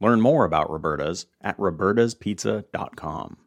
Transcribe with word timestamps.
Learn 0.00 0.20
more 0.20 0.44
about 0.44 0.70
Roberta's 0.70 1.26
at 1.40 1.56
robertaspizza.com. 1.58 3.38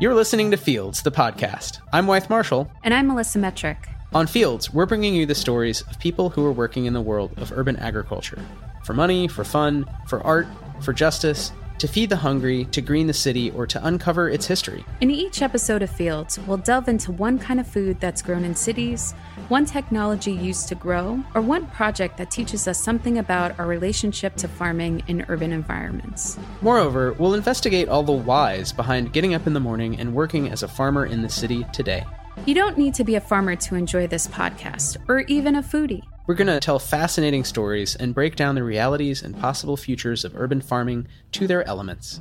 You're 0.00 0.14
listening 0.14 0.50
to 0.50 0.56
Fields, 0.56 1.02
the 1.02 1.12
podcast. 1.12 1.78
I'm 1.92 2.06
Wythe 2.06 2.24
Marschall. 2.24 2.68
And 2.82 2.92
I'm 2.92 3.06
Melissa 3.06 3.38
Metric. 3.38 3.88
On 4.12 4.26
Fields, 4.26 4.72
we're 4.72 4.86
bringing 4.86 5.14
you 5.14 5.26
the 5.26 5.34
stories 5.34 5.82
of 5.82 5.98
people 6.00 6.28
who 6.30 6.44
are 6.44 6.52
working 6.52 6.86
in 6.86 6.92
the 6.92 7.00
world 7.00 7.32
of 7.38 7.52
urban 7.52 7.76
agriculture 7.76 8.40
for 8.84 8.94
money, 8.94 9.28
for 9.28 9.44
fun, 9.44 9.86
for 10.08 10.20
art, 10.22 10.48
for 10.80 10.92
justice, 10.92 11.52
to 11.82 11.88
feed 11.88 12.08
the 12.08 12.16
hungry, 12.16 12.64
to 12.66 12.80
green 12.80 13.08
the 13.08 13.12
city, 13.12 13.50
or 13.50 13.66
to 13.66 13.84
uncover 13.84 14.28
its 14.28 14.46
history. 14.46 14.84
In 15.00 15.10
each 15.10 15.42
episode 15.42 15.82
of 15.82 15.90
Fields, 15.90 16.38
we'll 16.46 16.58
delve 16.58 16.86
into 16.86 17.10
one 17.10 17.40
kind 17.40 17.58
of 17.58 17.66
food 17.66 17.98
that's 17.98 18.22
grown 18.22 18.44
in 18.44 18.54
cities, 18.54 19.14
one 19.48 19.66
technology 19.66 20.30
used 20.30 20.68
to 20.68 20.76
grow, 20.76 21.20
or 21.34 21.40
one 21.40 21.66
project 21.66 22.18
that 22.18 22.30
teaches 22.30 22.68
us 22.68 22.80
something 22.80 23.18
about 23.18 23.58
our 23.58 23.66
relationship 23.66 24.36
to 24.36 24.46
farming 24.46 25.02
in 25.08 25.26
urban 25.28 25.50
environments. 25.50 26.38
Moreover, 26.60 27.14
we'll 27.14 27.34
investigate 27.34 27.88
all 27.88 28.04
the 28.04 28.12
whys 28.12 28.72
behind 28.72 29.12
getting 29.12 29.34
up 29.34 29.48
in 29.48 29.52
the 29.52 29.58
morning 29.58 29.98
and 29.98 30.14
working 30.14 30.50
as 30.50 30.62
a 30.62 30.68
farmer 30.68 31.04
in 31.04 31.22
the 31.22 31.28
city 31.28 31.66
today. 31.72 32.04
You 32.46 32.54
don't 32.54 32.78
need 32.78 32.94
to 32.94 33.02
be 33.02 33.16
a 33.16 33.20
farmer 33.20 33.56
to 33.56 33.74
enjoy 33.74 34.06
this 34.06 34.28
podcast, 34.28 34.98
or 35.08 35.22
even 35.22 35.56
a 35.56 35.62
foodie. 35.64 36.04
We're 36.24 36.36
going 36.36 36.46
to 36.46 36.60
tell 36.60 36.78
fascinating 36.78 37.42
stories 37.42 37.96
and 37.96 38.14
break 38.14 38.36
down 38.36 38.54
the 38.54 38.62
realities 38.62 39.24
and 39.24 39.36
possible 39.36 39.76
futures 39.76 40.24
of 40.24 40.36
urban 40.36 40.60
farming 40.60 41.08
to 41.32 41.48
their 41.48 41.66
elements. 41.66 42.20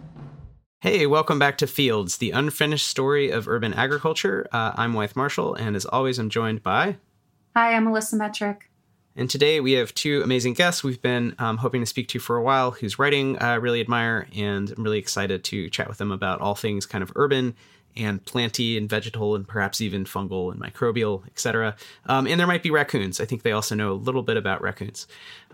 Hey, 0.80 1.06
welcome 1.06 1.38
back 1.38 1.60
to 1.60 1.68
Fields, 1.68 2.18
the 2.18 2.32
unfinished 2.32 2.88
story 2.88 3.30
of 3.30 3.48
urban 3.48 3.76
agriculture. 3.76 4.48
Uh, 4.52 4.72
I'm 4.74 4.94
Wythe 4.94 5.14
Marschall, 5.14 5.56
and 5.60 5.76
as 5.76 5.86
always, 5.86 6.18
I'm 6.18 6.32
joined 6.32 6.64
by. 6.64 6.98
Hi, 7.56 7.76
I'm 7.76 7.84
Melissa 7.84 8.16
Metric. 8.16 8.72
And 9.16 9.30
today 9.30 9.60
we 9.60 9.74
have 9.74 9.94
two 9.94 10.24
amazing 10.24 10.54
guests 10.54 10.84
we've 10.84 11.02
been 11.02 11.36
um, 11.38 11.58
hoping 11.58 11.84
to 11.84 11.86
speak 11.86 12.08
to 12.08 12.20
for 12.20 12.38
a 12.38 12.42
while, 12.42 12.72
whose 12.72 12.98
writing 12.98 13.38
I 13.38 13.54
uh, 13.54 13.60
really 13.60 13.82
admire, 13.82 14.28
and 14.36 14.72
I'm 14.72 14.84
really 14.84 14.98
excited 14.98 15.44
to 15.44 15.70
chat 15.70 15.88
with 15.88 16.00
them 16.00 16.12
about 16.12 16.42
all 16.42 16.56
things 16.56 16.88
kind 16.88 17.04
of 17.04 17.12
urban 17.16 17.54
and 17.96 18.24
planty 18.26 18.78
and 18.78 18.90
vegetal 18.90 19.36
and 19.36 19.48
perhaps 19.48 19.82
even 19.82 20.06
fungal 20.06 20.52
and 20.52 20.62
microbial, 20.62 21.26
etc. 21.28 21.76
Um, 22.06 22.28
and 22.28 22.40
there 22.40 22.48
might 22.48 22.64
be 22.64 22.72
raccoons. 22.72 23.20
I 23.20 23.26
think 23.26 23.44
they 23.44 23.52
also 23.52 23.76
know 23.76 23.92
a 23.92 23.94
little 23.94 24.24
bit 24.24 24.38
about 24.38 24.62
raccoons. 24.62 25.08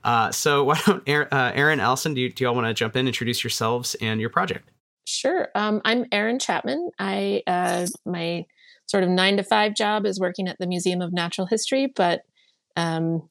Uh, 0.03 0.31
so 0.31 0.63
why 0.65 0.79
don't 0.85 1.03
Erin, 1.07 1.27
uh, 1.31 1.51
Erin 1.53 1.79
Allison, 1.79 2.13
do 2.13 2.21
you, 2.21 2.31
do 2.31 2.43
you 2.43 2.47
all 2.47 2.55
want 2.55 2.67
to 2.67 2.73
jump 2.73 2.95
in, 2.95 3.07
introduce 3.07 3.43
yourselves 3.43 3.95
and 4.01 4.19
your 4.19 4.29
project? 4.29 4.69
Sure. 5.05 5.47
Um, 5.55 5.81
I'm 5.85 6.05
Erin 6.11 6.37
Chapman. 6.37 6.89
I 6.99 7.41
uh, 7.47 7.87
my 8.05 8.45
sort 8.87 9.03
of 9.03 9.09
nine 9.09 9.37
to 9.37 9.43
five 9.43 9.73
job 9.73 10.05
is 10.05 10.19
working 10.19 10.47
at 10.47 10.57
the 10.59 10.67
Museum 10.67 11.01
of 11.01 11.13
Natural 11.13 11.47
History, 11.47 11.91
but 11.95 12.23
um, 12.75 13.27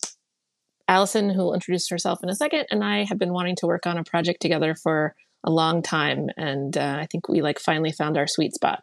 Allison, 0.89 1.31
who 1.31 1.43
will 1.43 1.55
introduce 1.55 1.89
herself 1.89 2.23
in 2.23 2.31
a 2.31 2.35
second, 2.35 2.67
and 2.71 2.83
I 2.85 3.05
have 3.05 3.19
been 3.19 3.33
wanting 3.33 3.57
to 3.57 3.67
work 3.67 3.87
on 3.87 3.99
a 3.99 4.05
project 4.05 4.41
together 4.41 4.75
for 4.75 5.15
a 5.47 5.51
long 5.51 5.83
time, 5.83 6.29
and 6.37 6.77
uh, 6.77 6.99
I 7.01 7.07
think 7.07 7.29
we 7.29 7.41
like 7.41 7.59
finally 7.59 7.93
found 7.93 8.19
our 8.19 8.27
sweet 8.27 8.55
spot. 8.55 8.83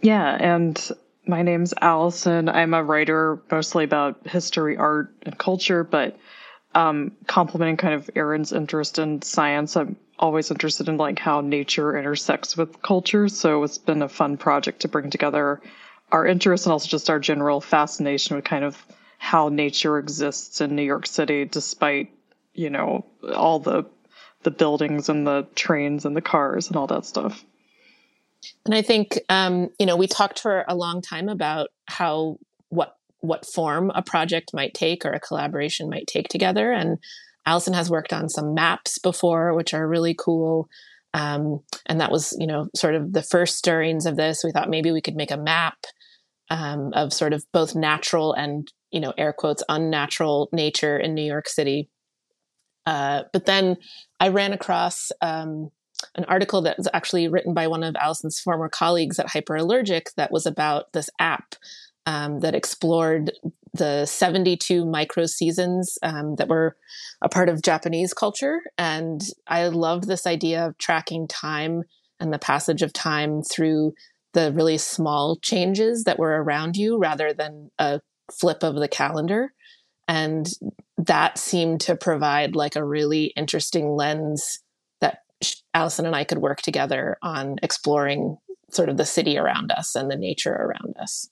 Yeah, 0.00 0.36
and 0.40 0.90
my 1.26 1.42
name's 1.42 1.74
Allison. 1.80 2.48
I'm 2.48 2.74
a 2.74 2.82
writer 2.82 3.40
mostly 3.50 3.84
about 3.84 4.26
history, 4.26 4.76
art, 4.76 5.14
and 5.22 5.38
culture, 5.38 5.84
but 5.84 6.16
um, 6.74 7.12
complementing 7.26 7.76
kind 7.76 7.94
of 7.94 8.10
Erin's 8.16 8.52
interest 8.52 8.98
in 8.98 9.22
science, 9.22 9.76
I'm 9.76 9.96
always 10.18 10.50
interested 10.50 10.88
in 10.88 10.96
like 10.96 11.18
how 11.18 11.40
nature 11.40 11.96
intersects 11.96 12.56
with 12.56 12.80
culture. 12.82 13.28
So 13.28 13.62
it's 13.62 13.78
been 13.78 14.02
a 14.02 14.08
fun 14.08 14.36
project 14.36 14.80
to 14.80 14.88
bring 14.88 15.10
together 15.10 15.60
our 16.10 16.26
interests 16.26 16.66
and 16.66 16.72
also 16.72 16.88
just 16.88 17.10
our 17.10 17.18
general 17.18 17.60
fascination 17.60 18.36
with 18.36 18.44
kind 18.44 18.64
of 18.64 18.84
how 19.18 19.48
nature 19.48 19.98
exists 19.98 20.60
in 20.60 20.74
New 20.74 20.82
York 20.82 21.06
City, 21.06 21.44
despite 21.44 22.10
you 22.54 22.70
know 22.70 23.04
all 23.34 23.58
the 23.58 23.84
the 24.42 24.50
buildings 24.50 25.08
and 25.08 25.26
the 25.26 25.46
trains 25.54 26.04
and 26.04 26.16
the 26.16 26.22
cars 26.22 26.68
and 26.68 26.76
all 26.76 26.86
that 26.86 27.04
stuff. 27.04 27.44
And 28.64 28.74
I 28.74 28.82
think 28.82 29.18
um, 29.28 29.70
you 29.78 29.86
know 29.86 29.96
we 29.96 30.06
talked 30.06 30.40
for 30.40 30.64
a 30.68 30.74
long 30.74 31.00
time 31.00 31.28
about 31.28 31.68
how 31.86 32.38
what 32.68 32.96
what 33.20 33.46
form 33.46 33.90
a 33.94 34.02
project 34.02 34.50
might 34.52 34.74
take 34.74 35.04
or 35.04 35.12
a 35.12 35.20
collaboration 35.20 35.88
might 35.88 36.08
take 36.08 36.28
together. 36.28 36.72
And 36.72 36.98
Allison 37.46 37.72
has 37.74 37.90
worked 37.90 38.12
on 38.12 38.28
some 38.28 38.54
maps 38.54 38.98
before, 38.98 39.54
which 39.54 39.74
are 39.74 39.88
really 39.88 40.14
cool. 40.14 40.68
Um, 41.14 41.60
and 41.86 42.00
that 42.00 42.10
was 42.10 42.36
you 42.38 42.46
know 42.46 42.68
sort 42.74 42.94
of 42.94 43.12
the 43.12 43.22
first 43.22 43.56
stirrings 43.56 44.06
of 44.06 44.16
this. 44.16 44.42
We 44.44 44.52
thought 44.52 44.70
maybe 44.70 44.92
we 44.92 45.02
could 45.02 45.16
make 45.16 45.30
a 45.30 45.36
map 45.36 45.76
um, 46.50 46.92
of 46.94 47.12
sort 47.12 47.32
of 47.32 47.44
both 47.52 47.74
natural 47.74 48.32
and 48.32 48.70
you 48.90 49.00
know 49.00 49.14
air 49.16 49.32
quotes 49.32 49.62
unnatural 49.68 50.48
nature 50.52 50.98
in 50.98 51.14
New 51.14 51.24
York 51.24 51.48
City. 51.48 51.88
Uh, 52.86 53.22
but 53.32 53.46
then 53.46 53.76
I 54.20 54.28
ran 54.28 54.52
across 54.52 55.12
um, 55.20 55.70
an 56.14 56.24
article 56.24 56.62
that 56.62 56.78
was 56.78 56.88
actually 56.92 57.28
written 57.28 57.54
by 57.54 57.66
one 57.66 57.82
of 57.82 57.96
Allison's 57.96 58.40
former 58.40 58.68
colleagues 58.68 59.18
at 59.18 59.28
Hyperallergic 59.28 60.14
that 60.16 60.32
was 60.32 60.46
about 60.46 60.92
this 60.92 61.08
app 61.18 61.54
um, 62.06 62.40
that 62.40 62.54
explored 62.54 63.32
the 63.74 64.04
72 64.04 64.84
micro 64.84 65.26
seasons 65.26 65.96
um, 66.02 66.36
that 66.36 66.48
were 66.48 66.76
a 67.22 67.28
part 67.28 67.48
of 67.48 67.62
Japanese 67.62 68.12
culture. 68.12 68.60
And 68.76 69.22
I 69.46 69.68
loved 69.68 70.06
this 70.06 70.26
idea 70.26 70.66
of 70.66 70.78
tracking 70.78 71.26
time 71.26 71.82
and 72.20 72.32
the 72.32 72.38
passage 72.38 72.82
of 72.82 72.92
time 72.92 73.42
through 73.42 73.94
the 74.34 74.52
really 74.52 74.78
small 74.78 75.36
changes 75.36 76.04
that 76.04 76.18
were 76.18 76.42
around 76.42 76.76
you 76.76 76.98
rather 76.98 77.32
than 77.32 77.70
a 77.78 78.00
flip 78.30 78.62
of 78.62 78.76
the 78.76 78.88
calendar. 78.88 79.52
And 80.08 80.48
that 80.98 81.38
seemed 81.38 81.80
to 81.82 81.96
provide 81.96 82.56
like 82.56 82.76
a 82.76 82.84
really 82.84 83.26
interesting 83.36 83.90
lens 83.90 84.60
that 85.00 85.20
Allison 85.74 86.06
and 86.06 86.16
I 86.16 86.24
could 86.24 86.38
work 86.38 86.62
together 86.62 87.16
on 87.22 87.56
exploring 87.62 88.36
sort 88.70 88.88
of 88.88 88.96
the 88.96 89.06
city 89.06 89.38
around 89.38 89.70
us 89.70 89.94
and 89.94 90.10
the 90.10 90.16
nature 90.16 90.54
around 90.54 90.96
us. 90.98 91.28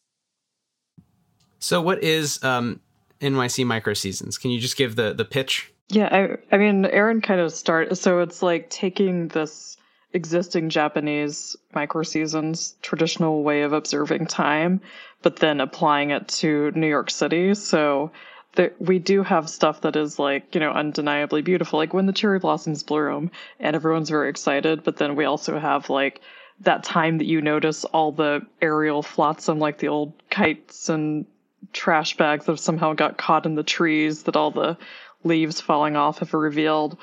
So, 1.59 1.81
what 1.81 2.03
is 2.03 2.43
um, 2.43 2.81
NYC 3.21 3.67
Micro 3.67 3.95
Seasons? 3.95 4.39
Can 4.39 4.51
you 4.51 4.61
just 4.61 4.77
give 4.77 4.97
the 4.97 5.13
the 5.13 5.25
pitch? 5.25 5.73
Yeah, 5.91 6.09
I, 6.11 6.55
I 6.55 6.59
mean, 6.59 6.85
Erin 6.87 7.21
kind 7.21 7.41
of 7.41 7.53
started. 7.53 7.97
So 7.97 8.21
it's 8.21 8.43
like 8.43 8.71
taking 8.71 9.29
this 9.29 9.77
existing 10.13 10.71
Japanese 10.71 11.57
micro 11.75 12.03
seasons 12.03 12.77
traditional 12.81 13.43
way 13.43 13.63
of 13.63 13.73
observing 13.73 14.27
time, 14.27 14.81
but 15.23 15.37
then 15.37 15.61
applying 15.61 16.11
it 16.11 16.29
to 16.29 16.71
New 16.73 16.89
York 16.89 17.11
City. 17.11 17.55
So 17.55 18.13
there, 18.55 18.73
we 18.79 18.99
do 18.99 19.23
have 19.23 19.49
stuff 19.49 19.83
that 19.83 19.97
is 19.97 20.19
like 20.19 20.55
you 20.55 20.61
know 20.61 20.71
undeniably 20.71 21.43
beautiful 21.43 21.79
like 21.79 21.95
when 21.95 22.07
the 22.07 22.13
cherry 22.13 22.39
blossoms 22.39 22.83
bloom 22.83 23.31
and 23.59 23.77
everyone's 23.77 24.11
very 24.11 24.29
excited 24.29 24.83
but 24.83 24.97
then 24.97 25.17
we 25.17 25.25
also 25.25 25.59
have 25.59 25.89
like 25.89 26.21
that 26.61 26.85
time 26.85 27.19
that 27.19 27.27
you 27.27 27.41
notice 27.41 27.85
all 27.87 28.13
the 28.13 28.45
aerial 28.61 29.03
flotsam 29.03 29.59
like 29.59 29.79
the 29.79 29.89
old 29.89 30.13
kites 30.31 30.89
and 30.89 31.27
trash 31.73 32.17
bags 32.17 32.47
that 32.47 32.59
somehow 32.59 32.93
got 32.93 33.17
caught 33.17 33.47
in 33.47 33.55
the 33.55 33.63
trees 33.63 34.25
that 34.25 34.37
all 34.37 34.51
the 34.51 34.77
leaves 35.25 35.61
falling 35.61 35.97
off 35.97 36.19
have 36.19 36.35
revealed. 36.35 36.97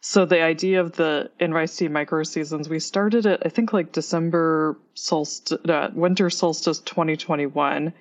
So 0.00 0.26
the 0.26 0.42
idea 0.42 0.80
of 0.80 0.92
the 0.92 1.30
NYC 1.40 1.90
micro 1.90 2.24
seasons, 2.24 2.68
we 2.68 2.78
started 2.78 3.24
it, 3.26 3.42
I 3.44 3.48
think 3.48 3.72
like 3.72 3.92
December 3.92 4.76
solstice, 4.94 5.58
uh, 5.66 5.90
winter 5.94 6.28
solstice 6.28 6.80
2021, 6.80 7.92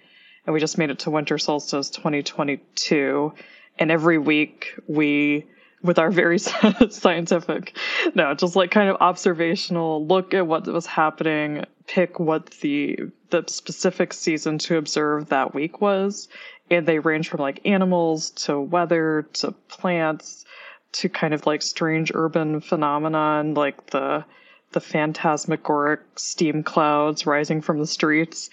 and 0.45 0.53
we 0.53 0.59
just 0.59 0.77
made 0.77 0.89
it 0.89 0.99
to 0.99 1.11
winter 1.11 1.37
solstice 1.37 1.89
2022. 1.89 3.33
And 3.79 3.91
every 3.91 4.17
week 4.17 4.73
we, 4.87 5.45
with 5.81 5.97
our 5.97 6.11
very 6.11 6.39
scientific, 6.89 7.77
no, 8.13 8.33
just 8.33 8.55
like 8.55 8.71
kind 8.71 8.89
of 8.89 8.97
observational 8.99 10.05
look 10.05 10.33
at 10.33 10.45
what 10.47 10.67
was 10.67 10.85
happening, 10.85 11.65
pick 11.87 12.19
what 12.19 12.49
the 12.61 12.97
the 13.29 13.43
specific 13.47 14.13
season 14.13 14.59
to 14.59 14.77
observe 14.77 15.29
that 15.29 15.55
week 15.55 15.81
was, 15.81 16.27
and 16.69 16.85
they 16.85 16.99
range 16.99 17.29
from 17.29 17.39
like 17.39 17.61
animals 17.65 18.29
to 18.31 18.59
weather 18.59 19.27
to 19.33 19.51
plants 19.69 20.45
to 20.93 21.09
kind 21.09 21.33
of 21.33 21.45
like 21.45 21.61
strange 21.61 22.11
urban 22.13 22.61
phenomenon 22.61 23.53
like 23.53 23.87
the 23.87 24.23
the 24.71 24.79
phantasmagoric 24.79 26.01
steam 26.15 26.63
clouds 26.63 27.25
rising 27.25 27.61
from 27.61 27.79
the 27.79 27.87
streets 27.87 28.49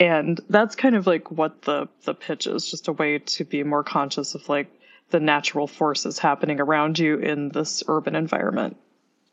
and 0.00 0.40
that's 0.48 0.74
kind 0.74 0.96
of 0.96 1.06
like 1.06 1.30
what 1.30 1.62
the 1.62 1.88
the 2.04 2.14
pitch 2.14 2.46
is 2.46 2.70
just 2.70 2.88
a 2.88 2.92
way 2.92 3.18
to 3.18 3.44
be 3.44 3.62
more 3.62 3.84
conscious 3.84 4.34
of 4.34 4.48
like 4.48 4.70
the 5.10 5.20
natural 5.20 5.66
forces 5.66 6.18
happening 6.18 6.60
around 6.60 6.98
you 6.98 7.16
in 7.16 7.48
this 7.50 7.82
urban 7.88 8.14
environment 8.14 8.76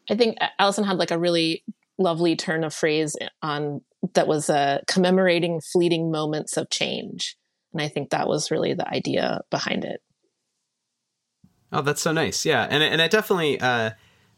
i 0.09 0.15
think 0.15 0.37
allison 0.59 0.83
had 0.83 0.97
like 0.97 1.11
a 1.11 1.19
really 1.19 1.63
lovely 1.97 2.35
turn 2.35 2.63
of 2.63 2.73
phrase 2.73 3.15
on 3.41 3.81
that 4.13 4.27
was 4.27 4.49
uh, 4.49 4.79
commemorating 4.87 5.61
fleeting 5.73 6.11
moments 6.11 6.57
of 6.57 6.69
change 6.69 7.37
and 7.73 7.81
i 7.81 7.87
think 7.87 8.09
that 8.09 8.27
was 8.27 8.51
really 8.51 8.73
the 8.73 8.87
idea 8.87 9.41
behind 9.49 9.83
it 9.83 10.01
Oh, 11.71 11.81
that's 11.81 12.01
so 12.01 12.13
nice. 12.13 12.45
Yeah, 12.45 12.65
and 12.69 12.81
and 12.81 13.01
it 13.01 13.11
definitely. 13.11 13.59
Uh, 13.59 13.91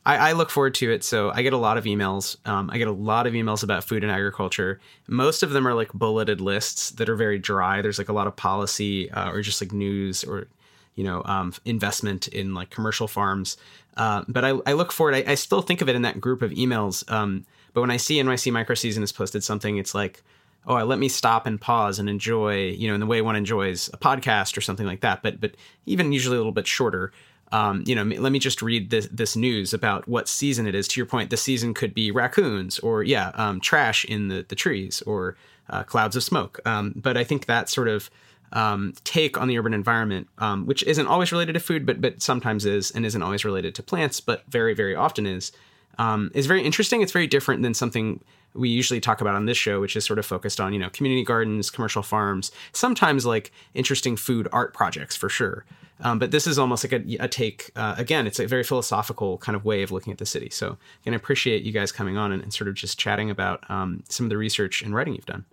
I, 0.08 0.30
I, 0.30 0.32
look 0.32 0.50
forward 0.50 0.74
to 0.76 0.90
it. 0.90 1.04
So 1.04 1.32
I 1.32 1.42
get 1.42 1.52
a 1.52 1.58
lot 1.58 1.78
of 1.78 1.84
emails. 1.84 2.38
Um, 2.48 2.70
I 2.72 2.78
get 2.78 2.88
a 2.88 2.94
lot 2.94 3.28
of 3.28 3.34
emails 3.34 3.62
about 3.62 3.84
food 3.84 4.04
and 4.04 4.12
agriculture. 4.12 4.80
Most 5.08 5.44
of 5.44 5.50
them 5.50 5.68
are 5.68 5.74
like 5.74 5.92
bulleted 5.92 6.40
lists 6.40 6.92
that 6.92 7.10
are 7.10 7.16
very 7.18 7.38
dry. 7.38 7.82
There's 7.82 7.98
like 7.98 8.08
a 8.08 8.14
lot 8.14 8.26
of 8.26 8.36
policy 8.38 9.12
uh, 9.12 9.30
or 9.32 9.42
just 9.42 9.62
like 9.62 9.74
news 9.74 10.24
or 10.24 10.48
you 10.96 11.04
know 11.04 11.22
um, 11.26 11.54
investment 11.66 12.30
in 12.30 12.54
like 12.54 12.70
commercial 12.70 13.10
farms. 13.10 13.58
Uh, 13.98 14.24
but 14.30 14.46
I, 14.46 14.52
I, 14.66 14.74
look 14.74 14.94
forward. 14.94 15.14
I, 15.14 15.26
I, 15.28 15.36
still 15.36 15.62
think 15.62 15.82
of 15.82 15.90
it 15.90 15.96
in 15.96 16.04
that 16.04 16.22
group 16.22 16.42
of 16.42 16.52
emails. 16.52 17.10
Um, 17.12 17.46
but 17.74 17.82
when 17.82 17.92
I 17.92 17.98
see 17.98 18.16
NYC 18.16 18.52
Microseason 18.54 19.00
has 19.00 19.12
posted 19.12 19.44
something, 19.44 19.78
it's 19.78 19.94
like, 19.94 20.24
oh, 20.68 20.84
let 20.86 21.00
me 21.00 21.10
stop 21.10 21.48
and 21.48 21.60
pause 21.60 22.00
and 22.00 22.08
enjoy, 22.08 22.70
you 22.70 22.88
know, 22.88 22.94
in 22.94 23.00
the 23.00 23.08
way 23.08 23.22
one 23.22 23.36
enjoys 23.36 23.90
a 23.94 23.98
podcast 23.98 24.56
or 24.56 24.62
something 24.62 24.86
like 24.86 25.02
that. 25.02 25.22
But 25.22 25.42
but 25.42 25.56
even 25.86 26.14
usually 26.14 26.38
a 26.38 26.40
little 26.40 26.54
bit 26.54 26.66
shorter 26.66 27.12
um, 27.52 27.84
you 27.86 27.96
know, 27.96 28.04
let 28.04 28.32
me 28.32 28.40
just 28.40 28.62
read 28.62 28.90
this, 28.90 29.08
this 29.12 29.36
news 29.36 29.74
about 29.74 30.08
what 30.08 30.28
season 30.28 30.68
it 30.68 30.76
is. 30.76 30.88
To 30.90 31.00
your 31.00 31.06
point, 31.06 31.30
the 31.30 31.38
season 31.38 31.74
could 31.74 31.94
be 31.94 32.12
raccoons 32.12 32.80
or 32.80 33.04
yeah, 33.04 33.32
um, 33.36 33.60
trash 33.62 34.04
in 34.06 34.28
the 34.28 34.46
the 34.48 34.56
trees 34.56 35.02
or 35.04 35.38
uh, 35.70 35.84
clouds 35.84 36.16
of 36.16 36.24
smoke. 36.24 36.60
Um, 36.66 36.94
but 36.96 37.18
I 37.18 37.24
think 37.24 37.46
that 37.46 37.70
sort 37.70 37.88
of 37.88 38.10
um, 38.52 38.94
take 39.04 39.38
on 39.38 39.48
the 39.48 39.58
urban 39.58 39.74
environment, 39.74 40.28
um, 40.38 40.66
which 40.66 40.84
isn't 40.84 41.08
always 41.08 41.32
related 41.32 41.54
to 41.54 41.60
food, 41.60 41.86
but 41.86 42.02
but 42.02 42.22
sometimes 42.22 42.66
is, 42.66 42.92
and 42.92 43.06
isn't 43.06 43.22
always 43.22 43.46
related 43.46 43.76
to 43.76 43.84
plants, 43.84 44.20
but 44.20 44.44
very 44.48 44.74
very 44.74 44.96
often 44.96 45.26
is, 45.26 45.52
um, 45.98 46.32
is 46.34 46.48
very 46.48 46.64
interesting. 46.64 47.02
It's 47.02 47.12
very 47.12 47.28
different 47.28 47.64
than 47.64 47.74
something 47.74 48.22
we 48.58 48.70
usually 48.70 49.00
talk 49.00 49.22
about 49.22 49.36
on 49.36 49.46
this 49.46 49.58
show, 49.58 49.80
which 49.80 49.96
is 49.96 50.06
sort 50.06 50.20
of 50.20 50.26
focused 50.26 50.60
on 50.60 50.74
you 50.74 50.80
know 50.80 50.90
community 50.90 51.24
gardens, 51.24 51.70
commercial 51.70 52.04
farms, 52.04 52.52
sometimes 52.74 53.26
like 53.26 53.52
interesting 53.74 54.16
food 54.16 54.48
art 54.52 54.74
projects 54.74 55.16
for 55.16 55.30
sure. 55.30 55.66
Um, 56.00 56.20
but 56.20 56.30
this 56.30 56.46
is 56.46 56.60
almost 56.60 56.84
like 56.84 56.94
a, 56.94 57.24
a 57.24 57.28
take. 57.28 57.72
Uh, 57.76 57.96
again, 57.98 58.28
it's 58.28 58.40
a 58.40 58.46
very 58.46 58.64
philosophical 58.64 59.40
kind 59.40 59.56
of 59.56 59.66
way 59.66 59.82
of 59.82 59.92
looking 59.92 60.12
at 60.12 60.20
the 60.20 60.26
city. 60.26 60.50
So, 60.50 60.78
I 61.06 61.12
appreciate 61.12 61.64
you 61.64 61.72
guys 61.72 61.92
coming 61.92 62.18
on 62.18 62.32
and, 62.32 62.44
and 62.44 62.54
sort 62.54 62.68
of 62.68 62.76
just 62.76 63.00
chatting 63.00 63.30
about 63.30 63.70
um, 63.70 64.04
some 64.10 64.26
of 64.26 64.30
the 64.30 64.38
research 64.38 64.82
and 64.82 64.94
writing 64.94 65.16
you've 65.16 65.26
done. 65.26 65.46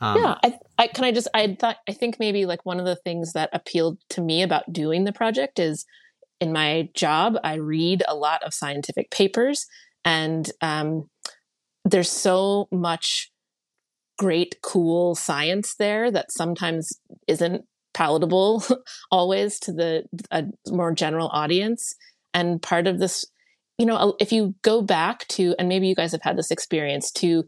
Um, 0.00 0.18
yeah, 0.20 0.34
I, 0.42 0.58
I 0.78 0.86
can 0.88 1.04
I 1.04 1.12
just 1.12 1.28
I 1.32 1.56
thought 1.58 1.76
I 1.88 1.92
think 1.92 2.18
maybe 2.18 2.44
like 2.44 2.66
one 2.66 2.80
of 2.80 2.86
the 2.86 2.96
things 2.96 3.34
that 3.34 3.50
appealed 3.52 3.98
to 4.10 4.20
me 4.20 4.42
about 4.42 4.72
doing 4.72 5.04
the 5.04 5.12
project 5.12 5.60
is 5.60 5.86
in 6.40 6.52
my 6.52 6.88
job 6.92 7.36
I 7.44 7.54
read 7.54 8.02
a 8.08 8.16
lot 8.16 8.42
of 8.42 8.52
scientific 8.52 9.12
papers 9.12 9.68
and 10.04 10.50
um, 10.60 11.08
there's 11.84 12.10
so 12.10 12.68
much 12.70 13.30
great 14.18 14.56
cool 14.62 15.14
science 15.14 15.74
there 15.76 16.10
that 16.10 16.30
sometimes 16.30 16.92
isn't 17.26 17.64
palatable 17.94 18.64
always 19.10 19.58
to 19.60 19.72
the 19.72 20.04
a 20.30 20.44
more 20.68 20.92
general 20.92 21.28
audience. 21.32 21.94
And 22.34 22.62
part 22.62 22.86
of 22.86 22.98
this 22.98 23.24
you 23.78 23.86
know 23.86 24.14
if 24.20 24.32
you 24.32 24.54
go 24.62 24.82
back 24.82 25.26
to 25.28 25.54
and 25.58 25.68
maybe 25.68 25.88
you 25.88 25.94
guys 25.94 26.12
have 26.12 26.22
had 26.22 26.36
this 26.36 26.50
experience 26.50 27.10
to 27.10 27.44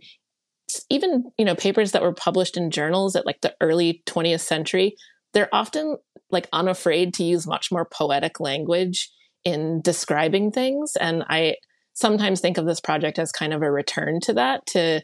even 0.91 1.25
you 1.39 1.45
know 1.45 1.55
papers 1.55 1.93
that 1.93 2.03
were 2.03 2.15
published 2.15 2.57
in 2.57 2.71
journals 2.71 3.15
at 3.15 3.27
like 3.27 3.41
the 3.43 3.55
early 3.61 4.03
20th 4.07 4.41
century 4.41 4.97
they're 5.35 5.55
often 5.55 5.99
like 6.31 6.49
unafraid 6.53 7.13
to 7.15 7.25
use 7.25 7.47
much 7.47 7.71
more 7.71 7.85
poetic 7.85 8.41
language 8.41 9.11
in 9.45 9.83
describing 9.83 10.51
things. 10.51 10.97
And 10.99 11.25
i 11.29 11.57
sometimes 11.95 12.41
think 12.41 12.59
of 12.59 12.67
this 12.67 12.81
project 12.81 13.19
as 13.19 13.33
kind 13.33 13.53
of 13.53 13.63
a 13.63 13.71
return 13.71 14.21
to 14.21 14.33
that 14.35 14.67
to 14.67 15.01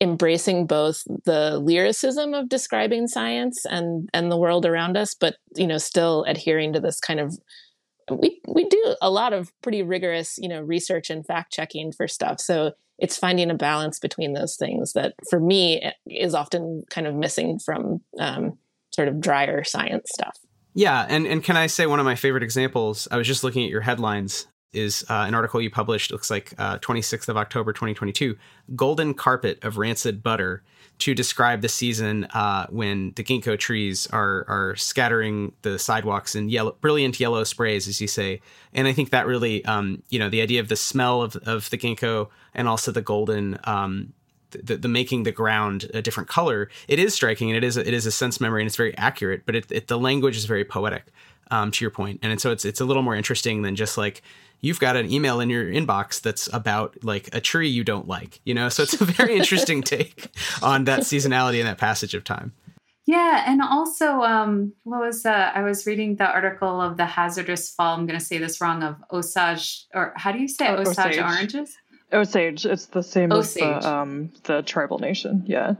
embracing 0.00 0.66
both 0.66 1.04
the 1.24 1.58
lyricism 1.58 2.34
of 2.34 2.48
describing 2.48 3.06
science 3.06 3.64
and 3.64 4.08
and 4.12 4.30
the 4.30 4.36
world 4.36 4.66
around 4.66 4.96
us 4.96 5.14
but 5.14 5.36
you 5.54 5.66
know 5.66 5.78
still 5.78 6.24
adhering 6.24 6.72
to 6.72 6.80
this 6.80 6.98
kind 7.00 7.20
of 7.20 7.38
we 8.10 8.40
we 8.46 8.68
do 8.68 8.96
a 9.00 9.10
lot 9.10 9.32
of 9.32 9.52
pretty 9.62 9.82
rigorous 9.82 10.38
you 10.38 10.48
know 10.48 10.60
research 10.60 11.10
and 11.10 11.26
fact 11.26 11.52
checking 11.52 11.92
for 11.92 12.08
stuff. 12.08 12.40
So 12.40 12.72
it's 12.98 13.18
finding 13.18 13.50
a 13.50 13.54
balance 13.54 13.98
between 13.98 14.34
those 14.34 14.56
things 14.56 14.92
that 14.92 15.14
for 15.28 15.40
me 15.40 15.90
is 16.06 16.34
often 16.34 16.84
kind 16.90 17.06
of 17.06 17.14
missing 17.14 17.58
from 17.58 18.00
um, 18.20 18.58
sort 18.92 19.08
of 19.08 19.20
drier 19.20 19.64
science 19.64 20.10
stuff. 20.12 20.38
Yeah 20.74 21.06
and 21.08 21.26
and 21.26 21.42
can 21.42 21.56
i 21.56 21.66
say 21.66 21.86
one 21.86 22.00
of 22.00 22.04
my 22.04 22.14
favorite 22.14 22.42
examples? 22.42 23.08
I 23.10 23.16
was 23.16 23.26
just 23.26 23.44
looking 23.44 23.64
at 23.64 23.70
your 23.70 23.80
headlines 23.80 24.46
is 24.74 25.04
uh, 25.08 25.24
an 25.26 25.34
article 25.34 25.60
you 25.60 25.70
published, 25.70 26.10
looks 26.10 26.30
like 26.30 26.54
uh, 26.58 26.78
26th 26.78 27.28
of 27.28 27.36
October 27.36 27.72
2022, 27.72 28.36
Golden 28.74 29.14
Carpet 29.14 29.62
of 29.62 29.78
Rancid 29.78 30.22
Butter, 30.22 30.62
to 30.98 31.14
describe 31.14 31.60
the 31.60 31.68
season 31.68 32.24
uh, 32.26 32.66
when 32.68 33.12
the 33.16 33.24
ginkgo 33.24 33.58
trees 33.58 34.06
are 34.08 34.44
are 34.48 34.76
scattering 34.76 35.52
the 35.62 35.78
sidewalks 35.78 36.34
in 36.34 36.48
yellow, 36.48 36.76
brilliant 36.80 37.18
yellow 37.18 37.42
sprays, 37.44 37.88
as 37.88 38.00
you 38.00 38.06
say. 38.06 38.40
And 38.72 38.86
I 38.86 38.92
think 38.92 39.10
that 39.10 39.26
really, 39.26 39.64
um, 39.64 40.02
you 40.08 40.18
know, 40.18 40.28
the 40.28 40.40
idea 40.40 40.60
of 40.60 40.68
the 40.68 40.76
smell 40.76 41.22
of, 41.22 41.36
of 41.36 41.68
the 41.70 41.78
ginkgo 41.78 42.28
and 42.54 42.68
also 42.68 42.92
the 42.92 43.02
golden 43.02 43.58
um, 43.64 44.12
the, 44.50 44.76
the, 44.76 44.88
making 44.88 45.24
the 45.24 45.32
ground 45.32 45.90
a 45.94 46.00
different 46.00 46.28
color, 46.28 46.70
it 46.86 47.00
is 47.00 47.12
striking 47.12 47.50
and 47.50 47.56
it 47.56 47.64
is 47.64 47.76
a, 47.76 47.86
it 47.86 47.92
is 47.92 48.06
a 48.06 48.12
sense 48.12 48.40
memory 48.40 48.62
and 48.62 48.68
it's 48.68 48.76
very 48.76 48.96
accurate. 48.96 49.42
But 49.46 49.56
it, 49.56 49.72
it, 49.72 49.88
the 49.88 49.98
language 49.98 50.36
is 50.36 50.44
very 50.44 50.64
poetic, 50.64 51.06
um, 51.50 51.70
to 51.72 51.84
your 51.84 51.90
point, 51.90 52.20
and 52.22 52.40
so 52.40 52.50
it's 52.50 52.64
it's 52.64 52.80
a 52.80 52.84
little 52.84 53.02
more 53.02 53.14
interesting 53.14 53.62
than 53.62 53.76
just 53.76 53.98
like 53.98 54.22
you've 54.64 54.80
got 54.80 54.96
an 54.96 55.12
email 55.12 55.40
in 55.40 55.50
your 55.50 55.64
inbox 55.64 56.20
that's 56.22 56.48
about 56.52 56.96
like 57.04 57.28
a 57.34 57.40
tree 57.40 57.68
you 57.68 57.84
don't 57.84 58.08
like, 58.08 58.40
you 58.44 58.54
know? 58.54 58.68
So 58.68 58.82
it's 58.82 58.98
a 59.00 59.04
very 59.04 59.36
interesting 59.36 59.82
take 59.94 60.30
on 60.62 60.84
that 60.84 61.00
seasonality 61.00 61.58
and 61.58 61.68
that 61.68 61.78
passage 61.78 62.14
of 62.14 62.24
time. 62.24 62.52
Yeah, 63.06 63.44
and 63.46 63.60
also, 63.60 64.22
um, 64.22 64.72
what 64.84 65.00
was 65.00 65.26
uh, 65.26 65.52
I 65.54 65.62
was 65.62 65.84
reading 65.84 66.16
the 66.16 66.24
article 66.24 66.80
of 66.80 66.96
the 66.96 67.04
hazardous 67.04 67.70
fall. 67.70 67.98
I'm 67.98 68.06
going 68.06 68.18
to 68.18 68.24
say 68.24 68.38
this 68.38 68.62
wrong 68.62 68.82
of 68.82 68.96
Osage, 69.12 69.84
or 69.92 70.14
how 70.16 70.32
do 70.32 70.38
you 70.38 70.48
say 70.48 70.70
Osage, 70.70 71.18
Osage. 71.18 71.18
oranges? 71.18 71.76
Osage. 72.14 72.64
It's 72.64 72.86
the 72.86 73.02
same 73.02 73.30
Osage. 73.30 73.62
as 73.62 73.84
the 73.84 73.94
um, 73.94 74.32
the 74.44 74.62
tribal 74.62 75.00
nation. 75.00 75.44
Yeah. 75.46 75.74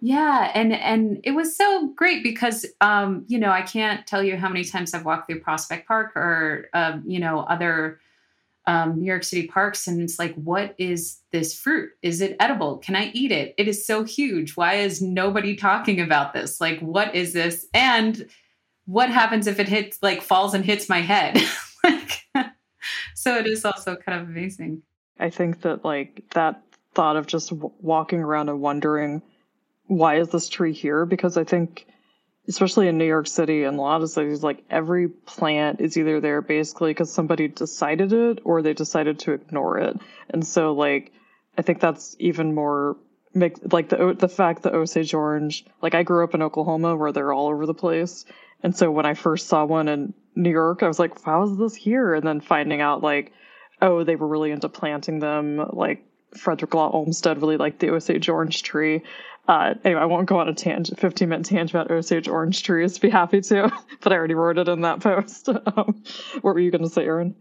Yeah, 0.00 0.50
and 0.54 0.72
and 0.72 1.20
it 1.22 1.30
was 1.30 1.56
so 1.56 1.92
great 1.94 2.24
because 2.24 2.66
um, 2.80 3.24
you 3.28 3.38
know 3.38 3.50
I 3.50 3.62
can't 3.62 4.04
tell 4.04 4.22
you 4.22 4.36
how 4.36 4.48
many 4.48 4.64
times 4.64 4.92
I've 4.92 5.04
walked 5.04 5.30
through 5.30 5.40
Prospect 5.40 5.86
Park 5.86 6.16
or 6.16 6.68
um, 6.74 7.04
you 7.06 7.20
know 7.20 7.40
other 7.40 8.00
um, 8.66 8.98
New 8.98 9.06
York 9.06 9.22
City 9.22 9.46
parks, 9.46 9.86
and 9.86 10.00
it's 10.00 10.18
like, 10.18 10.34
what 10.34 10.74
is 10.78 11.20
this 11.32 11.58
fruit? 11.58 11.90
Is 12.02 12.20
it 12.20 12.36
edible? 12.40 12.78
Can 12.78 12.96
I 12.96 13.10
eat 13.12 13.30
it? 13.30 13.54
It 13.58 13.68
is 13.68 13.86
so 13.86 14.02
huge. 14.02 14.56
Why 14.56 14.74
is 14.74 15.00
nobody 15.00 15.54
talking 15.54 16.00
about 16.00 16.32
this? 16.32 16.60
Like, 16.60 16.80
what 16.80 17.14
is 17.14 17.32
this? 17.32 17.66
And 17.72 18.28
what 18.86 19.10
happens 19.10 19.46
if 19.46 19.60
it 19.60 19.68
hits, 19.68 19.98
like, 20.02 20.20
falls 20.20 20.52
and 20.52 20.64
hits 20.64 20.88
my 20.88 21.00
head? 21.00 21.38
like, 21.84 22.22
so 23.14 23.36
it 23.36 23.46
is 23.46 23.64
also 23.64 23.96
kind 23.96 24.20
of 24.20 24.28
amazing. 24.28 24.82
I 25.18 25.30
think 25.30 25.62
that, 25.62 25.84
like, 25.84 26.24
that 26.34 26.62
thought 26.94 27.16
of 27.16 27.26
just 27.26 27.50
w- 27.50 27.72
walking 27.80 28.20
around 28.20 28.48
and 28.48 28.60
wondering, 28.60 29.22
why 29.86 30.18
is 30.18 30.30
this 30.30 30.48
tree 30.48 30.72
here? 30.72 31.06
Because 31.06 31.36
I 31.36 31.44
think 31.44 31.86
especially 32.48 32.88
in 32.88 32.98
New 32.98 33.06
York 33.06 33.26
City 33.26 33.64
and 33.64 33.78
a 33.78 33.80
lot 33.80 34.02
of 34.02 34.10
cities, 34.10 34.42
like 34.42 34.64
every 34.70 35.08
plant 35.08 35.80
is 35.80 35.96
either 35.96 36.20
there 36.20 36.40
basically 36.42 36.90
because 36.90 37.12
somebody 37.12 37.48
decided 37.48 38.12
it 38.12 38.40
or 38.44 38.62
they 38.62 38.72
decided 38.72 39.18
to 39.20 39.32
ignore 39.32 39.78
it. 39.78 39.96
And 40.30 40.46
so, 40.46 40.72
like, 40.72 41.12
I 41.58 41.62
think 41.62 41.80
that's 41.80 42.16
even 42.18 42.54
more 42.54 42.96
make 43.34 43.72
like 43.72 43.88
the 43.88 44.14
the 44.18 44.28
fact 44.28 44.62
that 44.62 44.74
Osage 44.74 45.14
orange. 45.14 45.64
Like, 45.82 45.94
I 45.94 46.02
grew 46.02 46.24
up 46.24 46.34
in 46.34 46.42
Oklahoma 46.42 46.96
where 46.96 47.12
they're 47.12 47.32
all 47.32 47.48
over 47.48 47.66
the 47.66 47.74
place, 47.74 48.24
and 48.62 48.76
so 48.76 48.90
when 48.90 49.06
I 49.06 49.14
first 49.14 49.48
saw 49.48 49.64
one 49.64 49.88
in 49.88 50.14
New 50.34 50.50
York, 50.50 50.82
I 50.82 50.88
was 50.88 50.98
like, 50.98 51.22
"How 51.22 51.42
is 51.42 51.56
this 51.56 51.74
here?" 51.74 52.14
And 52.14 52.26
then 52.26 52.40
finding 52.40 52.80
out 52.80 53.02
like, 53.02 53.32
oh, 53.82 54.04
they 54.04 54.16
were 54.16 54.28
really 54.28 54.52
into 54.52 54.68
planting 54.68 55.18
them, 55.18 55.68
like. 55.72 56.04
Frederick 56.36 56.74
Law 56.74 56.90
Olmsted 56.90 57.38
really 57.38 57.56
liked 57.56 57.78
the 57.78 57.88
Osage 57.88 58.28
orange 58.28 58.62
tree. 58.62 59.02
Uh, 59.48 59.74
anyway, 59.84 60.00
I 60.00 60.06
won't 60.06 60.26
go 60.26 60.38
on 60.38 60.48
a 60.48 60.54
tangent, 60.54 60.98
15 60.98 61.28
minute 61.28 61.46
tangent 61.46 61.70
about 61.70 61.90
Osage 61.90 62.28
orange 62.28 62.62
trees. 62.62 62.98
Be 62.98 63.10
happy 63.10 63.40
to, 63.42 63.70
but 64.00 64.12
I 64.12 64.16
already 64.16 64.34
wrote 64.34 64.58
it 64.58 64.68
in 64.68 64.80
that 64.82 65.00
post. 65.00 65.48
Um, 65.76 66.02
what 66.40 66.54
were 66.54 66.60
you 66.60 66.70
going 66.70 66.84
to 66.84 66.90
say, 66.90 67.04
Erin? 67.04 67.34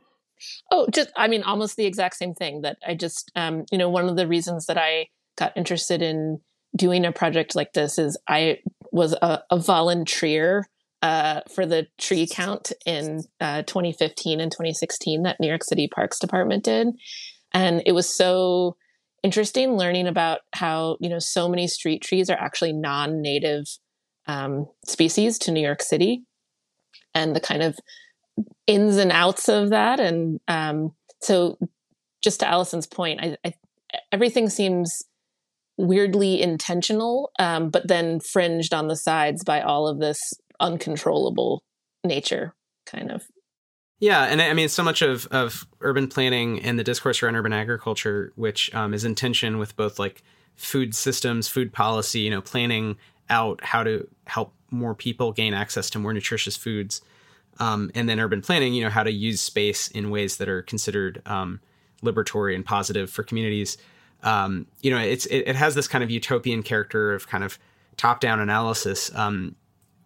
Oh, 0.71 0.87
just, 0.91 1.11
I 1.15 1.27
mean, 1.27 1.43
almost 1.43 1.77
the 1.77 1.85
exact 1.85 2.15
same 2.15 2.33
thing 2.33 2.61
that 2.61 2.77
I 2.85 2.95
just, 2.95 3.31
um, 3.35 3.65
you 3.71 3.77
know, 3.77 3.89
one 3.89 4.09
of 4.09 4.15
the 4.15 4.27
reasons 4.27 4.65
that 4.65 4.77
I 4.77 5.07
got 5.37 5.55
interested 5.55 6.01
in 6.01 6.39
doing 6.75 7.05
a 7.05 7.11
project 7.11 7.55
like 7.55 7.73
this 7.73 7.97
is 7.97 8.19
I 8.27 8.59
was 8.91 9.13
a, 9.13 9.41
a 9.49 9.57
volunteer 9.57 10.65
uh, 11.01 11.41
for 11.53 11.65
the 11.65 11.87
tree 11.97 12.27
count 12.29 12.71
in 12.85 13.21
uh, 13.39 13.61
2015 13.63 14.41
and 14.41 14.51
2016 14.51 15.23
that 15.23 15.39
New 15.39 15.47
York 15.47 15.63
City 15.63 15.87
Parks 15.87 16.19
Department 16.19 16.63
did. 16.63 16.87
And 17.53 17.83
it 17.85 17.93
was 17.93 18.13
so 18.13 18.75
interesting 19.25 19.75
learning 19.75 20.05
about 20.05 20.41
how 20.53 20.97
you 20.99 21.09
know 21.09 21.17
so 21.17 21.49
many 21.49 21.67
street 21.67 22.03
trees 22.03 22.29
are 22.29 22.37
actually 22.37 22.73
non-native 22.73 23.65
um, 24.27 24.67
species 24.85 25.39
to 25.39 25.51
New 25.51 25.61
York 25.61 25.81
City, 25.81 26.21
and 27.15 27.35
the 27.35 27.39
kind 27.39 27.63
of 27.63 27.75
ins 28.67 28.97
and 28.97 29.11
outs 29.11 29.49
of 29.49 29.71
that. 29.71 29.99
And 29.99 30.39
um, 30.47 30.91
so, 31.21 31.57
just 32.23 32.41
to 32.41 32.47
Allison's 32.47 32.85
point, 32.85 33.19
I, 33.23 33.35
I, 33.43 33.53
everything 34.11 34.47
seems 34.47 35.01
weirdly 35.75 36.39
intentional, 36.39 37.31
um, 37.39 37.71
but 37.71 37.87
then 37.87 38.19
fringed 38.19 38.75
on 38.75 38.87
the 38.87 38.95
sides 38.95 39.43
by 39.43 39.59
all 39.59 39.87
of 39.87 39.99
this 39.99 40.19
uncontrollable 40.59 41.63
nature, 42.03 42.53
kind 42.85 43.11
of. 43.11 43.23
Yeah, 44.05 44.25
and 44.25 44.39
I 44.39 44.53
mean, 44.53 44.69
so 44.69 44.83
much 44.83 45.01
of 45.01 45.25
of 45.31 45.65
urban 45.81 46.07
planning 46.07 46.61
and 46.61 46.77
the 46.77 46.83
discourse 46.83 47.23
around 47.23 47.37
urban 47.37 47.53
agriculture, 47.53 48.31
which 48.35 48.71
um, 48.75 48.93
is 48.93 49.03
in 49.03 49.15
tension 49.15 49.57
with 49.57 49.75
both 49.75 49.97
like 49.97 50.21
food 50.55 50.93
systems, 50.93 51.47
food 51.47 51.73
policy, 51.73 52.19
you 52.19 52.29
know, 52.29 52.39
planning 52.39 52.97
out 53.31 53.63
how 53.63 53.81
to 53.81 54.07
help 54.27 54.53
more 54.69 54.93
people 54.93 55.31
gain 55.31 55.55
access 55.55 55.89
to 55.89 55.97
more 55.97 56.13
nutritious 56.13 56.55
foods, 56.55 57.01
um, 57.57 57.89
and 57.95 58.07
then 58.07 58.19
urban 58.19 58.43
planning, 58.43 58.75
you 58.75 58.83
know, 58.83 58.91
how 58.91 59.01
to 59.01 59.11
use 59.11 59.41
space 59.41 59.87
in 59.87 60.11
ways 60.11 60.37
that 60.37 60.47
are 60.47 60.61
considered 60.61 61.19
um, 61.25 61.59
liberatory 62.03 62.53
and 62.53 62.63
positive 62.63 63.09
for 63.09 63.23
communities. 63.23 63.75
Um, 64.21 64.67
you 64.83 64.91
know, 64.91 64.99
it's 64.99 65.25
it, 65.25 65.47
it, 65.47 65.55
has 65.55 65.73
this 65.73 65.87
kind 65.87 66.03
of 66.03 66.11
utopian 66.11 66.61
character 66.61 67.11
of 67.11 67.27
kind 67.27 67.43
of 67.43 67.57
top 67.97 68.19
down 68.19 68.39
analysis. 68.39 69.09
Um, 69.15 69.55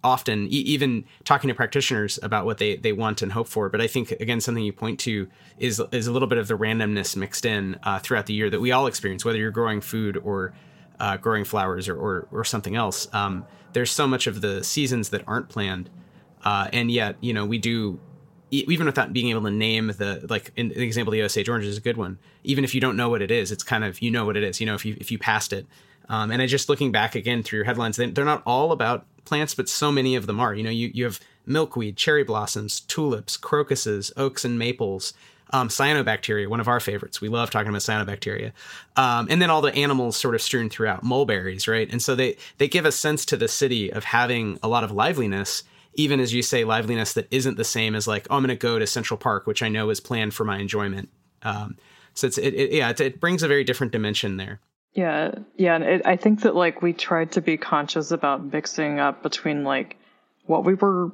often 0.03 0.45
e- 0.47 0.49
even 0.49 1.03
talking 1.25 1.47
to 1.47 1.53
practitioners 1.53 2.19
about 2.23 2.45
what 2.45 2.57
they 2.57 2.75
they 2.77 2.93
want 2.93 3.21
and 3.21 3.31
hope 3.31 3.47
for. 3.47 3.69
But 3.69 3.81
i 3.81 3.87
think 3.87 4.11
again 4.11 4.41
something 4.41 4.63
you 4.63 4.73
point 4.73 4.99
to 5.01 5.27
is 5.57 5.81
is 5.91 6.07
a 6.07 6.11
little 6.11 6.27
bit 6.27 6.37
of 6.37 6.47
the 6.47 6.57
randomness 6.57 7.15
mixed 7.15 7.45
in 7.45 7.77
uh, 7.83 7.99
throughout 7.99 8.25
the 8.25 8.33
year 8.33 8.49
that 8.49 8.61
we 8.61 8.71
all 8.71 8.87
experience 8.87 9.25
whether 9.25 9.37
you're 9.37 9.51
growing 9.51 9.81
food 9.81 10.17
or 10.17 10.53
uh, 10.99 11.15
growing 11.15 11.45
flowers 11.45 11.87
or, 11.87 11.95
or, 11.95 12.27
or 12.29 12.43
something 12.43 12.75
else. 12.75 13.07
Um, 13.13 13.45
there's 13.71 13.89
so 13.89 14.05
much 14.05 14.27
of 14.27 14.41
the 14.41 14.63
seasons 14.65 15.09
that 15.09 15.23
aren't 15.27 15.47
planned 15.47 15.89
uh, 16.43 16.67
and 16.73 16.91
yet 16.91 17.15
you 17.21 17.33
know 17.33 17.45
we 17.45 17.57
do 17.57 17.99
even 18.51 18.87
without 18.87 19.13
being 19.13 19.29
able 19.29 19.43
to 19.43 19.51
name 19.51 19.87
the 19.87 20.25
like 20.27 20.51
in 20.55 20.69
the 20.69 20.81
example 20.81 21.11
the 21.11 21.21
osage 21.21 21.47
orange 21.47 21.65
is 21.65 21.77
a 21.77 21.81
good 21.81 21.97
one. 21.97 22.17
Even 22.43 22.63
if 22.63 22.73
you 22.73 22.81
don't 22.81 22.97
know 22.97 23.09
what 23.09 23.21
it 23.21 23.31
is 23.31 23.51
it's 23.51 23.63
kind 23.63 23.83
of 23.83 24.01
you 24.01 24.09
know 24.09 24.25
what 24.25 24.37
it 24.37 24.43
is 24.43 24.59
you 24.59 24.65
know 24.65 24.75
if 24.75 24.85
you 24.85 24.95
if 24.99 25.11
you 25.11 25.17
passed 25.19 25.53
it. 25.53 25.67
Um, 26.09 26.31
and 26.31 26.41
I 26.41 26.47
just 26.47 26.69
looking 26.69 26.91
back 26.91 27.13
again 27.13 27.43
through 27.43 27.57
your 27.57 27.65
headlines, 27.65 27.95
they, 27.95 28.09
they're 28.09 28.25
not 28.25 28.41
all 28.45 28.71
about 28.71 29.05
plants, 29.25 29.55
but 29.55 29.69
so 29.69 29.91
many 29.91 30.15
of 30.15 30.27
them 30.27 30.39
are. 30.39 30.53
You 30.53 30.63
know, 30.63 30.69
you, 30.69 30.91
you 30.93 31.03
have 31.05 31.19
milkweed, 31.45 31.97
cherry 31.97 32.23
blossoms, 32.23 32.79
tulips, 32.81 33.37
crocuses, 33.37 34.11
oaks, 34.17 34.45
and 34.45 34.57
maples. 34.57 35.13
Um, 35.51 35.67
cyanobacteria, 35.67 36.47
one 36.47 36.59
of 36.59 36.67
our 36.67 36.79
favorites. 36.79 37.21
We 37.21 37.27
love 37.27 37.49
talking 37.49 37.69
about 37.69 37.81
cyanobacteria. 37.81 38.51
Um, 38.95 39.27
and 39.31 39.41
then 39.41 39.49
all 39.49 39.61
the 39.61 39.73
animals 39.73 40.15
sort 40.15 40.35
of 40.35 40.43
strewn 40.43 40.69
throughout, 40.69 41.01
mulberries, 41.03 41.67
right? 41.67 41.91
And 41.91 42.03
so 42.03 42.13
they 42.13 42.37
they 42.59 42.67
give 42.67 42.85
a 42.85 42.91
sense 42.91 43.25
to 43.25 43.37
the 43.37 43.47
city 43.47 43.91
of 43.91 44.03
having 44.03 44.59
a 44.61 44.67
lot 44.67 44.83
of 44.83 44.91
liveliness, 44.91 45.63
even 45.95 46.19
as 46.19 46.35
you 46.35 46.43
say, 46.43 46.63
liveliness 46.63 47.13
that 47.13 47.27
isn't 47.31 47.57
the 47.57 47.63
same 47.63 47.95
as 47.95 48.07
like, 48.07 48.27
oh, 48.29 48.35
I'm 48.35 48.43
going 48.43 48.49
to 48.49 48.55
go 48.55 48.77
to 48.77 48.85
Central 48.85 49.17
Park, 49.17 49.47
which 49.47 49.63
I 49.63 49.69
know 49.69 49.89
is 49.89 49.99
planned 49.99 50.35
for 50.35 50.43
my 50.45 50.59
enjoyment. 50.59 51.09
Um, 51.41 51.77
so 52.13 52.27
it's 52.27 52.37
it, 52.37 52.53
it 52.53 52.71
yeah, 52.71 52.89
it, 52.89 53.01
it 53.01 53.19
brings 53.19 53.41
a 53.41 53.47
very 53.47 53.63
different 53.63 53.91
dimension 53.91 54.37
there. 54.37 54.59
Yeah, 54.93 55.35
yeah, 55.55 55.75
and 55.75 55.83
it, 55.83 56.01
I 56.05 56.15
think 56.15 56.41
that 56.41 56.55
like 56.55 56.81
we 56.81 56.93
tried 56.93 57.33
to 57.33 57.41
be 57.41 57.57
conscious 57.57 58.11
about 58.11 58.51
mixing 58.51 58.99
up 58.99 59.21
between 59.21 59.63
like 59.63 59.97
what 60.45 60.65
we 60.65 60.73
were 60.73 61.11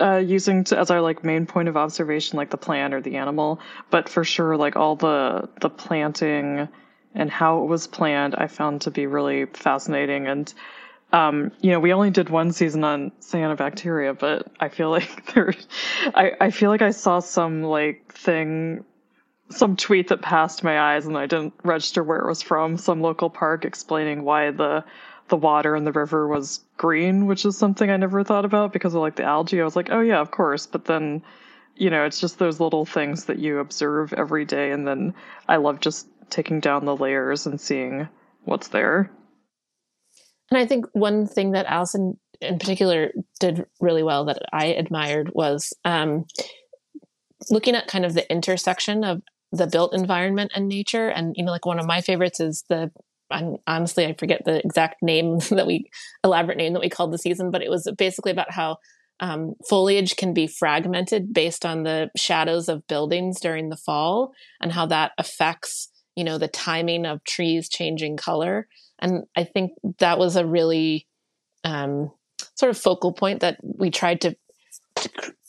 uh, 0.00 0.16
using 0.18 0.64
to, 0.64 0.78
as 0.78 0.90
our 0.90 1.00
like 1.00 1.24
main 1.24 1.46
point 1.46 1.68
of 1.68 1.76
observation, 1.76 2.36
like 2.36 2.50
the 2.50 2.56
plant 2.56 2.94
or 2.94 3.00
the 3.00 3.16
animal, 3.16 3.60
but 3.90 4.08
for 4.08 4.24
sure, 4.24 4.56
like 4.56 4.76
all 4.76 4.96
the 4.96 5.48
the 5.60 5.70
planting 5.70 6.68
and 7.14 7.30
how 7.30 7.62
it 7.62 7.66
was 7.66 7.86
planned, 7.86 8.34
I 8.34 8.48
found 8.48 8.82
to 8.82 8.90
be 8.90 9.06
really 9.06 9.46
fascinating. 9.46 10.26
And 10.26 10.52
um, 11.12 11.52
you 11.60 11.70
know, 11.70 11.80
we 11.80 11.92
only 11.92 12.10
did 12.10 12.28
one 12.28 12.52
season 12.52 12.82
on 12.84 13.12
cyanobacteria, 13.20 14.18
but 14.18 14.48
I 14.58 14.68
feel 14.68 14.90
like 14.98 15.32
there, 15.32 15.54
I 16.14 16.32
I 16.40 16.50
feel 16.50 16.70
like 16.70 16.82
I 16.82 16.90
saw 16.90 17.20
some 17.20 17.62
like 17.62 18.12
thing 18.12 18.84
some 19.48 19.76
tweet 19.76 20.08
that 20.08 20.22
passed 20.22 20.64
my 20.64 20.78
eyes 20.78 21.06
and 21.06 21.16
I 21.16 21.26
didn't 21.26 21.54
register 21.64 22.02
where 22.02 22.18
it 22.18 22.26
was 22.26 22.42
from, 22.42 22.76
some 22.76 23.00
local 23.00 23.30
park 23.30 23.64
explaining 23.64 24.24
why 24.24 24.50
the 24.50 24.84
the 25.28 25.36
water 25.36 25.74
in 25.74 25.84
the 25.84 25.92
river 25.92 26.28
was 26.28 26.60
green, 26.76 27.26
which 27.26 27.44
is 27.44 27.58
something 27.58 27.90
I 27.90 27.96
never 27.96 28.22
thought 28.22 28.44
about 28.44 28.72
because 28.72 28.94
of 28.94 29.00
like 29.00 29.16
the 29.16 29.24
algae. 29.24 29.60
I 29.60 29.64
was 29.64 29.74
like, 29.74 29.90
oh 29.90 30.00
yeah, 30.00 30.20
of 30.20 30.30
course. 30.30 30.66
But 30.66 30.84
then, 30.84 31.22
you 31.74 31.90
know, 31.90 32.04
it's 32.04 32.20
just 32.20 32.38
those 32.38 32.60
little 32.60 32.84
things 32.84 33.24
that 33.24 33.40
you 33.40 33.58
observe 33.58 34.12
every 34.12 34.44
day. 34.44 34.70
And 34.70 34.86
then 34.86 35.14
I 35.48 35.56
love 35.56 35.80
just 35.80 36.06
taking 36.30 36.60
down 36.60 36.84
the 36.84 36.96
layers 36.96 37.44
and 37.46 37.60
seeing 37.60 38.08
what's 38.44 38.68
there. 38.68 39.10
And 40.50 40.58
I 40.58 40.66
think 40.66 40.86
one 40.92 41.26
thing 41.26 41.52
that 41.52 41.66
Allison 41.66 42.18
in 42.40 42.58
particular 42.58 43.10
did 43.40 43.66
really 43.80 44.02
well 44.02 44.26
that 44.26 44.38
I 44.52 44.66
admired 44.66 45.32
was 45.34 45.72
um, 45.84 46.26
looking 47.50 47.74
at 47.74 47.88
kind 47.88 48.04
of 48.04 48.14
the 48.14 48.30
intersection 48.30 49.02
of 49.04 49.22
the 49.56 49.66
built 49.66 49.94
environment 49.94 50.52
and 50.54 50.68
nature. 50.68 51.08
And, 51.08 51.34
you 51.36 51.44
know, 51.44 51.52
like 51.52 51.66
one 51.66 51.78
of 51.78 51.86
my 51.86 52.00
favorites 52.00 52.40
is 52.40 52.64
the, 52.68 52.90
I'm, 53.30 53.56
honestly, 53.66 54.06
I 54.06 54.14
forget 54.14 54.42
the 54.44 54.64
exact 54.64 55.02
name 55.02 55.38
that 55.50 55.66
we, 55.66 55.90
elaborate 56.24 56.58
name 56.58 56.72
that 56.74 56.82
we 56.82 56.88
called 56.88 57.12
the 57.12 57.18
season, 57.18 57.50
but 57.50 57.62
it 57.62 57.70
was 57.70 57.90
basically 57.96 58.32
about 58.32 58.52
how 58.52 58.78
um, 59.20 59.54
foliage 59.68 60.16
can 60.16 60.34
be 60.34 60.46
fragmented 60.46 61.32
based 61.32 61.64
on 61.64 61.82
the 61.82 62.10
shadows 62.16 62.68
of 62.68 62.86
buildings 62.86 63.40
during 63.40 63.70
the 63.70 63.76
fall 63.76 64.32
and 64.60 64.72
how 64.72 64.86
that 64.86 65.12
affects, 65.18 65.88
you 66.14 66.24
know, 66.24 66.38
the 66.38 66.48
timing 66.48 67.06
of 67.06 67.24
trees 67.24 67.68
changing 67.68 68.16
color. 68.16 68.68
And 68.98 69.24
I 69.36 69.44
think 69.44 69.72
that 69.98 70.18
was 70.18 70.36
a 70.36 70.46
really 70.46 71.06
um, 71.64 72.10
sort 72.54 72.70
of 72.70 72.78
focal 72.78 73.12
point 73.12 73.40
that 73.40 73.58
we 73.62 73.90
tried 73.90 74.20
to 74.22 74.36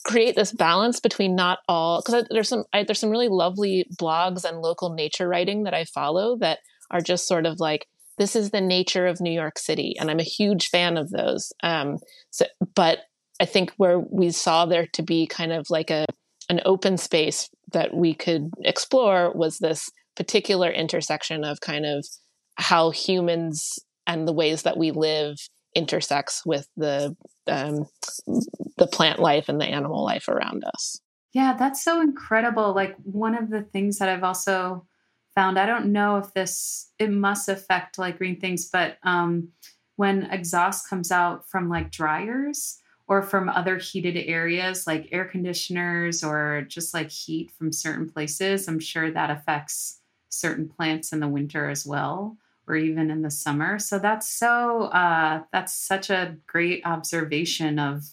create 0.04 0.36
this 0.36 0.52
balance 0.52 1.00
between 1.00 1.34
not 1.34 1.58
all 1.68 2.00
because 2.00 2.24
there's 2.30 2.48
some 2.48 2.64
I, 2.72 2.84
there's 2.84 3.00
some 3.00 3.10
really 3.10 3.28
lovely 3.28 3.86
blogs 4.00 4.44
and 4.44 4.60
local 4.60 4.94
nature 4.94 5.28
writing 5.28 5.64
that 5.64 5.74
I 5.74 5.84
follow 5.84 6.36
that 6.38 6.60
are 6.90 7.00
just 7.00 7.26
sort 7.26 7.46
of 7.46 7.60
like 7.60 7.86
this 8.18 8.34
is 8.34 8.50
the 8.50 8.60
nature 8.60 9.06
of 9.06 9.20
New 9.20 9.30
York 9.30 9.58
City, 9.58 9.94
and 9.98 10.10
I'm 10.10 10.20
a 10.20 10.24
huge 10.24 10.68
fan 10.68 10.96
of 10.96 11.10
those. 11.10 11.52
Um, 11.62 11.98
so, 12.30 12.46
but 12.74 12.98
I 13.40 13.44
think 13.44 13.72
where 13.76 13.98
we 13.98 14.30
saw 14.30 14.66
there 14.66 14.88
to 14.94 15.02
be 15.02 15.26
kind 15.26 15.52
of 15.52 15.66
like 15.70 15.90
a 15.90 16.04
an 16.48 16.60
open 16.64 16.96
space 16.96 17.48
that 17.72 17.94
we 17.94 18.14
could 18.14 18.50
explore 18.64 19.32
was 19.34 19.58
this 19.58 19.90
particular 20.16 20.70
intersection 20.70 21.44
of 21.44 21.60
kind 21.60 21.84
of 21.84 22.06
how 22.56 22.90
humans 22.90 23.78
and 24.06 24.26
the 24.26 24.32
ways 24.32 24.62
that 24.62 24.76
we 24.76 24.90
live 24.90 25.36
intersects 25.74 26.44
with 26.44 26.68
the 26.76 27.16
um, 27.46 27.86
the 28.76 28.86
plant 28.86 29.18
life 29.18 29.48
and 29.48 29.60
the 29.60 29.66
animal 29.66 30.04
life 30.04 30.28
around 30.28 30.64
us. 30.64 31.00
Yeah, 31.32 31.54
that's 31.58 31.82
so 31.82 32.00
incredible. 32.00 32.74
Like 32.74 32.96
one 33.02 33.34
of 33.34 33.50
the 33.50 33.62
things 33.62 33.98
that 33.98 34.08
I've 34.08 34.24
also 34.24 34.86
found, 35.34 35.58
I 35.58 35.66
don't 35.66 35.92
know 35.92 36.16
if 36.16 36.32
this 36.34 36.90
it 36.98 37.10
must 37.10 37.48
affect 37.48 37.98
like 37.98 38.18
green 38.18 38.40
things, 38.40 38.68
but 38.70 38.98
um, 39.02 39.48
when 39.96 40.24
exhaust 40.24 40.88
comes 40.88 41.10
out 41.10 41.48
from 41.48 41.68
like 41.68 41.90
dryers 41.90 42.78
or 43.06 43.22
from 43.22 43.48
other 43.48 43.78
heated 43.78 44.16
areas 44.26 44.86
like 44.86 45.08
air 45.12 45.24
conditioners 45.24 46.22
or 46.22 46.62
just 46.68 46.92
like 46.92 47.10
heat 47.10 47.50
from 47.50 47.72
certain 47.72 48.08
places, 48.08 48.68
I'm 48.68 48.80
sure 48.80 49.10
that 49.10 49.30
affects 49.30 50.00
certain 50.30 50.68
plants 50.68 51.12
in 51.12 51.20
the 51.20 51.28
winter 51.28 51.68
as 51.70 51.86
well 51.86 52.36
or 52.68 52.76
even 52.76 53.10
in 53.10 53.22
the 53.22 53.30
summer. 53.30 53.78
So 53.78 53.98
that's 53.98 54.28
so 54.28 54.84
uh, 54.84 55.42
that's 55.52 55.72
such 55.72 56.10
a 56.10 56.36
great 56.46 56.84
observation 56.84 57.78
of 57.78 58.04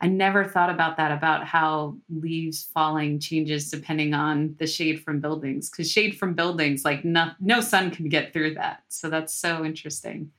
I 0.00 0.06
never 0.06 0.44
thought 0.44 0.70
about 0.70 0.96
that 0.98 1.10
about 1.10 1.44
how 1.44 1.96
leaves 2.08 2.70
falling 2.72 3.18
changes 3.18 3.70
depending 3.70 4.14
on 4.14 4.54
the 4.58 4.66
shade 4.66 5.02
from 5.02 5.20
buildings 5.20 5.70
because 5.70 5.90
shade 5.90 6.16
from 6.16 6.34
buildings 6.34 6.84
like 6.84 7.04
no, 7.04 7.32
no 7.40 7.60
sun 7.60 7.90
can 7.90 8.08
get 8.08 8.32
through 8.32 8.54
that. 8.54 8.84
So 8.88 9.10
that's 9.10 9.34
so 9.34 9.64
interesting. 9.64 10.30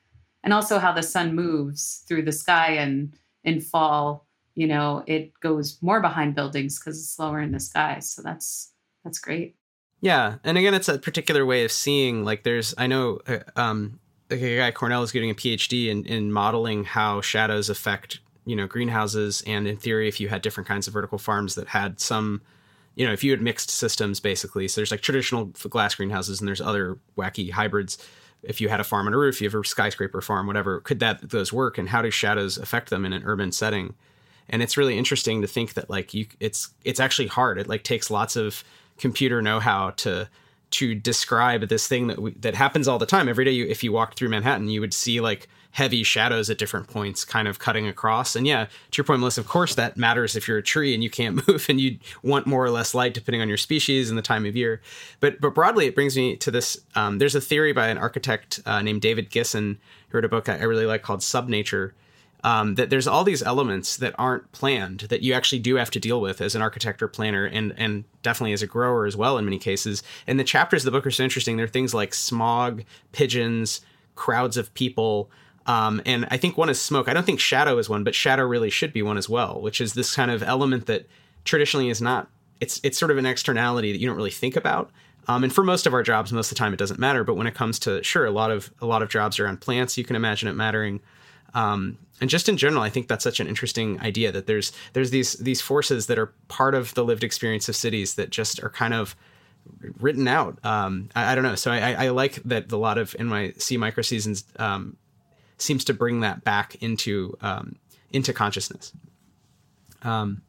And 0.43 0.53
also 0.53 0.79
how 0.79 0.93
the 0.93 1.03
sun 1.03 1.35
moves 1.35 2.05
through 2.07 2.23
the 2.23 2.31
sky 2.31 2.75
and 2.75 3.13
in 3.43 3.59
fall, 3.59 4.25
you 4.55 4.67
know, 4.67 5.03
it 5.07 5.37
goes 5.41 5.77
more 5.81 5.99
behind 5.99 6.35
buildings 6.35 6.79
because 6.79 6.97
it's 6.97 7.19
lower 7.19 7.41
in 7.41 7.51
the 7.51 7.59
sky. 7.59 7.99
So 7.99 8.21
that's 8.21 8.71
that's 9.03 9.19
great. 9.19 9.58
Yeah, 10.01 10.35
and 10.43 10.57
again, 10.57 10.73
it's 10.73 10.87
a 10.87 10.97
particular 10.97 11.45
way 11.45 11.65
of 11.65 11.71
seeing. 11.71 12.23
Like, 12.23 12.43
there's 12.43 12.73
I 12.77 12.87
know 12.87 13.19
uh, 13.27 13.39
um, 13.55 13.99
a 14.29 14.57
guy 14.57 14.71
Cornell 14.71 15.03
is 15.03 15.11
getting 15.11 15.29
a 15.29 15.35
PhD 15.35 15.87
in 15.89 16.05
in 16.05 16.31
modeling 16.31 16.85
how 16.85 17.21
shadows 17.21 17.69
affect 17.69 18.19
you 18.45 18.55
know 18.55 18.67
greenhouses, 18.67 19.43
and 19.45 19.67
in 19.67 19.77
theory, 19.77 20.07
if 20.07 20.19
you 20.19 20.29
had 20.29 20.41
different 20.41 20.67
kinds 20.67 20.87
of 20.87 20.93
vertical 20.93 21.17
farms 21.17 21.55
that 21.55 21.67
had 21.67 21.99
some, 21.99 22.41
you 22.95 23.05
know, 23.05 23.11
if 23.11 23.23
you 23.23 23.31
had 23.31 23.41
mixed 23.41 23.69
systems, 23.69 24.19
basically, 24.19 24.67
so 24.67 24.79
there's 24.79 24.91
like 24.91 25.01
traditional 25.01 25.45
glass 25.45 25.95
greenhouses, 25.95 26.39
and 26.39 26.47
there's 26.47 26.61
other 26.61 26.97
wacky 27.17 27.51
hybrids. 27.51 27.97
If 28.41 28.61
you 28.61 28.69
had 28.69 28.79
a 28.79 28.85
farm 28.85 29.05
on 29.05 29.13
a 29.13 29.17
roof, 29.17 29.41
you 29.41 29.49
have 29.49 29.59
a 29.59 29.65
skyscraper 29.65 30.21
farm, 30.21 30.47
whatever. 30.47 30.79
Could 30.79 31.01
that 31.01 31.29
those 31.29 31.51
work, 31.51 31.77
and 31.77 31.89
how 31.89 32.01
do 32.01 32.09
shadows 32.09 32.57
affect 32.57 32.89
them 32.89 33.05
in 33.05 33.11
an 33.11 33.23
urban 33.25 33.51
setting? 33.51 33.95
And 34.49 34.63
it's 34.63 34.77
really 34.77 34.97
interesting 34.97 35.41
to 35.41 35.47
think 35.47 35.73
that 35.73 35.89
like 35.89 36.13
you, 36.13 36.25
it's 36.39 36.69
it's 36.85 37.01
actually 37.01 37.27
hard. 37.27 37.59
It 37.59 37.67
like 37.67 37.83
takes 37.83 38.09
lots 38.09 38.37
of 38.37 38.63
computer 38.99 39.41
know-how 39.41 39.91
to 39.91 40.29
to 40.71 40.93
describe 40.93 41.67
this 41.67 41.87
thing 41.87 42.05
that 42.05 42.19
we, 42.19 42.31
that 42.33 42.53
happens 42.53 42.87
all 42.87 42.99
the 42.99 43.05
time. 43.07 43.27
Every 43.27 43.43
day 43.43 43.49
you, 43.51 43.65
if 43.65 43.83
you 43.83 43.91
walked 43.91 44.17
through 44.17 44.29
manhattan 44.29 44.69
you 44.69 44.81
would 44.81 44.93
see 44.93 45.19
like 45.19 45.47
heavy 45.71 46.03
shadows 46.03 46.49
at 46.49 46.57
different 46.57 46.87
points 46.87 47.23
kind 47.23 47.47
of 47.47 47.59
cutting 47.59 47.87
across. 47.87 48.35
And 48.35 48.45
yeah 48.45 48.65
to 48.65 48.97
your 48.97 49.03
point 49.03 49.19
melissa 49.19 49.41
of 49.41 49.47
course 49.47 49.75
that 49.75 49.97
matters 49.97 50.35
if 50.35 50.47
you're 50.47 50.57
a 50.57 50.63
tree 50.63 50.93
and 50.93 51.03
you 51.03 51.09
can't 51.09 51.35
move 51.47 51.65
and 51.69 51.79
you 51.79 51.97
want 52.21 52.45
more 52.45 52.63
or 52.63 52.69
less 52.69 52.93
light 52.93 53.13
depending 53.13 53.41
on 53.41 53.47
your 53.47 53.57
species 53.57 54.09
and 54.09 54.17
the 54.17 54.23
time 54.23 54.45
of 54.45 54.55
year. 54.55 54.81
But 55.19 55.41
but 55.41 55.55
broadly 55.55 55.87
it 55.87 55.95
brings 55.95 56.15
me 56.15 56.35
to 56.37 56.51
this 56.51 56.79
um, 56.95 57.17
there's 57.17 57.35
a 57.35 57.41
theory 57.41 57.73
by 57.73 57.87
an 57.87 57.97
architect 57.97 58.59
uh, 58.65 58.81
named 58.81 59.01
david 59.01 59.31
gissen 59.31 59.77
who 60.09 60.17
wrote 60.17 60.25
a 60.25 60.29
book 60.29 60.49
i 60.49 60.63
really 60.63 60.85
like 60.85 61.01
called 61.01 61.21
subnature 61.21 61.93
um, 62.43 62.75
that 62.75 62.89
there's 62.89 63.08
all 63.08 63.24
these 63.24 63.43
elements 63.43 63.98
that 63.98 64.15
aren't 64.17 64.51
planned 64.51 65.01
that 65.01 65.22
you 65.22 65.34
actually 65.34 65.60
do 65.60 65.75
have 65.75 65.91
to 65.91 66.00
deal 66.00 66.22
with 66.22 66.41
as 66.41 66.55
an 66.55 66.62
architect 66.62 67.01
or 67.01 67.08
planner 67.08 67.46
and 67.46 67.74
and 67.77 68.05
definitely 68.24 68.53
as 68.53 68.62
a 68.62 68.67
grower 68.67 69.05
as 69.05 69.17
well 69.17 69.38
in 69.38 69.46
many 69.46 69.60
cases. 69.60 70.03
And 70.27 70.39
the 70.39 70.43
chapters 70.43 70.86
of 70.86 70.91
the 70.91 70.98
book 70.98 71.05
are 71.05 71.12
so 71.12 71.24
interesting. 71.24 71.58
There 71.58 71.65
are 71.65 71.69
things 71.69 71.93
like 71.93 72.13
smog 72.13 72.84
pigeons 73.12 73.81
crowds 74.15 74.58
of 74.58 74.74
people. 74.74 75.29
Um, 75.65 76.01
and 76.05 76.25
i 76.31 76.38
think 76.38 76.58
one 76.58 76.69
is 76.69 76.81
smoke. 76.81 77.08
I 77.08 77.13
don't 77.13 77.25
think 77.25 77.39
shadow 77.39 77.77
is 77.77 77.89
one 77.89 78.03
but 78.03 78.15
shadow 78.15 78.43
really 78.43 78.69
should 78.69 78.91
be 78.91 79.01
one 79.01 79.17
as 79.17 79.29
well 79.29 79.62
which 79.62 79.81
is 79.81 79.93
this 79.93 80.15
kind 80.15 80.31
of 80.31 80.41
element 80.41 80.88
that 80.88 81.08
traditionally 81.46 81.89
is 81.89 82.01
not 82.01 82.27
it's 82.60 82.79
it's 82.84 82.98
sort 82.98 83.12
of 83.12 83.17
an 83.17 83.25
externality 83.25 83.91
that 83.91 84.00
you 84.00 84.08
don't 84.08 84.17
really 84.17 84.31
think 84.31 84.55
about. 84.55 84.91
Um, 85.27 85.43
and 85.43 85.53
for 85.53 85.63
most 85.63 85.86
of 85.86 85.93
our 85.93 86.01
jobs 86.01 86.34
most 86.34 86.51
of 86.51 86.58
the 86.58 86.60
time 86.60 86.74
it 86.74 86.77
doesn't 86.79 87.00
matter. 87.00 87.24
But 87.24 87.36
when 87.36 87.48
it 87.48 87.55
comes 87.55 87.79
to 87.79 88.03
sure 88.03 88.25
a 88.25 88.31
lot 88.31 88.51
of 88.51 88.72
a 88.81 88.86
lot 88.86 89.01
of 89.01 89.10
jobs 89.10 89.39
are 89.39 89.48
on 89.48 89.58
plants 89.58 89.98
you 89.98 90.03
can 90.03 90.15
imagine 90.15 90.48
it 90.50 90.53
mattering. 90.53 91.01
Um, 91.53 91.98
and 92.21 92.29
just 92.29 92.49
in 92.49 92.57
general, 92.57 92.83
I 92.83 92.89
think 92.89 93.07
that's 93.07 93.23
such 93.23 93.39
an 93.39 93.47
interesting 93.47 93.99
idea 94.01 94.31
that 94.31 94.47
there's 94.47 94.71
there's 94.93 95.11
these 95.11 95.33
these 95.33 95.61
forces 95.61 96.07
that 96.07 96.19
are 96.19 96.33
part 96.47 96.75
of 96.75 96.93
the 96.93 97.03
lived 97.03 97.23
experience 97.23 97.69
of 97.69 97.75
cities 97.75 98.15
that 98.15 98.29
just 98.29 98.61
are 98.61 98.69
kind 98.69 98.93
of 98.93 99.15
written 99.99 100.27
out. 100.27 100.63
Um, 100.65 101.09
I, 101.15 101.31
I, 101.31 101.35
don't 101.35 101.43
know. 101.43 101.55
So 101.55 101.71
I, 101.71 101.93
I, 101.93 102.09
like 102.09 102.35
that 102.43 102.71
a 102.71 102.77
lot 102.77 102.97
of 102.97 103.11
NYC 103.11 103.77
micro 103.77 104.01
seasons 104.01 104.45
um, 104.57 104.97
seems 105.57 105.85
to 105.85 105.93
bring 105.93 106.21
that 106.21 106.43
back 106.43 106.75
into 106.81 107.38
um, 107.41 107.75
into 108.11 108.33
consciousness. 108.33 108.93
Um, 110.01 110.41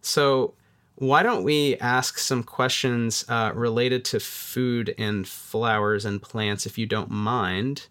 so 0.00 0.54
why 0.96 1.22
don't 1.22 1.44
we 1.44 1.76
ask 1.76 2.18
some 2.18 2.42
questions 2.42 3.24
uh, 3.28 3.52
related 3.54 4.04
to 4.06 4.20
food 4.20 4.94
and 4.98 5.28
flowers 5.28 6.04
and 6.04 6.20
plants, 6.20 6.66
if 6.66 6.76
you 6.76 6.86
don't 6.86 7.10
mind? 7.10 7.86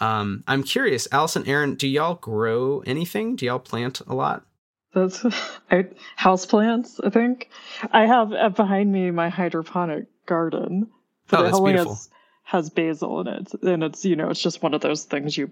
Um, 0.00 0.44
I'm 0.46 0.62
curious, 0.62 1.08
Allison, 1.10 1.46
Erin, 1.46 1.74
do 1.74 1.88
y'all 1.88 2.14
grow 2.14 2.80
anything? 2.80 3.36
Do 3.36 3.46
y'all 3.46 3.58
plant 3.58 4.00
a 4.06 4.14
lot? 4.14 4.44
That's 4.94 5.24
I, 5.70 5.86
house 6.16 6.46
plants. 6.46 7.00
I 7.04 7.10
think 7.10 7.50
I 7.92 8.06
have 8.06 8.32
uh, 8.32 8.48
behind 8.48 8.90
me 8.90 9.10
my 9.10 9.28
hydroponic 9.28 10.06
garden, 10.26 10.88
but 11.28 11.40
oh, 11.40 11.44
it 11.44 11.52
only 11.52 11.72
has, 11.74 12.08
has 12.44 12.70
basil 12.70 13.20
in 13.20 13.28
it, 13.28 13.54
and 13.62 13.84
it's 13.84 14.04
you 14.04 14.16
know 14.16 14.30
it's 14.30 14.42
just 14.42 14.62
one 14.62 14.74
of 14.74 14.80
those 14.80 15.04
things 15.04 15.36
you. 15.36 15.50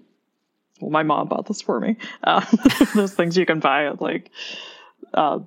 Well, 0.80 0.90
my 0.90 1.04
mom 1.04 1.28
bought 1.28 1.46
this 1.46 1.62
for 1.62 1.78
me. 1.78 1.96
Uh, 2.24 2.44
those 2.94 3.14
things 3.14 3.36
you 3.36 3.46
can 3.46 3.60
buy 3.60 3.86
at 3.86 4.00
like 4.00 4.30
uh, 5.12 5.38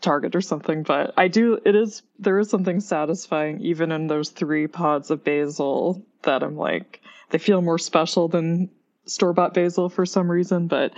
Target 0.00 0.34
or 0.34 0.40
something. 0.40 0.82
But 0.82 1.14
I 1.16 1.28
do. 1.28 1.58
It 1.64 1.74
is 1.76 2.02
there 2.18 2.38
is 2.38 2.50
something 2.50 2.80
satisfying 2.80 3.60
even 3.60 3.92
in 3.92 4.08
those 4.08 4.30
three 4.30 4.66
pods 4.66 5.10
of 5.10 5.24
basil 5.24 6.04
that 6.22 6.42
I'm 6.42 6.56
like 6.56 7.00
they 7.34 7.38
feel 7.38 7.62
more 7.62 7.78
special 7.78 8.28
than 8.28 8.70
store 9.06 9.32
bought 9.32 9.54
basil 9.54 9.88
for 9.88 10.06
some 10.06 10.30
reason. 10.30 10.68
But 10.68 10.92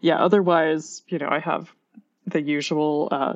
yeah, 0.00 0.22
otherwise, 0.22 1.02
you 1.08 1.18
know, 1.18 1.26
I 1.28 1.40
have 1.40 1.68
the 2.28 2.40
usual. 2.40 3.08
Uh, 3.10 3.34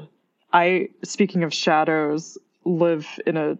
I, 0.52 0.90
speaking 1.02 1.42
of 1.42 1.52
shadows, 1.52 2.38
live 2.64 3.08
in 3.26 3.36
a. 3.36 3.58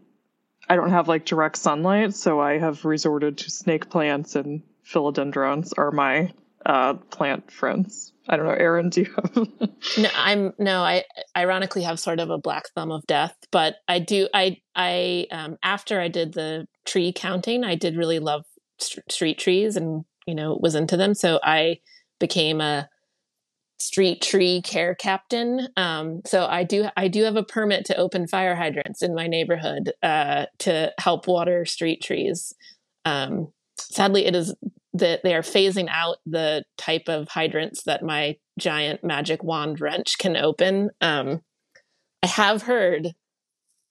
I 0.68 0.76
don't 0.76 0.90
have 0.90 1.08
like 1.08 1.24
direct 1.24 1.56
sunlight, 1.56 2.14
so 2.14 2.40
I 2.40 2.58
have 2.58 2.84
resorted 2.84 3.36
to 3.38 3.50
snake 3.50 3.90
plants 3.90 4.36
and 4.36 4.62
philodendrons 4.86 5.72
are 5.76 5.90
my 5.90 6.32
uh, 6.64 6.94
plant 6.94 7.50
friends. 7.50 8.12
I 8.28 8.36
don't 8.36 8.46
know, 8.46 8.52
Erin, 8.52 8.90
do 8.90 9.00
you 9.00 9.12
have? 9.16 9.36
no, 9.98 10.08
I'm 10.14 10.52
no. 10.60 10.82
I 10.82 11.02
ironically 11.36 11.82
have 11.82 11.98
sort 11.98 12.20
of 12.20 12.30
a 12.30 12.38
black 12.38 12.68
thumb 12.76 12.92
of 12.92 13.04
death, 13.08 13.34
but 13.50 13.74
I 13.88 13.98
do. 13.98 14.28
I 14.32 14.58
I 14.76 15.26
um, 15.32 15.56
after 15.64 16.00
I 16.00 16.06
did 16.06 16.32
the 16.32 16.68
tree 16.84 17.12
counting, 17.12 17.64
I 17.64 17.74
did 17.74 17.96
really 17.96 18.20
love 18.20 18.44
st- 18.78 19.10
street 19.10 19.38
trees 19.38 19.76
and 19.76 20.04
you 20.26 20.34
know 20.34 20.58
was 20.60 20.74
into 20.74 20.96
them. 20.96 21.14
So 21.14 21.40
i 21.42 21.78
became 22.20 22.60
a 22.60 22.88
street 23.78 24.22
tree 24.22 24.62
care 24.62 24.94
captain 24.94 25.68
um, 25.76 26.22
so 26.24 26.46
i 26.46 26.62
do 26.62 26.86
i 26.96 27.08
do 27.08 27.24
have 27.24 27.36
a 27.36 27.42
permit 27.42 27.84
to 27.84 27.96
open 27.96 28.26
fire 28.26 28.54
hydrants 28.54 29.02
in 29.02 29.14
my 29.14 29.26
neighborhood 29.26 29.92
uh, 30.02 30.46
to 30.58 30.92
help 30.98 31.26
water 31.26 31.64
street 31.64 32.02
trees. 32.02 32.54
Um, 33.04 33.52
sadly 33.78 34.26
it 34.26 34.34
is 34.34 34.54
that 34.94 35.22
they 35.24 35.34
are 35.34 35.42
phasing 35.42 35.88
out 35.90 36.18
the 36.24 36.64
type 36.78 37.08
of 37.08 37.28
hydrants 37.28 37.82
that 37.82 38.02
my 38.02 38.36
giant 38.58 39.02
magic 39.02 39.42
wand 39.42 39.80
wrench 39.80 40.18
can 40.18 40.36
open. 40.36 40.90
Um, 41.00 41.42
i 42.22 42.26
have 42.26 42.62
heard 42.62 43.12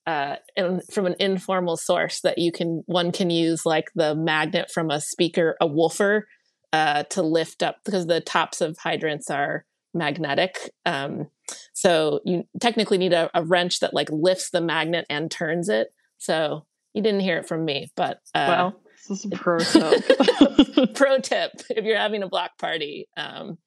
uh, 0.06 0.36
in, 0.56 0.80
from 0.92 1.06
an 1.06 1.16
informal 1.18 1.76
source 1.76 2.20
that 2.20 2.38
you 2.38 2.52
can 2.52 2.82
one 2.86 3.12
can 3.12 3.30
use 3.30 3.64
like 3.64 3.90
the 3.94 4.14
magnet 4.14 4.70
from 4.72 4.90
a 4.90 5.00
speaker 5.00 5.56
a 5.60 5.66
woofer 5.66 6.26
uh, 6.72 7.04
to 7.04 7.22
lift 7.22 7.62
up 7.62 7.76
because 7.84 8.06
the 8.06 8.20
tops 8.20 8.60
of 8.60 8.76
hydrants 8.78 9.30
are 9.30 9.64
magnetic. 9.94 10.70
Um, 10.84 11.28
so 11.72 12.20
you 12.24 12.44
technically 12.60 12.98
need 12.98 13.12
a, 13.12 13.30
a, 13.32 13.44
wrench 13.44 13.80
that 13.80 13.94
like 13.94 14.08
lifts 14.10 14.50
the 14.50 14.60
magnet 14.60 15.06
and 15.08 15.30
turns 15.30 15.68
it. 15.68 15.88
So 16.18 16.66
you 16.94 17.02
didn't 17.02 17.20
hear 17.20 17.38
it 17.38 17.46
from 17.46 17.64
me 17.64 17.88
but 17.96 18.18
uh, 18.34 18.46
well 18.48 18.80
this 19.08 19.24
is 19.24 19.32
a 19.32 19.36
pro 19.36 19.58
tip. 19.60 20.94
pro 20.94 21.18
tip. 21.18 21.52
If 21.70 21.84
you're 21.84 21.98
having 21.98 22.22
a 22.22 22.28
block 22.28 22.58
party 22.58 23.08
um, 23.16 23.58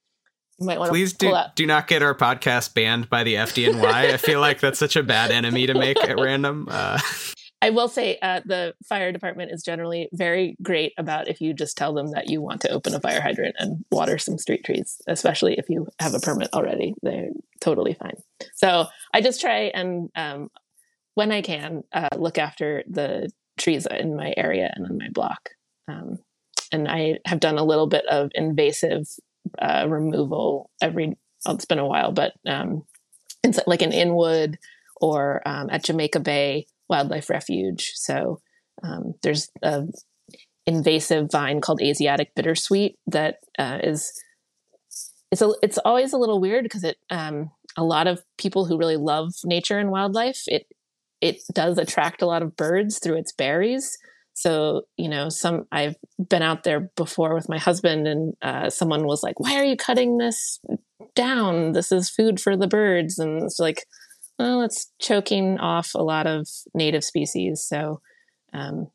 might 0.60 0.80
want 0.80 0.92
Please 0.92 1.14
do, 1.14 1.36
do 1.56 1.66
not 1.66 1.88
get 1.88 2.02
our 2.02 2.16
podcast 2.16 2.74
banned 2.74 3.10
by 3.10 3.24
the 3.24 3.36
FDNY. 3.36 3.84
I 3.86 4.18
feel 4.18 4.40
like 4.40 4.60
that's 4.60 4.80
such 4.80 4.96
a 4.96 5.04
bad 5.04 5.32
enemy 5.32 5.68
to 5.68 5.74
make 5.74 5.98
at 6.04 6.20
random. 6.20 6.68
Uh. 6.70 7.00
I 7.62 7.72
will 7.72 7.88
say 7.88 8.20
uh, 8.22 8.42
the 8.46 8.76
fire 8.88 9.12
department 9.12 9.52
is 9.52 9.64
generally 9.64 10.10
very 10.14 10.56
great 10.62 10.94
about 10.98 11.28
if 11.28 11.42
you 11.42 11.54
just 11.54 11.76
tell 11.76 11.94
them 11.94 12.12
that 12.12 12.30
you 12.30 12.42
want 12.42 12.62
to 12.62 12.72
open 12.72 12.94
a 12.94 13.00
fire 13.00 13.22
hydrant 13.22 13.56
and 13.58 13.84
water 13.92 14.18
some 14.18 14.38
street 14.38 14.64
trees, 14.64 15.02
especially 15.08 15.56
if 15.58 15.70
you 15.70 15.88
have 16.00 16.14
a 16.14 16.20
permit 16.20 16.50
already. 16.54 16.94
They're 17.02 17.30
totally 17.60 17.96
fine. 17.96 18.18
So 18.54 18.86
I 19.14 19.22
just 19.22 19.42
try 19.42 19.72
and, 19.74 20.10
um, 20.16 20.50
when 21.16 21.32
I 21.32 21.42
can, 21.42 21.84
uh, 21.92 22.10
look 22.16 22.38
after 22.38 22.84
the 22.88 23.32
trees 23.58 23.88
in 23.88 24.16
my 24.16 24.34
area 24.38 24.72
and 24.76 24.86
in 24.88 24.98
my 24.98 25.10
block. 25.12 25.50
Um, 25.88 26.20
and 26.72 26.88
I 26.88 27.18
have 27.26 27.40
done 27.40 27.58
a 27.58 27.64
little 27.64 27.88
bit 27.88 28.06
of 28.06 28.30
invasive 28.36 29.08
uh, 29.60 29.86
removal 29.88 30.70
every. 30.82 31.18
Oh, 31.46 31.54
it's 31.54 31.66
been 31.66 31.80
a 31.80 31.86
while, 31.86 32.12
but 32.12 32.34
um, 32.48 32.84
it's 33.44 33.60
like 33.68 33.82
an 33.82 33.92
Inwood 33.92 34.58
or 35.00 35.42
um, 35.48 35.70
at 35.70 35.84
Jamaica 35.84 36.20
Bay 36.20 36.66
Wildlife 36.90 37.30
Refuge. 37.30 37.92
So 37.96 38.42
um, 38.84 39.14
there's 39.22 39.50
a 39.62 39.84
invasive 40.66 41.32
vine 41.32 41.62
called 41.62 41.82
Asiatic 41.82 42.36
bittersweet 42.36 42.98
that 43.08 43.38
uh, 43.58 43.80
is 43.84 44.12
it's 45.32 45.42
a 45.42 45.52
it's 45.62 45.78
always 45.80 46.14
a 46.14 46.18
little 46.18 46.40
weird 46.40 46.64
because 46.64 46.84
it 46.84 46.98
um, 47.10 47.52
a 47.78 47.84
lot 47.84 48.08
of 48.08 48.22
people 48.38 48.66
who 48.66 48.78
really 48.78 48.98
love 48.98 49.34
nature 49.46 49.80
and 49.80 49.92
wildlife 49.92 50.44
it 50.48 50.68
it 51.22 51.42
does 51.54 51.78
attract 51.78 52.22
a 52.22 52.26
lot 52.26 52.44
of 52.44 52.56
birds 52.56 53.00
through 53.00 53.18
its 53.18 53.32
berries 53.32 53.98
So, 54.38 54.84
you 54.98 55.10
know, 55.10 55.30
some 55.30 55.66
I've 55.72 55.96
been 56.30 56.44
out 56.44 56.64
there 56.64 56.92
before 56.96 57.34
with 57.34 57.50
my 57.50 57.58
husband, 57.58 58.08
and 58.08 58.34
uh, 58.44 58.70
someone 58.70 59.08
was 59.08 59.24
like, 59.24 59.40
"Why 59.40 59.56
are 59.56 59.64
you 59.64 59.76
cutting 59.76 60.20
this 60.20 60.60
down? 61.16 61.72
This 61.72 61.92
is 61.92 62.12
food 62.12 62.40
for 62.40 62.56
the 62.56 62.68
birds." 62.68 63.18
And 63.18 63.42
it's 63.42 63.58
like, 63.58 63.88
well, 64.38 64.62
it's 64.62 64.92
choking 65.00 65.58
off 65.58 65.96
a 65.96 66.04
lot 66.04 66.28
of 66.28 66.48
native 66.76 67.04
species. 67.04 67.66
So, 67.68 68.00
um, 68.54 68.92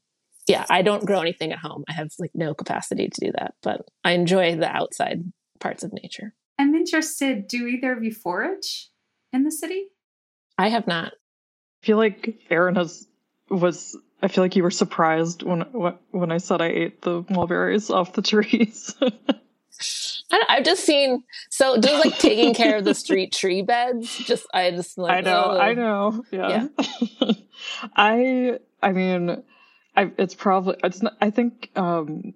yeah, 0.47 0.65
I 0.71 0.83
don't 0.83 1.05
grow 1.05 1.21
anything 1.21 1.51
at 1.51 1.59
home. 1.59 1.83
I 1.89 1.95
have 1.95 2.11
like 2.21 2.31
no 2.35 2.55
capacity 2.55 3.09
to 3.09 3.27
do 3.27 3.33
that, 3.33 3.55
but 3.65 3.81
I 4.05 4.13
enjoy 4.13 4.55
the 4.55 4.69
outside 4.69 5.25
parts 5.59 5.83
of 5.83 5.93
nature. 5.93 6.35
I'm 6.57 6.77
interested. 6.77 7.49
Do 7.49 7.67
either 7.67 7.93
of 7.93 8.05
you 8.05 8.13
forage 8.13 8.91
in 9.33 9.43
the 9.43 9.51
city? 9.51 9.87
I 10.57 10.69
have 10.69 10.87
not. 10.87 11.15
I 11.15 11.87
feel 11.87 11.97
like 11.97 12.39
Erin 12.49 12.77
has 12.77 13.09
was 13.51 13.99
I 14.23 14.29
feel 14.29 14.45
like 14.45 14.55
you 14.55 14.63
were 14.63 14.71
surprised 14.71 15.43
when 15.43 15.63
when 16.11 16.31
I 16.31 16.39
said 16.39 16.61
I 16.61 16.69
ate 16.69 17.03
the 17.03 17.25
mulberries 17.29 17.91
off 17.91 18.13
the 18.13 18.23
trees. 18.23 18.95
I 20.33 20.57
have 20.57 20.65
just 20.65 20.85
seen 20.85 21.25
so 21.51 21.79
just 21.79 22.05
like 22.05 22.19
taking 22.19 22.55
care 22.55 22.77
of 22.77 22.85
the 22.85 22.95
street 23.05 23.33
tree 23.33 23.63
beds. 23.63 24.17
Just 24.19 24.47
I 24.55 24.71
just 24.71 24.97
like 24.97 25.19
I 25.19 25.21
know, 25.21 25.45
oh. 25.47 25.59
I 25.59 25.75
know, 25.75 26.25
yeah. 26.31 26.69
yeah. 27.21 27.33
I 27.97 28.59
I 28.83 28.93
mean, 28.93 29.43
I 29.97 30.11
it's 30.17 30.35
probably 30.35 30.77
it's 30.85 31.03
not, 31.03 31.17
I 31.21 31.31
think 31.31 31.71
um, 31.77 32.35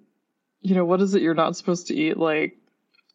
you 0.61 0.75
know 0.75 0.85
what 0.85 1.01
is 1.01 1.15
it 1.15 1.21
you're 1.21 1.33
not 1.33 1.55
supposed 1.55 1.87
to 1.87 1.95
eat 1.95 2.17
like 2.17 2.57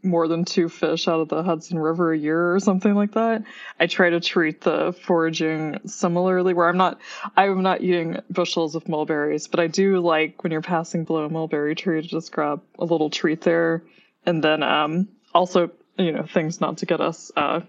more 0.03 0.27
than 0.29 0.45
two 0.45 0.69
fish 0.69 1.07
out 1.07 1.21
of 1.21 1.29
the 1.29 1.43
Hudson 1.43 1.79
River 1.79 2.13
a 2.13 2.19
year 2.19 2.55
or 2.55 2.61
something 2.61 2.95
like 2.95 3.13
that. 3.13 3.45
I 3.79 3.87
try 3.87 4.11
to 4.11 4.21
treat 4.21 4.61
the 4.61 4.93
foraging 4.93 5.79
similarly 5.87 6.55
where 6.55 6.69
I'm 6.69 6.77
not 6.77 7.01
I'm 7.37 7.63
not 7.63 7.83
eating 7.83 8.19
bushels 8.31 8.75
of 8.75 8.89
mulberries, 8.89 9.47
but 9.47 9.61
I 9.61 9.69
do 9.69 10.01
like 10.01 10.43
when 10.43 10.53
you're 10.53 10.63
passing 10.63 11.05
below 11.05 11.25
a 11.25 11.29
mulberry 11.29 11.75
tree 11.75 12.03
to 12.03 12.09
just 12.09 12.33
grab 12.33 12.63
a 12.79 12.85
little 12.85 13.11
treat 13.11 13.43
there. 13.43 13.83
And 14.27 14.43
then 14.43 14.63
um 14.63 15.09
also, 15.33 15.71
you 15.97 16.13
know, 16.13 16.25
things 16.25 16.61
not 16.61 16.79
to 16.79 16.87
get 16.87 17.01
us 17.01 17.31
uh 17.37 17.61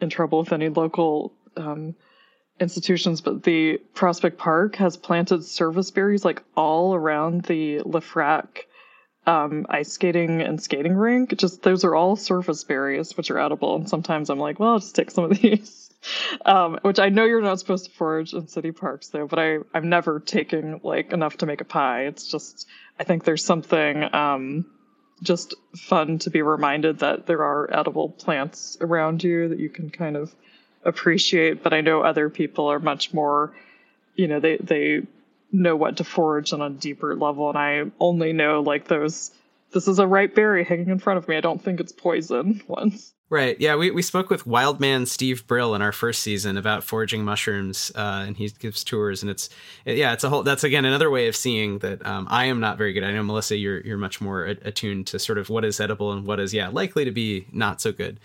in 0.00 0.10
trouble 0.10 0.40
with 0.40 0.52
any 0.52 0.68
local 0.68 1.34
um 1.56 1.94
institutions, 2.58 3.20
but 3.20 3.42
the 3.42 3.78
Prospect 3.94 4.38
Park 4.38 4.76
has 4.76 4.96
planted 4.96 5.44
service 5.44 5.90
berries 5.90 6.24
like 6.24 6.42
all 6.56 6.94
around 6.94 7.42
the 7.42 7.80
Lefrak 7.80 8.64
um, 9.26 9.66
ice 9.68 9.92
skating 9.92 10.40
and 10.40 10.62
skating 10.62 10.94
rink. 10.94 11.36
Just 11.36 11.62
those 11.62 11.84
are 11.84 11.94
all 11.94 12.16
service 12.16 12.62
berries, 12.64 13.16
which 13.16 13.30
are 13.30 13.38
edible. 13.38 13.74
And 13.74 13.88
sometimes 13.88 14.30
I'm 14.30 14.38
like, 14.38 14.60
well, 14.60 14.74
I'll 14.74 14.78
just 14.78 14.94
take 14.94 15.10
some 15.10 15.24
of 15.24 15.38
these. 15.42 15.90
Um, 16.44 16.78
which 16.82 17.00
I 17.00 17.08
know 17.08 17.24
you're 17.24 17.40
not 17.40 17.58
supposed 17.58 17.86
to 17.86 17.90
forage 17.90 18.32
in 18.32 18.46
city 18.46 18.70
parks 18.70 19.08
though, 19.08 19.26
but 19.26 19.40
I, 19.40 19.58
I'm 19.74 19.88
never 19.88 20.20
taking 20.20 20.80
like 20.84 21.12
enough 21.12 21.38
to 21.38 21.46
make 21.46 21.60
a 21.60 21.64
pie. 21.64 22.02
It's 22.02 22.28
just, 22.28 22.68
I 23.00 23.04
think 23.04 23.24
there's 23.24 23.44
something, 23.44 24.14
um, 24.14 24.66
just 25.22 25.54
fun 25.74 26.18
to 26.18 26.30
be 26.30 26.42
reminded 26.42 27.00
that 27.00 27.26
there 27.26 27.42
are 27.42 27.72
edible 27.74 28.10
plants 28.10 28.76
around 28.80 29.24
you 29.24 29.48
that 29.48 29.58
you 29.58 29.68
can 29.68 29.90
kind 29.90 30.16
of 30.16 30.32
appreciate. 30.84 31.64
But 31.64 31.72
I 31.72 31.80
know 31.80 32.02
other 32.02 32.30
people 32.30 32.70
are 32.70 32.78
much 32.78 33.12
more, 33.12 33.56
you 34.14 34.28
know, 34.28 34.38
they, 34.38 34.58
they 34.58 35.02
know 35.52 35.76
what 35.76 35.96
to 35.98 36.04
forage 36.04 36.52
on 36.52 36.60
a 36.60 36.70
deeper 36.70 37.14
level 37.14 37.48
and 37.48 37.58
I 37.58 37.84
only 38.00 38.32
know 38.32 38.60
like 38.60 38.88
those 38.88 39.32
this 39.72 39.88
is 39.88 39.98
a 39.98 40.06
ripe 40.06 40.34
berry 40.34 40.64
hanging 40.64 40.88
in 40.88 40.98
front 40.98 41.18
of 41.18 41.28
me. 41.28 41.36
I 41.36 41.40
don't 41.40 41.62
think 41.62 41.80
it's 41.80 41.92
poison 41.92 42.62
ones. 42.68 43.12
Right. 43.28 43.60
Yeah, 43.60 43.74
we, 43.74 43.90
we 43.90 44.02
spoke 44.02 44.30
with 44.30 44.46
Wildman 44.46 45.06
Steve 45.06 45.46
Brill 45.48 45.74
in 45.74 45.82
our 45.82 45.90
first 45.90 46.22
season 46.22 46.56
about 46.56 46.84
foraging 46.84 47.24
mushrooms, 47.24 47.90
uh, 47.96 48.22
and 48.24 48.36
he 48.36 48.48
gives 48.50 48.84
tours, 48.84 49.20
and 49.20 49.28
it's 49.28 49.50
yeah, 49.84 50.12
it's 50.12 50.22
a 50.22 50.28
whole. 50.28 50.44
That's 50.44 50.62
again 50.62 50.84
another 50.84 51.10
way 51.10 51.26
of 51.26 51.34
seeing 51.34 51.80
that 51.80 52.06
um, 52.06 52.28
I 52.30 52.44
am 52.44 52.60
not 52.60 52.78
very 52.78 52.92
good. 52.92 53.02
I 53.02 53.10
know 53.10 53.24
Melissa, 53.24 53.56
you're 53.56 53.80
you're 53.80 53.98
much 53.98 54.20
more 54.20 54.44
attuned 54.44 55.08
to 55.08 55.18
sort 55.18 55.38
of 55.38 55.50
what 55.50 55.64
is 55.64 55.80
edible 55.80 56.12
and 56.12 56.24
what 56.24 56.38
is 56.38 56.54
yeah 56.54 56.68
likely 56.68 57.04
to 57.04 57.10
be 57.10 57.48
not 57.50 57.80
so 57.80 57.90
good. 57.90 58.20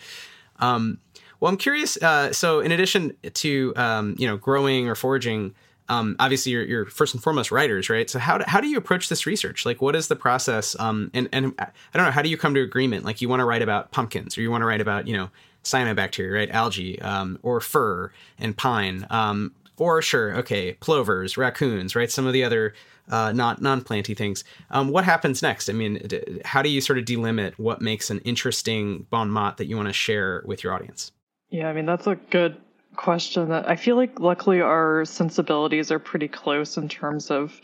Um, 0.60 1.00
well, 1.40 1.52
I'm 1.52 1.58
curious. 1.58 1.98
Uh, 1.98 2.32
so, 2.32 2.60
in 2.60 2.72
addition 2.72 3.18
to 3.24 3.74
um, 3.76 4.16
you 4.20 4.28
know 4.28 4.38
growing 4.38 4.88
or 4.88 4.94
foraging, 4.94 5.56
um, 5.92 6.16
obviously 6.20 6.54
you're, 6.54 6.64
you're, 6.64 6.86
first 6.86 7.14
and 7.14 7.22
foremost 7.22 7.52
writers, 7.52 7.90
right? 7.90 8.10
So 8.10 8.18
how 8.18 8.38
do, 8.38 8.46
how 8.48 8.62
do 8.62 8.68
you 8.68 8.78
approach 8.78 9.10
this 9.10 9.26
research? 9.26 9.66
Like, 9.66 9.82
what 9.82 9.94
is 9.94 10.08
the 10.08 10.16
process? 10.16 10.74
Um, 10.80 11.12
and 11.14 11.28
and 11.34 11.54
I 11.60 11.68
don't 11.94 12.06
know, 12.06 12.12
how 12.12 12.22
do 12.22 12.30
you 12.30 12.38
come 12.38 12.54
to 12.54 12.62
agreement? 12.62 13.04
Like, 13.04 13.22
you 13.22 13.28
want 13.28 13.42
to 13.42 13.46
write 13.46 13.62
about 13.62 13.92
pumpkins, 13.92 14.38
or 14.38 14.42
you 14.42 14.50
want 14.50 14.62
to 14.62 14.66
write 14.66 14.80
about 14.80 15.06
you 15.06 15.18
know 15.18 15.30
cyanobacteria, 15.66 16.34
right? 16.34 16.50
Algae, 16.52 17.02
um, 17.02 17.38
or 17.44 17.60
fir 17.60 18.12
and 18.40 18.56
pine, 18.56 19.06
um, 19.10 19.54
or 19.78 20.02
sure, 20.02 20.34
okay, 20.38 20.74
plovers, 20.80 21.36
raccoons, 21.36 21.94
right? 21.94 22.10
Some 22.10 22.26
of 22.26 22.32
the 22.32 22.46
other 22.46 22.74
uh, 23.10 23.34
not 23.34 23.62
non-planty 23.62 24.14
things. 24.14 24.46
Um, 24.70 24.90
what 24.90 25.04
happens 25.04 25.42
next? 25.42 25.70
I 25.70 25.74
mean, 25.74 25.96
d- 26.08 26.42
how 26.46 26.62
do 26.62 26.70
you 26.70 26.80
sort 26.80 27.00
of 27.00 27.06
delimit 27.06 27.54
what 27.58 27.82
makes 27.82 28.10
an 28.10 28.20
interesting 28.20 29.06
bon 29.10 29.30
mot 29.30 29.58
that 29.58 29.66
you 29.66 29.76
want 29.76 29.90
to 29.90 29.94
share 29.94 30.42
with 30.46 30.64
your 30.64 30.74
audience? 30.74 31.12
Yeah, 31.50 31.68
I 31.68 31.74
mean 31.74 31.86
that's 31.86 32.08
a 32.08 32.16
good 32.16 32.56
question 32.96 33.50
that 33.50 33.68
I 33.70 33.76
feel 33.76 33.96
like 33.96 34.20
luckily 34.20 34.62
our 34.62 35.06
sensibilities 35.06 35.92
are 35.92 36.00
pretty 36.00 36.28
close 36.28 36.78
in 36.78 36.90
terms 36.90 37.32
of 37.32 37.60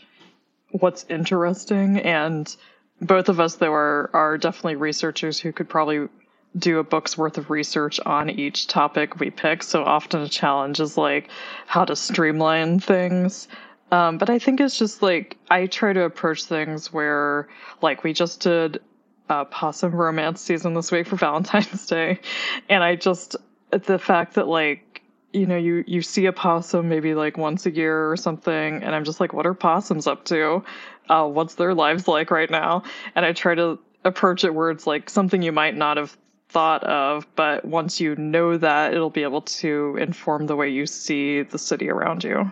what's 0.70 1.04
interesting. 1.08 1.98
And 1.98 2.54
both 3.00 3.28
of 3.28 3.40
us 3.40 3.56
though 3.56 3.72
are 3.72 4.10
are 4.12 4.38
definitely 4.38 4.76
researchers 4.76 5.38
who 5.38 5.52
could 5.52 5.68
probably 5.68 6.08
do 6.56 6.78
a 6.78 6.84
book's 6.84 7.16
worth 7.16 7.38
of 7.38 7.50
research 7.50 8.00
on 8.06 8.30
each 8.30 8.66
topic 8.66 9.20
we 9.20 9.30
pick. 9.30 9.62
So 9.62 9.84
often 9.84 10.22
a 10.22 10.28
challenge 10.28 10.80
is 10.80 10.96
like 10.96 11.28
how 11.66 11.84
to 11.84 11.94
streamline 11.94 12.80
things. 12.80 13.48
Um, 13.90 14.18
but 14.18 14.28
i 14.28 14.38
think 14.38 14.60
it's 14.60 14.78
just 14.78 15.00
like 15.00 15.38
i 15.48 15.64
try 15.64 15.94
to 15.94 16.02
approach 16.02 16.44
things 16.44 16.92
where 16.92 17.48
like 17.80 18.04
we 18.04 18.12
just 18.12 18.40
did 18.40 18.82
a 19.30 19.46
possum 19.46 19.94
romance 19.94 20.42
season 20.42 20.74
this 20.74 20.92
week 20.92 21.06
for 21.06 21.16
valentine's 21.16 21.86
day. 21.96 22.20
And 22.68 22.84
i 22.84 22.96
just 22.96 23.36
the 23.70 23.98
fact 23.98 24.34
that 24.34 24.48
like 24.48 24.87
you 25.32 25.46
know, 25.46 25.56
you 25.56 25.84
you 25.86 26.02
see 26.02 26.26
a 26.26 26.32
possum 26.32 26.88
maybe 26.88 27.14
like 27.14 27.36
once 27.36 27.66
a 27.66 27.70
year 27.70 28.10
or 28.10 28.16
something, 28.16 28.82
and 28.82 28.94
I'm 28.94 29.04
just 29.04 29.20
like, 29.20 29.32
what 29.32 29.46
are 29.46 29.54
possums 29.54 30.06
up 30.06 30.24
to? 30.26 30.64
Uh, 31.08 31.26
what's 31.26 31.54
their 31.54 31.74
lives 31.74 32.08
like 32.08 32.30
right 32.30 32.50
now? 32.50 32.82
And 33.14 33.24
I 33.24 33.32
try 33.32 33.54
to 33.54 33.78
approach 34.04 34.44
it 34.44 34.54
where 34.54 34.70
it's 34.70 34.86
like 34.86 35.10
something 35.10 35.42
you 35.42 35.52
might 35.52 35.76
not 35.76 35.96
have 35.96 36.16
thought 36.48 36.82
of, 36.84 37.26
but 37.36 37.64
once 37.64 38.00
you 38.00 38.16
know 38.16 38.56
that, 38.56 38.94
it'll 38.94 39.10
be 39.10 39.22
able 39.22 39.42
to 39.42 39.96
inform 40.00 40.46
the 40.46 40.56
way 40.56 40.68
you 40.68 40.86
see 40.86 41.42
the 41.42 41.58
city 41.58 41.90
around 41.90 42.24
you. 42.24 42.50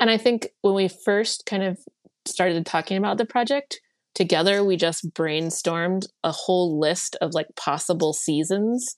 And 0.00 0.10
I 0.10 0.18
think 0.18 0.48
when 0.62 0.74
we 0.74 0.88
first 0.88 1.46
kind 1.46 1.62
of 1.62 1.78
started 2.26 2.64
talking 2.66 2.96
about 2.96 3.18
the 3.18 3.24
project 3.24 3.80
together, 4.14 4.64
we 4.64 4.76
just 4.76 5.12
brainstormed 5.14 6.06
a 6.22 6.30
whole 6.30 6.78
list 6.78 7.16
of 7.20 7.34
like 7.34 7.48
possible 7.56 8.12
seasons 8.12 8.96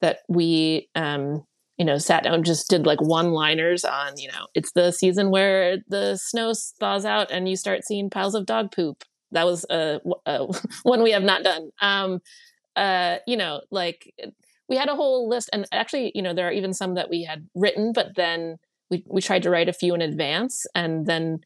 that 0.00 0.18
we 0.28 0.88
um 0.94 1.44
you 1.80 1.86
know, 1.86 1.96
sat 1.96 2.24
down 2.24 2.44
just 2.44 2.68
did 2.68 2.84
like 2.84 3.00
one 3.00 3.32
liners 3.32 3.86
on, 3.86 4.18
you 4.18 4.28
know, 4.28 4.48
it's 4.54 4.72
the 4.72 4.90
season 4.90 5.30
where 5.30 5.78
the 5.88 6.18
snow 6.18 6.52
thaws 6.78 7.06
out 7.06 7.30
and 7.30 7.48
you 7.48 7.56
start 7.56 7.86
seeing 7.86 8.10
piles 8.10 8.34
of 8.34 8.44
dog 8.44 8.70
poop. 8.70 9.02
That 9.32 9.46
was 9.46 9.64
a, 9.70 9.98
a 10.26 10.46
one 10.82 11.02
we 11.02 11.12
have 11.12 11.22
not 11.22 11.42
done. 11.42 11.70
Um, 11.80 12.20
uh, 12.76 13.16
you 13.26 13.34
know, 13.34 13.62
like 13.70 14.12
we 14.68 14.76
had 14.76 14.90
a 14.90 14.94
whole 14.94 15.26
list, 15.26 15.48
and 15.54 15.64
actually, 15.72 16.12
you 16.14 16.20
know, 16.20 16.34
there 16.34 16.48
are 16.48 16.52
even 16.52 16.74
some 16.74 16.96
that 16.96 17.08
we 17.08 17.24
had 17.24 17.48
written, 17.54 17.94
but 17.94 18.14
then 18.14 18.58
we 18.90 19.02
we 19.08 19.22
tried 19.22 19.44
to 19.44 19.50
write 19.50 19.70
a 19.70 19.72
few 19.72 19.94
in 19.94 20.02
advance, 20.02 20.66
and 20.74 21.06
then 21.06 21.38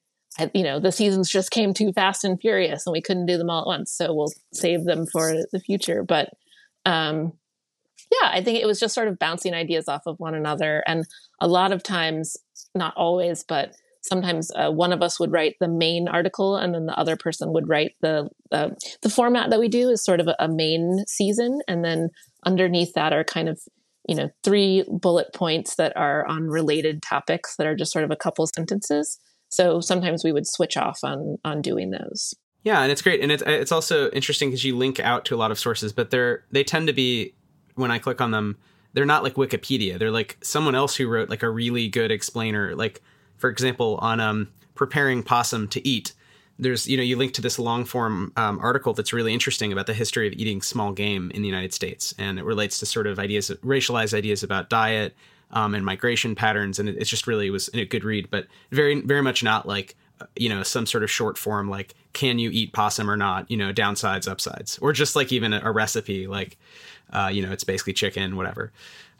you 0.52 0.64
know 0.64 0.80
the 0.80 0.90
seasons 0.90 1.30
just 1.30 1.52
came 1.52 1.72
too 1.72 1.92
fast 1.92 2.24
and 2.24 2.40
furious, 2.40 2.86
and 2.86 2.92
we 2.92 3.00
couldn't 3.00 3.26
do 3.26 3.38
them 3.38 3.50
all 3.50 3.62
at 3.62 3.66
once. 3.68 3.94
So 3.96 4.12
we'll 4.12 4.32
save 4.52 4.84
them 4.84 5.06
for 5.06 5.32
the 5.52 5.60
future. 5.60 6.02
But 6.02 6.30
um, 6.84 7.34
yeah, 8.22 8.30
I 8.32 8.42
think 8.42 8.58
it 8.58 8.66
was 8.66 8.80
just 8.80 8.94
sort 8.94 9.08
of 9.08 9.18
bouncing 9.18 9.54
ideas 9.54 9.88
off 9.88 10.02
of 10.06 10.18
one 10.18 10.34
another. 10.34 10.82
And 10.86 11.04
a 11.40 11.48
lot 11.48 11.72
of 11.72 11.82
times, 11.82 12.36
not 12.74 12.94
always, 12.96 13.44
but 13.44 13.74
sometimes 14.04 14.50
uh, 14.54 14.70
one 14.70 14.92
of 14.92 15.02
us 15.02 15.18
would 15.18 15.32
write 15.32 15.56
the 15.60 15.68
main 15.68 16.08
article 16.08 16.56
and 16.56 16.74
then 16.74 16.86
the 16.86 16.98
other 16.98 17.16
person 17.16 17.52
would 17.52 17.68
write 17.68 17.92
the 18.02 18.28
uh, 18.52 18.70
the 19.02 19.08
format 19.08 19.50
that 19.50 19.58
we 19.58 19.68
do 19.68 19.88
is 19.88 20.04
sort 20.04 20.20
of 20.20 20.28
a, 20.28 20.36
a, 20.38 20.48
main 20.48 21.04
season 21.08 21.60
and 21.66 21.84
then 21.84 22.10
underneath 22.44 22.92
that 22.92 23.12
are 23.12 23.24
kind 23.24 23.48
of 23.48 23.60
you 24.06 24.14
know 24.14 24.28
three 24.42 24.84
bullet 24.88 25.32
points 25.32 25.76
that 25.76 25.96
are 25.96 26.26
on 26.26 26.48
related 26.48 27.02
topics 27.02 27.56
that 27.56 27.66
are 27.66 27.74
just 27.74 27.92
sort 27.92 28.04
of 28.04 28.10
a 28.10 28.16
couple 28.16 28.46
sentences 28.46 29.18
so 29.48 29.80
sometimes 29.80 30.22
we 30.22 30.32
would 30.32 30.46
switch 30.46 30.76
off 30.76 30.98
on 31.02 31.38
on 31.42 31.62
doing 31.62 31.90
those 31.90 32.34
yeah 32.62 32.82
and 32.82 32.92
it's 32.92 33.00
great 33.00 33.22
and 33.22 33.32
it's 33.32 33.42
it's 33.46 33.72
also 33.72 34.10
interesting 34.10 34.50
because 34.50 34.64
you 34.64 34.76
link 34.76 35.00
out 35.00 35.24
to 35.24 35.34
a 35.34 35.38
lot 35.38 35.50
of 35.50 35.58
sources 35.58 35.94
but 35.94 36.10
they're 36.10 36.44
they 36.50 36.62
tend 36.62 36.86
to 36.86 36.92
be 36.92 37.32
when 37.74 37.90
I 37.90 37.98
click 37.98 38.20
on 38.20 38.30
them, 38.30 38.56
they're 38.92 39.04
not 39.04 39.22
like 39.22 39.34
Wikipedia. 39.34 39.98
They're 39.98 40.10
like 40.10 40.38
someone 40.42 40.74
else 40.74 40.96
who 40.96 41.08
wrote 41.08 41.28
like 41.28 41.42
a 41.42 41.50
really 41.50 41.88
good 41.88 42.10
explainer. 42.10 42.74
Like, 42.74 43.02
for 43.36 43.50
example, 43.50 43.98
on 44.00 44.20
um, 44.20 44.48
preparing 44.74 45.22
possum 45.22 45.68
to 45.68 45.86
eat, 45.86 46.12
there's 46.58 46.86
you 46.86 46.96
know 46.96 47.02
you 47.02 47.16
link 47.16 47.34
to 47.34 47.42
this 47.42 47.58
long 47.58 47.84
form 47.84 48.32
um, 48.36 48.60
article 48.60 48.94
that's 48.94 49.12
really 49.12 49.34
interesting 49.34 49.72
about 49.72 49.86
the 49.86 49.94
history 49.94 50.28
of 50.28 50.34
eating 50.34 50.62
small 50.62 50.92
game 50.92 51.32
in 51.34 51.42
the 51.42 51.48
United 51.48 51.74
States, 51.74 52.14
and 52.18 52.38
it 52.38 52.44
relates 52.44 52.78
to 52.78 52.86
sort 52.86 53.08
of 53.08 53.18
ideas, 53.18 53.50
racialized 53.64 54.14
ideas 54.14 54.44
about 54.44 54.70
diet 54.70 55.14
um, 55.50 55.74
and 55.74 55.84
migration 55.84 56.36
patterns, 56.36 56.78
and 56.78 56.88
it, 56.88 56.96
it's 56.96 57.10
just 57.10 57.26
really 57.26 57.50
was 57.50 57.68
a 57.74 57.84
good 57.84 58.04
read, 58.04 58.30
but 58.30 58.46
very 58.70 59.00
very 59.00 59.22
much 59.22 59.42
not 59.42 59.66
like 59.66 59.96
you 60.36 60.48
know, 60.48 60.62
some 60.62 60.86
sort 60.86 61.02
of 61.02 61.10
short 61.10 61.36
form 61.38 61.68
like 61.68 61.94
can 62.12 62.38
you 62.38 62.50
eat 62.50 62.72
possum 62.72 63.10
or 63.10 63.16
not, 63.16 63.50
you 63.50 63.56
know, 63.56 63.72
downsides, 63.72 64.28
upsides, 64.28 64.78
or 64.78 64.92
just 64.92 65.16
like 65.16 65.32
even 65.32 65.52
a, 65.52 65.60
a 65.64 65.72
recipe 65.72 66.26
like, 66.26 66.56
uh, 67.12 67.30
you 67.32 67.42
know, 67.42 67.52
it's 67.52 67.64
basically 67.64 67.92
chicken, 67.92 68.36
whatever. 68.36 68.72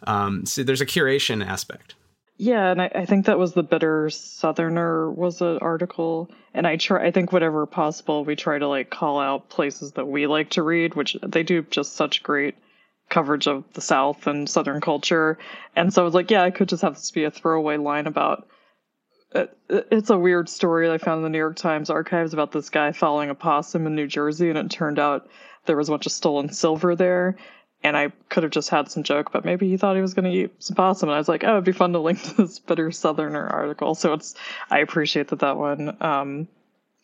Um, 0.07 0.47
so 0.47 0.63
there's 0.63 0.81
a 0.81 0.87
curation 0.87 1.45
aspect. 1.45 1.95
Yeah, 2.37 2.71
and 2.73 2.83
I, 2.83 2.91
I, 2.93 3.07
think 3.07 3.27
that 3.27 3.39
was 3.39 3.53
the 3.53 3.63
bitter 3.63 4.11
southerner 4.11 5.09
was 5.09 5.41
an 5.41 5.59
article, 5.59 6.29
and 6.53 6.67
I 6.67 6.77
try. 6.77 7.07
I 7.07 7.11
think 7.13 7.33
whatever 7.33 7.65
possible, 7.65 8.25
we 8.25 8.35
try 8.35 8.59
to 8.59 8.67
like 8.67 8.91
call 8.91 9.21
out 9.21 9.51
places 9.51 9.93
that 9.93 10.09
we 10.09 10.27
like 10.27 10.51
to 10.51 10.63
read, 10.65 10.97
which 10.97 11.17
they 11.23 11.45
do 11.45 11.63
just 11.63 11.95
such 11.95 12.25
great 12.25 12.57
coverage 13.09 13.47
of 13.47 13.65
the 13.75 13.81
South 13.81 14.27
and 14.27 14.51
Southern 14.51 14.81
culture. 14.81 15.39
And 15.77 15.95
so 15.95 16.03
I 16.03 16.05
was 16.05 16.15
like, 16.15 16.31
yeah, 16.31 16.43
I 16.43 16.51
could 16.51 16.69
just 16.69 16.83
have 16.83 16.95
this 16.95 17.13
be 17.13 17.23
a 17.23 17.31
throwaway 17.31 17.77
line 17.77 18.09
about. 18.09 18.49
Uh, 19.33 19.47
it's 19.69 20.11
a 20.11 20.19
weird 20.19 20.49
story 20.49 20.91
I 20.91 20.99
found 20.99 21.19
in 21.19 21.23
the 21.25 21.29
New 21.29 21.39
York 21.39 21.57
Times 21.57 21.91
archives 21.91 22.33
about 22.33 22.51
this 22.51 22.69
guy 22.69 22.91
following 22.91 23.31
a 23.31 23.35
possum 23.35 23.87
in 23.87 23.95
New 23.95 24.09
Jersey, 24.09 24.49
and 24.49 24.59
it 24.59 24.71
turned 24.71 24.99
out 24.99 25.29
there 25.67 25.77
was 25.77 25.89
a 25.89 25.93
bunch 25.93 26.07
of 26.07 26.13
stolen 26.13 26.53
silver 26.53 26.97
there 26.97 27.37
and 27.85 27.99
I 27.99 28.11
could 28.31 28.43
have 28.43 28.51
just 28.51 28.71
had 28.71 28.91
some 28.91 29.03
joke, 29.03 29.31
but 29.31 29.45
maybe 29.45 29.69
he 29.69 29.77
thought 29.77 29.95
he 29.95 30.03
was 30.03 30.15
going 30.15 30.25
to 30.25 30.37
eat 30.37 30.63
some 30.63 30.75
possum. 30.75 31.11
And 31.11 31.15
I 31.15 31.19
was 31.19 31.29
like, 31.29 31.45
oh, 31.45 31.53
it'd 31.53 31.65
be 31.65 31.73
fun 31.73 31.93
to 31.93 31.99
link 32.01 32.23
to 32.25 32.35
this 32.35 32.59
bitter 32.59 32.91
Southerner 32.91 33.47
article. 33.47 33.95
So 33.95 34.15
it's, 34.15 34.35
I 34.71 34.79
appreciate 34.79 35.29
that 35.29 35.41
that 35.41 35.59
one 35.59 35.95
um, 36.01 36.49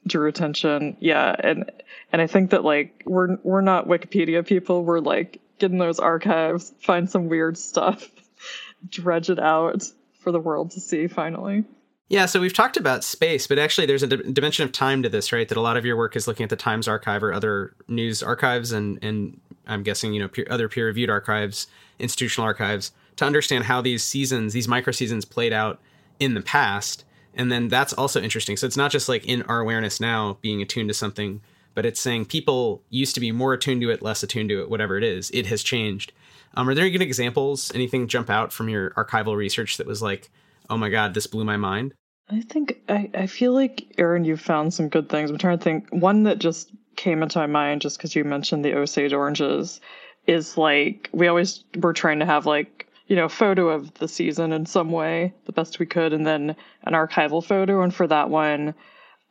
drew 0.07 0.27
attention. 0.27 0.97
Yeah, 0.99 1.37
and 1.39 1.71
and 2.13 2.23
I 2.23 2.27
think 2.27 2.51
that 2.51 2.65
like 2.65 3.03
we're 3.05 3.37
we're 3.43 3.61
not 3.61 3.87
Wikipedia 3.87 4.45
people. 4.45 4.83
We're 4.83 5.01
like 5.01 5.41
get 5.59 5.71
in 5.71 5.79
those 5.79 6.01
archives, 6.01 6.73
find 6.81 7.09
some 7.09 7.29
weird 7.29 7.59
stuff, 7.59 8.09
dredge 8.89 9.29
it 9.29 9.39
out 9.39 9.85
for 10.21 10.33
the 10.33 10.41
world 10.41 10.71
to 10.73 10.81
see. 10.81 11.07
Finally. 11.07 11.65
Yeah, 12.09 12.27
so 12.27 12.41
we've 12.41 12.53
talked 12.53 12.77
about 12.77 13.05
space, 13.05 13.47
but 13.47 13.57
actually 13.61 13.87
there's 13.87 14.03
a 14.03 14.09
d- 14.09 14.33
dimension 14.33 14.65
of 14.65 14.73
time 14.73 15.05
to 15.05 15.09
this, 15.09 15.31
right? 15.31 15.49
That 15.49 15.57
a 15.57 15.61
lot 15.61 15.77
of 15.77 15.85
your 15.85 15.97
work 15.97 16.17
is 16.17 16.27
looking 16.27 16.43
at 16.43 16.51
the 16.51 16.57
Times 16.57 16.89
archive 16.89 17.23
or 17.23 17.33
other 17.33 17.77
news 17.87 18.21
archives 18.21 18.73
and 18.73 18.99
and 19.05 19.39
I'm 19.71 19.83
guessing, 19.83 20.13
you 20.13 20.21
know, 20.21 20.29
peer, 20.29 20.47
other 20.51 20.69
peer 20.69 20.87
reviewed 20.87 21.11
archives, 21.11 21.67
institutional 21.99 22.47
archives, 22.47 22.93
to 23.17 23.25
understand 23.25 23.65
how 23.65 23.81
these 23.81 24.03
seasons, 24.03 24.53
these 24.53 24.69
micro 24.69 24.93
seasons 24.93 25.25
played 25.25 25.53
out 25.53 25.81
in 26.19 26.35
the 26.35 26.41
past. 26.41 27.05
And 27.35 27.51
then 27.51 27.69
that's 27.69 27.93
also 27.93 28.21
interesting. 28.21 28.57
So 28.57 28.67
it's 28.67 28.77
not 28.77 28.91
just 28.91 29.09
like 29.09 29.25
in 29.25 29.43
our 29.43 29.61
awareness 29.61 30.01
now 30.01 30.39
being 30.41 30.61
attuned 30.61 30.89
to 30.89 30.95
something, 30.95 31.41
but 31.75 31.87
it's 31.87 32.01
saying 32.01 32.27
people 32.27 32.83
used 32.91 33.15
to 33.15 33.21
be 33.21 33.33
more 33.33 33.53
attuned 33.53 33.81
to 33.83 33.91
it, 33.91 34.03
less 34.03 34.23
attuned 34.23 34.49
to 34.49 34.61
it, 34.61 34.71
whatever 34.71 34.99
it 34.99 35.05
is. 35.05 35.31
It 35.33 35.47
has 35.47 35.63
changed. 35.63 36.13
Um, 36.55 36.69
are 36.69 36.75
there 36.75 36.85
any 36.85 36.91
good 36.93 37.03
examples? 37.03 37.73
Anything 37.75 38.09
jump 38.09 38.29
out 38.29 38.53
from 38.53 38.69
your 38.69 38.91
archival 38.91 39.37
research 39.37 39.77
that 39.77 39.87
was 39.87 40.03
like, 40.03 40.31
oh 40.69 40.77
my 40.77 40.89
God, 40.89 41.15
this 41.15 41.27
blew 41.27 41.45
my 41.45 41.57
mind? 41.57 41.95
I 42.29 42.41
think 42.43 42.81
I, 42.89 43.11
I 43.15 43.27
feel 43.27 43.53
like 43.53 43.95
Erin, 43.99 44.25
you 44.25 44.37
found 44.37 44.73
some 44.73 44.89
good 44.89 45.09
things. 45.09 45.31
I'm 45.31 45.39
trying 45.39 45.59
to 45.59 45.65
think. 45.65 45.89
One 45.91 46.25
that 46.25 46.39
just 46.39 46.71
came 47.01 47.23
into 47.23 47.39
my 47.39 47.47
mind 47.47 47.81
just 47.81 47.97
because 47.97 48.15
you 48.15 48.25
mentioned 48.25 48.63
the 48.63 48.75
Osage 48.75 49.15
oranges 49.15 49.81
is 50.27 50.59
like 50.59 51.09
we 51.13 51.29
always 51.29 51.65
were 51.79 51.95
trying 51.95 52.19
to 52.19 52.27
have 52.27 52.45
like 52.45 52.87
you 53.07 53.17
know 53.17 53.27
photo 53.27 53.71
of 53.71 53.95
the 53.95 54.07
season 54.07 54.53
in 54.53 54.67
some 54.67 54.93
way 54.93 55.33
the 55.47 55.53
best 55.53 55.79
we 55.79 55.87
could 55.87 56.13
and 56.13 56.27
then 56.27 56.55
an 56.85 56.93
archival 56.93 57.43
photo. 57.43 57.81
And 57.81 57.95
for 57.95 58.07
that 58.07 58.29
one 58.29 58.75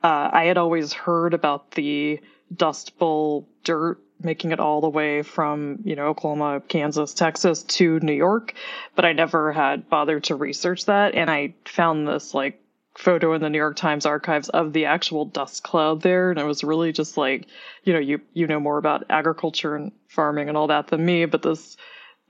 uh, 0.03 0.29
i 0.33 0.45
had 0.45 0.57
always 0.57 0.93
heard 0.93 1.35
about 1.35 1.71
the 1.71 2.19
dust 2.55 2.97
bowl 2.97 3.47
dirt 3.63 3.99
making 4.19 4.51
it 4.51 4.59
all 4.59 4.81
the 4.81 4.89
way 4.89 5.21
from 5.21 5.77
you 5.83 5.95
know 5.95 6.07
oklahoma 6.07 6.63
kansas 6.67 7.13
texas 7.13 7.61
to 7.61 7.99
new 7.99 8.13
york 8.13 8.55
but 8.95 9.05
i 9.05 9.13
never 9.13 9.53
had 9.53 9.87
bothered 9.89 10.23
to 10.23 10.35
research 10.35 10.85
that. 10.85 11.13
And 11.13 11.29
i 11.29 11.53
found 11.65 12.07
this 12.07 12.33
like 12.33 12.59
photo 12.99 13.33
in 13.33 13.41
the 13.41 13.49
New 13.49 13.57
York 13.57 13.77
Times 13.77 14.05
archives 14.05 14.49
of 14.49 14.73
the 14.73 14.85
actual 14.85 15.25
dust 15.25 15.63
cloud 15.63 16.01
there, 16.01 16.29
and 16.29 16.39
it 16.39 16.43
was 16.43 16.63
really 16.63 16.91
just 16.91 17.15
like, 17.17 17.47
you 17.83 17.93
know, 17.93 17.99
you 17.99 18.19
you 18.33 18.45
know 18.45 18.59
more 18.59 18.77
about 18.77 19.05
agriculture 19.09 19.75
and 19.75 19.91
farming 20.07 20.49
and 20.49 20.57
all 20.57 20.67
that 20.67 20.87
than 20.87 21.05
me, 21.05 21.25
but 21.25 21.41
this 21.41 21.77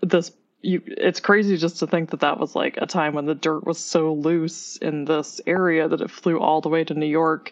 this 0.01 0.31
you 0.61 0.81
it's 0.85 1.19
crazy 1.19 1.57
just 1.57 1.79
to 1.79 1.87
think 1.87 2.11
that 2.11 2.19
that 2.19 2.39
was 2.39 2.55
like 2.55 2.77
a 2.77 2.85
time 2.85 3.13
when 3.13 3.25
the 3.25 3.35
dirt 3.35 3.65
was 3.65 3.79
so 3.79 4.13
loose 4.13 4.77
in 4.77 5.05
this 5.05 5.41
area 5.47 5.87
that 5.87 6.01
it 6.01 6.11
flew 6.11 6.39
all 6.39 6.61
the 6.61 6.69
way 6.69 6.83
to 6.83 6.93
New 6.93 7.07
York. 7.07 7.51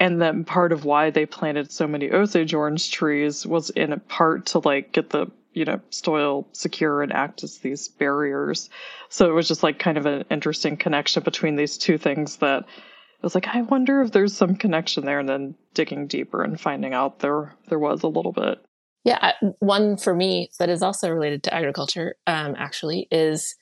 And 0.00 0.20
then 0.20 0.44
part 0.44 0.72
of 0.72 0.84
why 0.84 1.10
they 1.10 1.26
planted 1.26 1.70
so 1.70 1.86
many 1.86 2.10
Osage 2.10 2.54
orange 2.54 2.90
trees 2.90 3.46
was 3.46 3.70
in 3.70 3.92
a 3.92 3.98
part 3.98 4.46
to 4.46 4.58
like 4.58 4.92
get 4.92 5.10
the 5.10 5.26
you 5.54 5.64
know, 5.64 5.80
soil 5.90 6.46
secure 6.52 7.02
and 7.02 7.12
act 7.12 7.42
as 7.44 7.58
these 7.58 7.88
barriers. 7.88 8.68
So 9.08 9.28
it 9.28 9.32
was 9.32 9.48
just 9.48 9.62
like 9.62 9.78
kind 9.78 9.96
of 9.96 10.06
an 10.06 10.24
interesting 10.30 10.76
connection 10.76 11.22
between 11.22 11.56
these 11.56 11.78
two 11.78 11.96
things 11.96 12.36
that 12.36 12.64
I 12.64 13.26
was 13.26 13.34
like, 13.34 13.48
I 13.48 13.62
wonder 13.62 14.02
if 14.02 14.12
there's 14.12 14.36
some 14.36 14.56
connection 14.56 15.06
there. 15.06 15.20
And 15.20 15.28
then 15.28 15.54
digging 15.72 16.08
deeper 16.08 16.42
and 16.42 16.60
finding 16.60 16.92
out 16.92 17.20
there 17.20 17.54
there 17.68 17.78
was 17.78 18.02
a 18.02 18.08
little 18.08 18.32
bit. 18.32 18.58
Yeah, 19.04 19.32
one 19.58 19.96
for 19.96 20.14
me 20.14 20.50
that 20.58 20.70
is 20.70 20.82
also 20.82 21.10
related 21.10 21.42
to 21.44 21.54
agriculture, 21.54 22.16
um, 22.26 22.54
actually, 22.56 23.06
is 23.10 23.54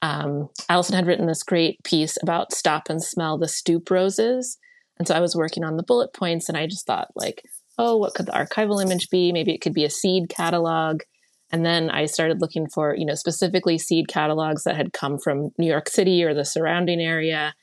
um, 0.00 0.48
Allison 0.68 0.94
had 0.94 1.06
written 1.06 1.26
this 1.26 1.42
great 1.42 1.82
piece 1.84 2.16
about 2.22 2.52
stop 2.52 2.88
and 2.88 3.02
smell 3.02 3.36
the 3.36 3.48
stoop 3.48 3.90
roses. 3.90 4.56
And 4.98 5.06
so 5.06 5.14
I 5.14 5.20
was 5.20 5.36
working 5.36 5.62
on 5.62 5.76
the 5.76 5.82
bullet 5.82 6.12
points 6.14 6.48
and 6.48 6.56
I 6.56 6.66
just 6.66 6.86
thought, 6.86 7.08
like, 7.14 7.42
oh, 7.78 7.96
what 7.96 8.14
could 8.14 8.26
the 8.26 8.32
archival 8.32 8.82
image 8.82 9.08
be? 9.10 9.32
Maybe 9.32 9.54
it 9.54 9.60
could 9.60 9.74
be 9.74 9.84
a 9.84 9.90
seed 9.90 10.28
catalog. 10.28 11.02
And 11.50 11.64
then 11.64 11.90
I 11.90 12.06
started 12.06 12.40
looking 12.40 12.68
for, 12.68 12.94
you 12.94 13.06
know, 13.06 13.14
specifically 13.14 13.78
seed 13.78 14.08
catalogs 14.08 14.64
that 14.64 14.76
had 14.76 14.92
come 14.92 15.18
from 15.18 15.50
New 15.58 15.66
York 15.66 15.88
City 15.88 16.22
or 16.22 16.34
the 16.34 16.44
surrounding 16.44 17.00
area. 17.00 17.54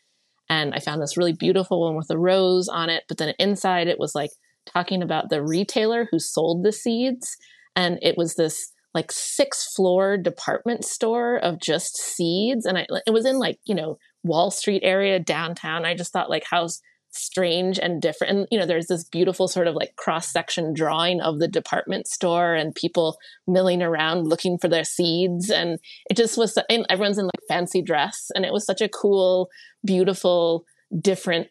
And 0.49 0.73
I 0.73 0.79
found 0.79 1.01
this 1.01 1.17
really 1.17 1.33
beautiful 1.33 1.81
one 1.81 1.95
with 1.95 2.09
a 2.09 2.17
rose 2.17 2.67
on 2.67 2.89
it. 2.89 3.03
But 3.07 3.17
then 3.17 3.33
inside 3.37 3.87
it 3.87 3.99
was 3.99 4.15
like 4.15 4.31
talking 4.65 5.03
about 5.03 5.29
the 5.29 5.43
retailer 5.43 6.07
who 6.09 6.19
sold 6.19 6.63
the 6.63 6.71
seeds. 6.71 7.37
And 7.75 7.99
it 8.01 8.17
was 8.17 8.35
this 8.35 8.71
like 8.95 9.11
six 9.11 9.73
floor 9.75 10.17
department 10.17 10.85
store 10.85 11.37
of 11.37 11.59
just 11.59 11.97
seeds. 11.97 12.65
And 12.65 12.77
I, 12.77 12.87
it 13.05 13.11
was 13.11 13.25
in 13.25 13.37
like, 13.37 13.59
you 13.65 13.75
know, 13.75 13.97
Wall 14.23 14.49
Street 14.49 14.81
area 14.83 15.19
downtown. 15.19 15.85
I 15.85 15.93
just 15.95 16.11
thought 16.11 16.29
like 16.29 16.45
how 16.49 16.67
strange 17.15 17.79
and 17.79 18.01
different. 18.01 18.37
And, 18.37 18.47
you 18.51 18.59
know, 18.59 18.65
there's 18.65 18.87
this 18.87 19.03
beautiful 19.03 19.47
sort 19.47 19.67
of 19.67 19.75
like 19.75 19.95
cross 19.95 20.27
section 20.27 20.73
drawing 20.73 21.21
of 21.21 21.39
the 21.39 21.47
department 21.47 22.07
store 22.07 22.55
and 22.55 22.75
people 22.75 23.17
milling 23.47 23.81
around 23.81 24.27
looking 24.27 24.57
for 24.57 24.67
their 24.67 24.83
seeds. 24.83 25.49
And 25.49 25.79
it 26.09 26.17
just 26.17 26.37
was, 26.37 26.57
and 26.69 26.85
everyone's 26.89 27.17
in 27.17 27.25
like 27.25 27.47
fancy 27.47 27.81
dress. 27.81 28.31
And 28.35 28.45
it 28.45 28.53
was 28.53 28.65
such 28.65 28.81
a 28.81 28.89
cool, 28.89 29.49
beautiful, 29.85 30.65
different 30.99 31.47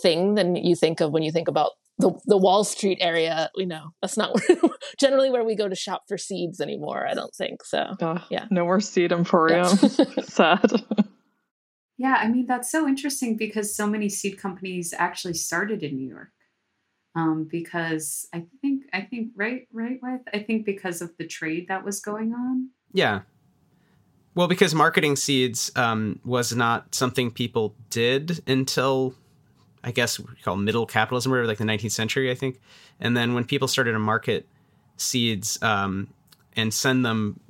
thing 0.00 0.34
than 0.34 0.56
you 0.56 0.76
think 0.76 1.00
of 1.00 1.12
when 1.12 1.22
you 1.22 1.32
think 1.32 1.48
about 1.48 1.72
the, 1.98 2.12
the 2.26 2.36
Wall 2.36 2.62
Street 2.64 2.98
area, 3.00 3.50
you 3.56 3.66
know, 3.66 3.90
that's 4.00 4.16
not 4.16 4.32
where, 4.34 4.58
generally 5.00 5.30
where 5.30 5.44
we 5.44 5.56
go 5.56 5.68
to 5.68 5.74
shop 5.74 6.04
for 6.06 6.16
seeds 6.16 6.60
anymore. 6.60 7.06
I 7.06 7.14
don't 7.14 7.34
think 7.34 7.64
so. 7.64 7.96
Uh, 8.00 8.20
yeah. 8.30 8.46
No 8.50 8.64
more 8.64 8.80
seed 8.80 9.12
emporium. 9.12 9.66
Sad. 10.22 10.70
Yeah, 11.98 12.16
I 12.18 12.28
mean 12.28 12.46
that's 12.46 12.70
so 12.70 12.86
interesting 12.86 13.36
because 13.36 13.74
so 13.74 13.86
many 13.86 14.08
seed 14.08 14.38
companies 14.38 14.94
actually 14.96 15.34
started 15.34 15.82
in 15.82 15.96
New 15.96 16.08
York. 16.08 16.30
Um, 17.16 17.48
because 17.50 18.28
I 18.32 18.44
think 18.60 18.84
I 18.92 19.00
think 19.00 19.32
right 19.34 19.66
right 19.72 19.98
with 20.00 20.20
I 20.32 20.38
think 20.38 20.64
because 20.64 21.02
of 21.02 21.16
the 21.18 21.26
trade 21.26 21.66
that 21.68 21.84
was 21.84 22.00
going 22.00 22.32
on. 22.32 22.70
Yeah. 22.92 23.22
Well, 24.36 24.46
because 24.46 24.72
marketing 24.72 25.16
seeds 25.16 25.72
um, 25.74 26.20
was 26.24 26.54
not 26.54 26.94
something 26.94 27.32
people 27.32 27.74
did 27.90 28.40
until 28.46 29.14
I 29.82 29.90
guess 29.90 30.20
we 30.20 30.26
call 30.44 30.56
middle 30.56 30.86
capitalism 30.86 31.34
or 31.34 31.44
like 31.44 31.58
the 31.58 31.64
19th 31.64 31.90
century, 31.90 32.30
I 32.30 32.36
think. 32.36 32.60
And 33.00 33.16
then 33.16 33.34
when 33.34 33.44
people 33.44 33.66
started 33.66 33.92
to 33.92 33.98
market 33.98 34.46
seeds 34.96 35.60
um, 35.62 36.08
and 36.54 36.72
send 36.72 37.04
them 37.04 37.40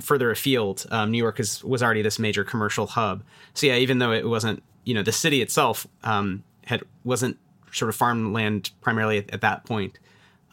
further 0.00 0.30
afield, 0.30 0.86
um, 0.90 1.10
New 1.10 1.18
York 1.18 1.40
is, 1.40 1.62
was 1.64 1.82
already 1.82 2.02
this 2.02 2.18
major 2.18 2.44
commercial 2.44 2.86
hub. 2.86 3.22
So 3.54 3.66
yeah, 3.66 3.76
even 3.76 3.98
though 3.98 4.12
it 4.12 4.26
wasn't, 4.26 4.62
you 4.84 4.94
know, 4.94 5.02
the 5.02 5.12
city 5.12 5.42
itself 5.42 5.86
um, 6.04 6.44
had 6.64 6.82
wasn't 7.04 7.38
sort 7.72 7.88
of 7.88 7.96
farmland 7.96 8.70
primarily 8.80 9.18
at, 9.18 9.30
at 9.30 9.40
that 9.42 9.64
point. 9.64 9.98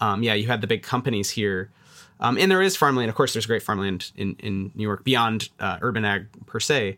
Um, 0.01 0.23
yeah, 0.23 0.33
you 0.33 0.47
had 0.47 0.61
the 0.61 0.67
big 0.67 0.83
companies 0.83 1.29
here, 1.29 1.71
um, 2.19 2.37
and 2.37 2.51
there 2.51 2.61
is 2.61 2.75
farmland. 2.75 3.09
Of 3.09 3.15
course, 3.15 3.33
there's 3.33 3.45
great 3.45 3.63
farmland 3.63 4.11
in 4.17 4.35
in 4.39 4.71
New 4.75 4.83
York 4.83 5.03
beyond 5.03 5.49
uh, 5.59 5.77
urban 5.81 6.03
ag 6.03 6.27
per 6.45 6.59
se. 6.59 6.97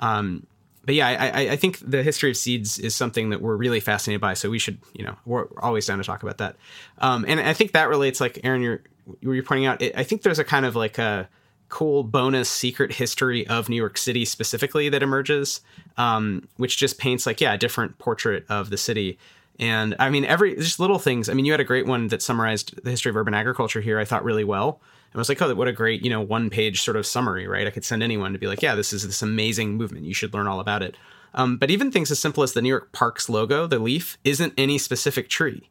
Um, 0.00 0.46
but 0.88 0.94
yeah, 0.94 1.06
I, 1.06 1.50
I, 1.50 1.56
think 1.56 1.80
the 1.80 2.02
history 2.02 2.30
of 2.30 2.36
seeds 2.38 2.78
is 2.78 2.94
something 2.94 3.28
that 3.28 3.42
we're 3.42 3.56
really 3.56 3.80
fascinated 3.80 4.22
by. 4.22 4.32
So 4.32 4.48
we 4.48 4.58
should, 4.58 4.78
you 4.94 5.04
know, 5.04 5.16
we're 5.26 5.46
always 5.58 5.84
down 5.84 5.98
to 5.98 6.04
talk 6.04 6.22
about 6.22 6.38
that. 6.38 6.56
Um, 6.96 7.26
and 7.28 7.38
I 7.40 7.52
think 7.52 7.72
that 7.72 7.90
relates, 7.90 8.22
like 8.22 8.40
Erin, 8.42 8.62
you're 8.62 8.80
you're 9.20 9.42
pointing 9.42 9.66
out. 9.66 9.82
I 9.82 10.02
think 10.02 10.22
there's 10.22 10.38
a 10.38 10.44
kind 10.44 10.64
of 10.64 10.76
like 10.76 10.96
a 10.96 11.28
cool 11.68 12.02
bonus 12.02 12.48
secret 12.48 12.92
history 12.92 13.46
of 13.46 13.68
New 13.68 13.76
York 13.76 13.98
City 13.98 14.24
specifically 14.24 14.88
that 14.88 15.02
emerges, 15.02 15.60
um, 15.96 16.48
which 16.56 16.76
just 16.76 16.98
paints 16.98 17.26
like 17.26 17.40
yeah 17.40 17.54
a 17.54 17.58
different 17.58 17.98
portrait 17.98 18.44
of 18.48 18.70
the 18.70 18.76
city. 18.76 19.18
And 19.58 19.96
I 19.98 20.08
mean, 20.10 20.24
every 20.24 20.54
just 20.56 20.78
little 20.80 20.98
things. 20.98 21.28
I 21.28 21.34
mean, 21.34 21.44
you 21.44 21.52
had 21.52 21.60
a 21.60 21.64
great 21.64 21.86
one 21.86 22.08
that 22.08 22.22
summarized 22.22 22.82
the 22.82 22.90
history 22.90 23.10
of 23.10 23.16
urban 23.16 23.34
agriculture 23.34 23.80
here. 23.80 23.98
I 23.98 24.04
thought 24.04 24.24
really 24.24 24.44
well. 24.44 24.80
I 25.14 25.18
was 25.18 25.28
like, 25.28 25.40
oh, 25.40 25.54
what 25.54 25.68
a 25.68 25.72
great 25.72 26.04
you 26.04 26.10
know 26.10 26.20
one 26.20 26.50
page 26.50 26.82
sort 26.82 26.96
of 26.96 27.06
summary, 27.06 27.46
right? 27.46 27.66
I 27.66 27.70
could 27.70 27.84
send 27.84 28.02
anyone 28.02 28.32
to 28.32 28.38
be 28.38 28.46
like, 28.46 28.62
yeah, 28.62 28.74
this 28.74 28.92
is 28.92 29.06
this 29.06 29.22
amazing 29.22 29.76
movement. 29.76 30.04
You 30.04 30.14
should 30.14 30.34
learn 30.34 30.46
all 30.46 30.60
about 30.60 30.82
it. 30.82 30.96
Um, 31.34 31.56
but 31.56 31.70
even 31.70 31.90
things 31.90 32.10
as 32.10 32.18
simple 32.18 32.42
as 32.42 32.52
the 32.52 32.62
New 32.62 32.68
York 32.68 32.92
Parks 32.92 33.28
logo, 33.28 33.66
the 33.66 33.78
leaf, 33.78 34.18
isn't 34.24 34.54
any 34.56 34.78
specific 34.78 35.28
tree. 35.28 35.68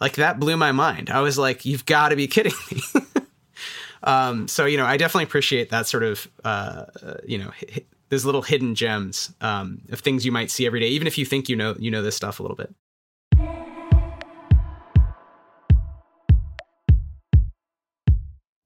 Like 0.00 0.14
that 0.14 0.40
blew 0.40 0.56
my 0.56 0.72
mind. 0.72 1.10
I 1.10 1.20
was 1.20 1.38
like, 1.38 1.64
you've 1.64 1.86
got 1.86 2.08
to 2.08 2.16
be 2.16 2.26
kidding 2.26 2.54
me. 2.70 2.80
um, 4.04 4.48
so, 4.48 4.66
you 4.66 4.76
know, 4.76 4.86
I 4.86 4.96
definitely 4.96 5.24
appreciate 5.24 5.70
that 5.70 5.86
sort 5.86 6.02
of, 6.02 6.28
uh, 6.44 6.84
you 7.26 7.38
know, 7.38 7.50
h- 7.68 7.86
those 8.10 8.24
little 8.24 8.42
hidden 8.42 8.74
gems 8.74 9.32
um, 9.40 9.80
of 9.90 10.00
things 10.00 10.24
you 10.24 10.32
might 10.32 10.50
see 10.50 10.66
every 10.66 10.80
day, 10.80 10.88
even 10.88 11.06
if 11.06 11.18
you 11.18 11.24
think 11.24 11.48
you 11.48 11.56
know 11.56 11.74
you 11.78 11.90
know 11.90 12.02
this 12.02 12.14
stuff 12.14 12.38
a 12.38 12.42
little 12.42 12.56
bit. 12.56 12.72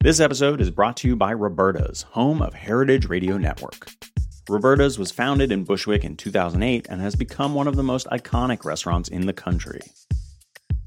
This 0.01 0.21
episode 0.21 0.61
is 0.61 0.71
brought 0.71 0.97
to 0.99 1.09
you 1.09 1.17
by 1.17 1.33
Roberta's, 1.33 2.03
home 2.03 2.41
of 2.41 2.55
Heritage 2.55 3.07
Radio 3.07 3.37
Network. 3.37 3.91
Roberta's 4.49 4.99
was 4.99 5.11
founded 5.11 5.53
in 5.53 5.65
Bushwick 5.65 6.05
in 6.05 6.17
2008 6.17 6.87
and 6.89 7.01
has 7.01 7.15
become 7.15 7.55
one 7.55 7.67
of 7.67 7.77
the 7.77 7.83
most 7.83 8.07
iconic 8.09 8.65
restaurants 8.65 9.09
in 9.09 9.27
the 9.27 9.33
country. 9.33 9.81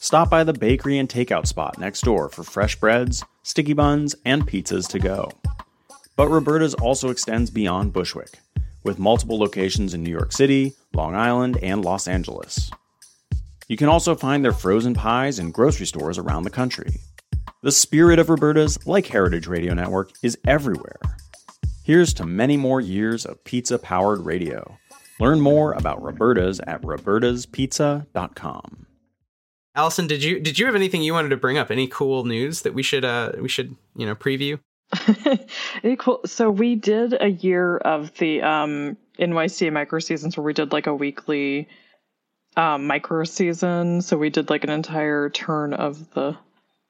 Stop 0.00 0.30
by 0.30 0.44
the 0.44 0.52
bakery 0.52 0.98
and 0.98 1.08
takeout 1.08 1.46
spot 1.46 1.78
next 1.78 2.02
door 2.02 2.28
for 2.28 2.42
fresh 2.42 2.76
breads, 2.76 3.24
sticky 3.42 3.72
buns, 3.72 4.14
and 4.24 4.46
pizzas 4.46 4.88
to 4.88 4.98
go. 4.98 5.30
But 6.16 6.28
Roberta's 6.28 6.74
also 6.74 7.10
extends 7.10 7.50
beyond 7.50 7.92
Bushwick, 7.92 8.38
with 8.84 8.98
multiple 8.98 9.38
locations 9.38 9.94
in 9.94 10.02
New 10.02 10.10
York 10.10 10.32
City, 10.32 10.74
Long 10.94 11.14
Island, 11.14 11.58
and 11.62 11.84
Los 11.84 12.08
Angeles. 12.08 12.70
You 13.68 13.76
can 13.76 13.88
also 13.88 14.14
find 14.14 14.44
their 14.44 14.52
frozen 14.52 14.94
pies 14.94 15.38
in 15.38 15.50
grocery 15.50 15.86
stores 15.86 16.18
around 16.18 16.44
the 16.44 16.50
country. 16.50 17.00
The 17.62 17.72
spirit 17.72 18.18
of 18.18 18.30
Roberta's, 18.30 18.86
like 18.86 19.06
Heritage 19.06 19.46
Radio 19.46 19.74
Network, 19.74 20.12
is 20.22 20.38
everywhere 20.46 21.00
Here's 21.88 22.12
to 22.14 22.24
many 22.26 22.56
more 22.58 22.82
years 22.82 23.24
of 23.24 23.42
pizza 23.44 23.78
powered 23.78 24.26
radio. 24.26 24.76
Learn 25.20 25.40
more 25.40 25.72
about 25.72 26.02
Roberta's 26.02 26.60
at 26.66 26.82
robertaspizza.com. 26.82 28.86
Allison, 29.78 30.08
did 30.08 30.24
you 30.24 30.40
did 30.40 30.58
you 30.58 30.66
have 30.66 30.74
anything 30.74 31.02
you 31.02 31.12
wanted 31.12 31.28
to 31.28 31.36
bring 31.36 31.56
up? 31.56 31.70
Any 31.70 31.86
cool 31.86 32.24
news 32.24 32.62
that 32.62 32.74
we 32.74 32.82
should 32.82 33.04
uh 33.04 33.30
we 33.40 33.48
should, 33.48 33.76
you 33.94 34.06
know, 34.06 34.16
preview? 34.16 34.58
cool. 35.98 36.20
So 36.26 36.50
we 36.50 36.74
did 36.74 37.14
a 37.20 37.28
year 37.28 37.76
of 37.76 38.12
the 38.14 38.42
um 38.42 38.96
NYC 39.20 39.72
micro 39.72 40.00
seasons 40.00 40.36
where 40.36 40.42
we 40.42 40.52
did 40.52 40.72
like 40.72 40.88
a 40.88 40.94
weekly 40.94 41.68
um 42.56 42.88
micro 42.88 43.22
season. 43.22 44.02
So 44.02 44.18
we 44.18 44.30
did 44.30 44.50
like 44.50 44.64
an 44.64 44.70
entire 44.70 45.30
turn 45.30 45.74
of 45.74 46.10
the 46.10 46.36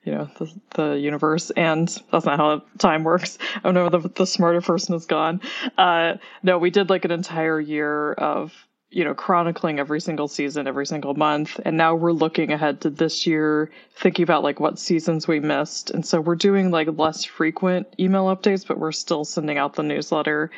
you 0.05 0.13
know 0.13 0.31
the, 0.39 0.51
the 0.75 0.93
universe 0.99 1.51
and 1.51 1.89
that's 2.11 2.25
not 2.25 2.39
how 2.39 2.63
time 2.79 3.05
works 3.05 3.37
oh 3.65 3.73
no 3.73 3.91
the, 3.91 4.09
the 4.09 4.27
smarter 4.27 4.63
person 4.63 4.95
is 4.95 5.05
gone 5.05 5.41
uh 5.77 6.15
no 6.43 6.57
we 6.57 6.71
did 6.71 6.89
like 6.89 7.05
an 7.05 7.11
entire 7.11 7.61
year 7.61 8.13
of 8.13 8.55
you 8.91 9.05
know 9.05 9.15
chronicling 9.15 9.79
every 9.79 10.01
single 10.01 10.29
season 10.29 10.67
every 10.67 10.87
single 10.87 11.15
month. 11.15 11.61
And 11.65 11.77
now 11.77 11.95
we're 11.95 12.13
looking 12.13 12.53
ahead 12.53 12.81
to 12.83 12.91
this 12.91 13.27
year 13.27 13.71
thinking 13.95 14.23
about 14.23 14.43
like 14.43 14.61
what 14.61 14.79
seasons 14.79 15.29
we 15.29 15.41
missed. 15.41 15.91
And 15.91 16.05
so 16.07 16.21
we're 16.21 16.37
doing 16.37 16.71
like 16.71 16.89
less 16.97 17.25
frequent 17.25 17.87
email 17.99 18.27
updates 18.27 18.67
but 18.67 18.79
we're 18.79 18.93
still 18.93 19.25
sending 19.25 19.59
out 19.59 19.75
the 19.75 19.83
newsletter. 19.83 20.51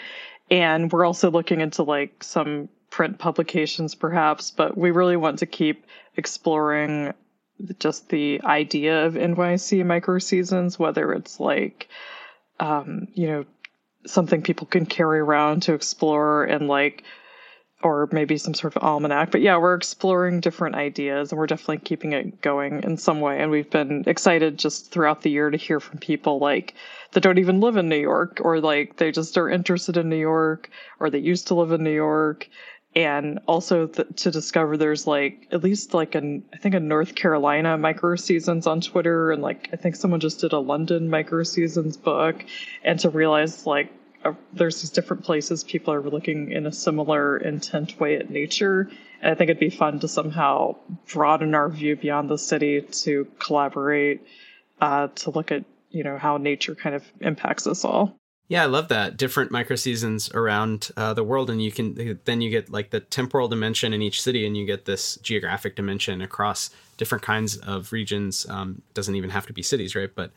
And 0.50 0.92
we're 0.92 1.04
also 1.04 1.30
looking 1.30 1.60
into 1.60 1.82
like 1.82 2.22
some 2.22 2.68
print 2.90 3.18
publications 3.18 3.94
perhaps. 3.94 4.50
But 4.50 4.76
we 4.76 4.90
really 4.90 5.16
want 5.16 5.40
to 5.40 5.46
keep 5.46 5.86
exploring 6.16 7.12
just 7.78 8.08
the 8.08 8.40
idea 8.44 9.06
of 9.06 9.14
NYC 9.14 9.84
micro 9.84 10.18
seasons, 10.18 10.78
whether 10.78 11.12
it's 11.12 11.40
like, 11.40 11.88
um, 12.58 13.08
you 13.14 13.26
know, 13.26 13.44
something 14.06 14.42
people 14.42 14.66
can 14.66 14.86
carry 14.86 15.20
around 15.20 15.62
to 15.64 15.74
explore 15.74 16.44
and 16.44 16.68
like, 16.68 17.04
or 17.82 18.08
maybe 18.12 18.36
some 18.36 18.54
sort 18.54 18.76
of 18.76 18.82
almanac. 18.82 19.30
But 19.30 19.40
yeah, 19.40 19.56
we're 19.56 19.74
exploring 19.74 20.40
different 20.40 20.74
ideas 20.74 21.32
and 21.32 21.38
we're 21.38 21.46
definitely 21.46 21.78
keeping 21.78 22.12
it 22.12 22.42
going 22.42 22.82
in 22.82 22.96
some 22.96 23.20
way. 23.20 23.40
And 23.40 23.50
we've 23.50 23.70
been 23.70 24.04
excited 24.06 24.58
just 24.58 24.90
throughout 24.90 25.22
the 25.22 25.30
year 25.30 25.50
to 25.50 25.56
hear 25.56 25.80
from 25.80 25.98
people 25.98 26.38
like 26.38 26.74
that 27.12 27.22
don't 27.22 27.38
even 27.38 27.60
live 27.60 27.76
in 27.76 27.88
New 27.88 27.96
York 27.96 28.40
or 28.42 28.60
like 28.60 28.96
they 28.96 29.10
just 29.10 29.38
are 29.38 29.48
interested 29.48 29.96
in 29.96 30.08
New 30.08 30.16
York 30.16 30.70
or 30.98 31.10
they 31.10 31.18
used 31.18 31.48
to 31.48 31.54
live 31.54 31.72
in 31.72 31.82
New 31.82 31.94
York 31.94 32.48
and 32.94 33.38
also 33.46 33.86
th- 33.86 34.08
to 34.16 34.30
discover 34.30 34.76
there's 34.76 35.06
like 35.06 35.46
at 35.52 35.62
least 35.62 35.94
like 35.94 36.14
an 36.14 36.42
I 36.52 36.56
think 36.56 36.74
a 36.74 36.80
North 36.80 37.14
Carolina 37.14 37.78
micro 37.78 38.16
seasons 38.16 38.66
on 38.66 38.80
Twitter 38.80 39.30
and 39.30 39.42
like 39.42 39.68
I 39.72 39.76
think 39.76 39.96
someone 39.96 40.20
just 40.20 40.40
did 40.40 40.52
a 40.52 40.58
London 40.58 41.08
micro 41.08 41.44
seasons 41.44 41.96
book 41.96 42.44
and 42.84 42.98
to 43.00 43.08
realize 43.08 43.66
like 43.66 43.92
there's 44.52 44.82
these 44.82 44.90
different 44.90 45.24
places 45.24 45.64
people 45.64 45.94
are 45.94 46.02
looking 46.02 46.52
in 46.52 46.66
a 46.66 46.72
similar 46.72 47.38
intent 47.38 47.98
way 47.98 48.16
at 48.16 48.30
nature 48.30 48.90
and 49.20 49.30
I 49.30 49.34
think 49.34 49.50
it'd 49.50 49.60
be 49.60 49.70
fun 49.70 50.00
to 50.00 50.08
somehow 50.08 50.76
broaden 51.12 51.54
our 51.54 51.68
view 51.68 51.96
beyond 51.96 52.28
the 52.28 52.38
city 52.38 52.80
to 52.80 53.26
collaborate 53.38 54.26
uh, 54.80 55.08
to 55.08 55.30
look 55.30 55.52
at 55.52 55.64
you 55.90 56.04
know 56.04 56.16
how 56.16 56.36
nature 56.36 56.74
kind 56.74 56.94
of 56.94 57.04
impacts 57.20 57.66
us 57.66 57.84
all. 57.84 58.16
Yeah, 58.48 58.64
I 58.64 58.66
love 58.66 58.88
that. 58.88 59.16
Different 59.16 59.52
micro 59.52 59.76
seasons 59.76 60.30
around 60.32 60.90
uh, 60.96 61.14
the 61.14 61.22
world, 61.22 61.50
and 61.50 61.62
you 61.62 61.70
can 61.70 62.18
then 62.24 62.40
you 62.40 62.50
get 62.50 62.70
like 62.70 62.90
the 62.90 63.00
temporal 63.00 63.48
dimension 63.48 63.92
in 63.92 64.02
each 64.02 64.20
city, 64.22 64.46
and 64.46 64.56
you 64.56 64.66
get 64.66 64.86
this 64.86 65.16
geographic 65.16 65.76
dimension 65.76 66.22
across 66.22 66.70
different 66.96 67.22
kinds 67.22 67.56
of 67.58 67.92
regions. 67.92 68.46
Um, 68.48 68.82
doesn't 68.94 69.14
even 69.14 69.30
have 69.30 69.46
to 69.46 69.52
be 69.52 69.62
cities, 69.62 69.94
right? 69.94 70.10
But 70.14 70.32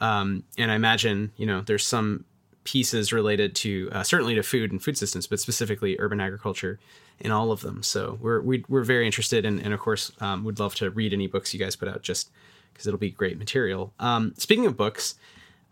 um, 0.00 0.44
and 0.56 0.70
I 0.70 0.74
imagine 0.74 1.32
you 1.36 1.46
know 1.46 1.62
there's 1.62 1.86
some 1.86 2.24
pieces 2.68 3.14
related 3.14 3.54
to 3.54 3.88
uh, 3.92 4.02
certainly 4.02 4.34
to 4.34 4.42
food 4.42 4.70
and 4.70 4.82
food 4.82 4.98
systems, 4.98 5.26
but 5.26 5.40
specifically 5.40 5.96
urban 5.98 6.20
agriculture 6.20 6.78
in 7.18 7.30
all 7.30 7.50
of 7.50 7.62
them. 7.62 7.82
So 7.82 8.18
we're 8.20 8.42
we, 8.42 8.58
are 8.58 8.64
we 8.68 8.80
are 8.80 8.84
very 8.84 9.06
interested, 9.06 9.46
and, 9.46 9.58
and 9.60 9.72
of 9.72 9.80
course 9.80 10.12
um, 10.20 10.44
would 10.44 10.60
love 10.60 10.74
to 10.76 10.90
read 10.90 11.14
any 11.14 11.26
books 11.26 11.54
you 11.54 11.60
guys 11.60 11.76
put 11.76 11.88
out, 11.88 12.02
just 12.02 12.30
because 12.72 12.86
it'll 12.86 12.98
be 12.98 13.10
great 13.10 13.38
material. 13.38 13.94
Um, 13.98 14.34
speaking 14.36 14.66
of 14.66 14.76
books, 14.76 15.14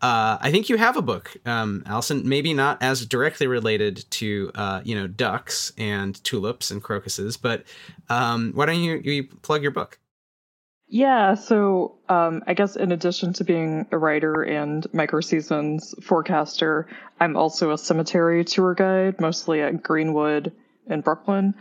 uh, 0.01 0.39
I 0.41 0.49
think 0.49 0.69
you 0.69 0.77
have 0.77 0.97
a 0.97 1.03
book, 1.03 1.37
um, 1.45 1.83
Allison. 1.85 2.27
Maybe 2.27 2.53
not 2.53 2.81
as 2.81 3.05
directly 3.05 3.45
related 3.45 4.03
to 4.11 4.51
uh, 4.55 4.81
you 4.83 4.95
know 4.95 5.05
ducks 5.05 5.71
and 5.77 6.21
tulips 6.23 6.71
and 6.71 6.81
crocuses, 6.81 7.37
but 7.37 7.63
um, 8.09 8.53
why 8.55 8.65
don't 8.65 8.81
you, 8.81 8.95
you 9.03 9.25
plug 9.43 9.61
your 9.61 9.71
book? 9.71 9.99
Yeah, 10.89 11.33
so 11.35 11.95
um, 12.07 12.43
I 12.47 12.53
guess 12.53 12.77
in 12.77 12.93
addition 12.93 13.33
to 13.33 13.43
being 13.43 13.87
a 13.91 13.97
writer 13.97 14.43
and 14.43 14.85
micro 14.93 15.19
seasons 15.19 15.93
forecaster, 16.01 16.87
I'm 17.19 17.35
also 17.35 17.71
a 17.71 17.77
cemetery 17.77 18.45
tour 18.45 18.73
guide, 18.73 19.19
mostly 19.19 19.61
at 19.61 19.83
Greenwood 19.83 20.53
in 20.87 21.01
Brooklyn. 21.01 21.55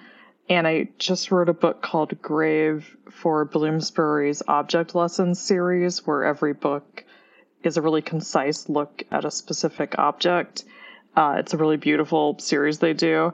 And 0.49 0.65
I 0.69 0.91
just 0.99 1.33
wrote 1.33 1.49
a 1.49 1.55
book 1.55 1.83
called 1.83 2.23
Grave 2.23 2.97
for 3.11 3.45
Bloomsbury's 3.45 4.45
Object 4.47 4.95
Lessons 4.95 5.41
series, 5.41 6.07
where 6.07 6.25
every 6.25 6.53
book 6.53 7.05
is 7.65 7.77
a 7.77 7.83
really 7.83 8.03
concise 8.03 8.69
look 8.69 9.03
at 9.11 9.25
a 9.25 9.31
specific 9.33 9.99
object. 9.99 10.65
Uh, 11.17 11.37
it's 11.39 11.53
a 11.53 11.57
really 11.57 11.79
beautiful 11.79 12.39
series 12.39 12.79
they 12.79 12.93
do. 12.93 13.33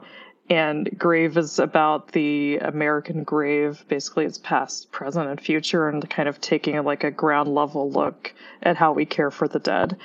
And 0.49 0.89
Grave 0.97 1.37
is 1.37 1.57
about 1.57 2.11
the 2.11 2.57
American 2.57 3.23
grave. 3.23 3.85
Basically, 3.87 4.25
it's 4.25 4.37
past, 4.37 4.91
present, 4.91 5.29
and 5.29 5.39
future, 5.39 5.87
and 5.87 6.07
kind 6.09 6.27
of 6.27 6.41
taking 6.41 6.81
like 6.83 7.03
a 7.03 7.11
ground 7.11 7.53
level 7.53 7.89
look 7.89 8.33
at 8.61 8.75
how 8.75 8.91
we 8.91 9.05
care 9.05 9.31
for 9.31 9.47
the 9.47 9.59
dead. 9.59 9.97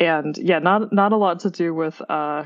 And 0.00 0.36
yeah, 0.38 0.58
not 0.58 0.92
not 0.92 1.12
a 1.12 1.16
lot 1.16 1.40
to 1.40 1.50
do 1.50 1.74
with 1.74 2.00
uh, 2.08 2.44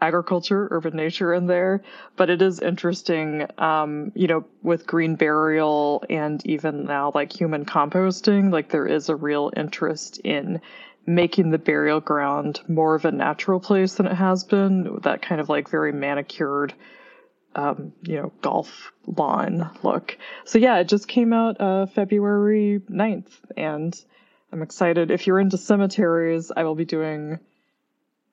agriculture, 0.00 0.68
urban 0.70 0.96
nature 0.96 1.34
in 1.34 1.46
there, 1.46 1.82
but 2.16 2.30
it 2.30 2.42
is 2.42 2.60
interesting, 2.60 3.46
um, 3.58 4.12
you 4.14 4.26
know, 4.26 4.44
with 4.62 4.86
green 4.86 5.16
burial 5.16 6.04
and 6.08 6.44
even 6.46 6.84
now 6.84 7.12
like 7.14 7.32
human 7.32 7.64
composting, 7.64 8.52
like 8.52 8.70
there 8.70 8.86
is 8.86 9.08
a 9.08 9.16
real 9.16 9.52
interest 9.56 10.18
in 10.18 10.60
making 11.06 11.50
the 11.50 11.58
burial 11.58 12.00
ground 12.00 12.60
more 12.68 12.94
of 12.94 13.04
a 13.04 13.12
natural 13.12 13.60
place 13.60 13.94
than 13.94 14.06
it 14.06 14.14
has 14.14 14.44
been, 14.44 14.98
that 15.02 15.22
kind 15.22 15.40
of 15.40 15.48
like 15.48 15.68
very 15.68 15.92
manicured 15.92 16.74
um, 17.54 17.92
you 18.02 18.16
know, 18.16 18.32
golf 18.42 18.92
lawn 19.06 19.70
look. 19.82 20.16
So 20.44 20.58
yeah, 20.58 20.78
it 20.78 20.88
just 20.88 21.08
came 21.08 21.32
out 21.32 21.60
uh 21.60 21.86
February 21.86 22.80
9th 22.88 23.32
and 23.56 24.04
I'm 24.52 24.62
excited. 24.62 25.10
If 25.10 25.26
you're 25.26 25.40
into 25.40 25.58
cemeteries, 25.58 26.50
I 26.56 26.64
will 26.64 26.74
be 26.74 26.84
doing 26.84 27.38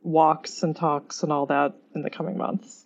walks 0.01 0.63
and 0.63 0.75
talks 0.75 1.23
and 1.23 1.31
all 1.31 1.45
that 1.47 1.75
in 1.95 2.01
the 2.01 2.09
coming 2.09 2.37
months. 2.37 2.85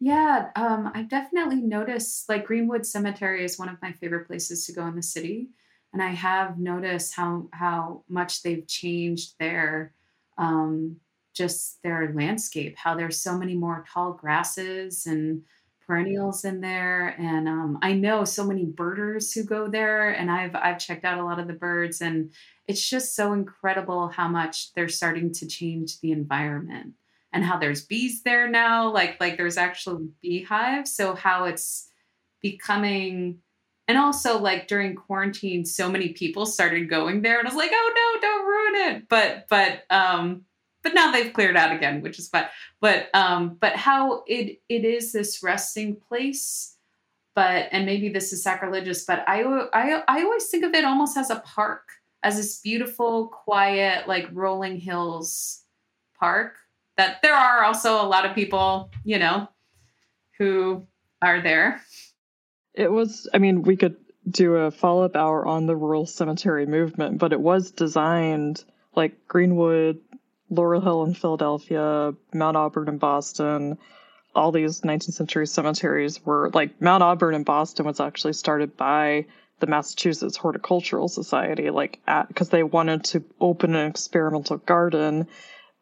Yeah, 0.00 0.50
um, 0.54 0.92
I've 0.94 1.08
definitely 1.08 1.60
noticed 1.60 2.28
like 2.28 2.46
Greenwood 2.46 2.86
Cemetery 2.86 3.44
is 3.44 3.58
one 3.58 3.68
of 3.68 3.82
my 3.82 3.92
favorite 3.92 4.26
places 4.26 4.64
to 4.66 4.72
go 4.72 4.86
in 4.86 4.94
the 4.94 5.02
city, 5.02 5.48
and 5.92 6.02
I 6.02 6.10
have 6.10 6.58
noticed 6.58 7.14
how 7.14 7.48
how 7.52 8.04
much 8.08 8.42
they've 8.42 8.66
changed 8.66 9.34
their 9.40 9.94
um, 10.36 10.96
just 11.34 11.82
their 11.82 12.12
landscape. 12.14 12.76
How 12.76 12.94
there's 12.94 13.20
so 13.20 13.36
many 13.36 13.56
more 13.56 13.84
tall 13.92 14.12
grasses 14.12 15.06
and 15.06 15.42
perennials 15.88 16.44
in 16.44 16.60
there, 16.60 17.16
and 17.18 17.48
um, 17.48 17.78
I 17.82 17.94
know 17.94 18.24
so 18.24 18.46
many 18.46 18.66
birders 18.66 19.32
who 19.32 19.42
go 19.42 19.68
there, 19.68 20.10
and 20.10 20.30
I've 20.30 20.54
I've 20.54 20.78
checked 20.78 21.04
out 21.04 21.18
a 21.18 21.24
lot 21.24 21.40
of 21.40 21.48
the 21.48 21.54
birds, 21.54 22.00
and 22.00 22.32
it's 22.68 22.88
just 22.88 23.16
so 23.16 23.32
incredible 23.32 24.08
how 24.08 24.28
much 24.28 24.72
they're 24.74 24.88
starting 24.88 25.32
to 25.32 25.48
change 25.48 25.98
the 26.00 26.12
environment 26.12 26.92
and 27.32 27.44
how 27.44 27.58
there's 27.58 27.84
bees 27.84 28.22
there 28.22 28.48
now 28.48 28.92
like 28.92 29.16
like 29.20 29.36
there's 29.36 29.56
actual 29.56 30.06
beehives 30.22 30.94
so 30.94 31.14
how 31.14 31.44
it's 31.44 31.88
becoming 32.40 33.38
and 33.86 33.98
also 33.98 34.38
like 34.38 34.68
during 34.68 34.94
quarantine 34.94 35.64
so 35.64 35.90
many 35.90 36.10
people 36.10 36.46
started 36.46 36.88
going 36.88 37.22
there 37.22 37.38
and 37.38 37.48
i 37.48 37.50
was 37.50 37.56
like 37.56 37.70
oh 37.72 37.92
no 37.94 38.20
don't 38.20 38.46
ruin 38.46 38.96
it! 38.96 39.08
But 39.08 39.46
but 39.48 39.82
um 39.90 40.42
but 40.82 40.94
now 40.94 41.10
they've 41.10 41.32
cleared 41.32 41.56
out 41.56 41.74
again 41.74 42.00
which 42.00 42.18
is 42.18 42.28
fine 42.28 42.46
but 42.80 43.08
um 43.14 43.56
but 43.60 43.76
how 43.76 44.22
it 44.26 44.60
it 44.68 44.84
is 44.84 45.12
this 45.12 45.42
resting 45.42 45.96
place 45.96 46.76
but 47.34 47.68
and 47.72 47.86
maybe 47.86 48.08
this 48.08 48.32
is 48.32 48.42
sacrilegious 48.42 49.04
but 49.04 49.24
i 49.28 49.42
i 49.72 50.02
i 50.08 50.22
always 50.22 50.46
think 50.48 50.64
of 50.64 50.74
it 50.74 50.84
almost 50.84 51.16
as 51.16 51.30
a 51.30 51.40
park 51.40 51.82
as 52.22 52.36
this 52.36 52.60
beautiful 52.60 53.28
quiet 53.28 54.08
like 54.08 54.28
rolling 54.32 54.78
hills 54.78 55.64
park 56.18 56.56
that 56.98 57.22
there 57.22 57.34
are 57.34 57.64
also 57.64 58.02
a 58.02 58.04
lot 58.04 58.26
of 58.26 58.34
people, 58.34 58.90
you 59.04 59.18
know, 59.18 59.48
who 60.36 60.86
are 61.22 61.40
there. 61.40 61.80
It 62.74 62.92
was, 62.92 63.28
I 63.32 63.38
mean, 63.38 63.62
we 63.62 63.76
could 63.76 63.96
do 64.28 64.56
a 64.56 64.70
follow 64.70 65.04
up 65.04 65.16
hour 65.16 65.46
on 65.46 65.66
the 65.66 65.76
rural 65.76 66.04
cemetery 66.04 66.66
movement, 66.66 67.18
but 67.18 67.32
it 67.32 67.40
was 67.40 67.70
designed 67.70 68.64
like 68.94 69.26
Greenwood, 69.28 70.00
Laurel 70.50 70.80
Hill 70.80 71.04
in 71.04 71.14
Philadelphia, 71.14 72.14
Mount 72.32 72.56
Auburn 72.56 72.88
in 72.88 72.98
Boston. 72.98 73.78
All 74.34 74.52
these 74.52 74.82
19th 74.82 75.14
century 75.14 75.46
cemeteries 75.46 76.24
were 76.24 76.50
like 76.54 76.80
Mount 76.80 77.02
Auburn 77.02 77.34
in 77.34 77.42
Boston 77.42 77.86
was 77.86 78.00
actually 78.00 78.34
started 78.34 78.76
by 78.76 79.26
the 79.60 79.66
Massachusetts 79.66 80.36
Horticultural 80.36 81.08
Society, 81.08 81.70
like 81.70 82.00
because 82.28 82.50
they 82.50 82.62
wanted 82.62 83.04
to 83.04 83.24
open 83.40 83.74
an 83.74 83.88
experimental 83.88 84.58
garden 84.58 85.26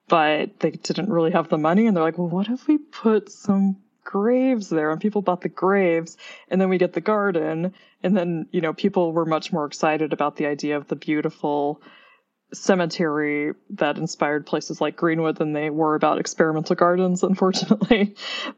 but 0.08 0.60
they 0.60 0.70
didn't 0.70 1.10
really 1.10 1.32
have 1.32 1.48
the 1.48 1.58
money. 1.58 1.86
And 1.86 1.96
they're 1.96 2.04
like, 2.04 2.18
well, 2.18 2.28
what 2.28 2.48
if 2.48 2.66
we 2.66 2.78
put 2.78 3.30
some 3.30 3.76
graves 4.04 4.68
there? 4.68 4.90
And 4.90 5.00
people 5.00 5.22
bought 5.22 5.40
the 5.40 5.48
graves, 5.48 6.16
and 6.48 6.60
then 6.60 6.68
we 6.68 6.78
get 6.78 6.92
the 6.92 7.00
garden. 7.00 7.74
And 8.02 8.16
then, 8.16 8.46
you 8.52 8.60
know, 8.60 8.72
people 8.72 9.12
were 9.12 9.26
much 9.26 9.52
more 9.52 9.66
excited 9.66 10.12
about 10.12 10.36
the 10.36 10.46
idea 10.46 10.76
of 10.76 10.88
the 10.88 10.96
beautiful 10.96 11.82
cemetery 12.52 13.52
that 13.70 13.98
inspired 13.98 14.46
places 14.46 14.80
like 14.80 14.96
Greenwood 14.96 15.36
than 15.36 15.52
they 15.52 15.70
were 15.70 15.94
about 15.94 16.18
experimental 16.18 16.76
gardens, 16.76 17.22
unfortunately. 17.22 18.14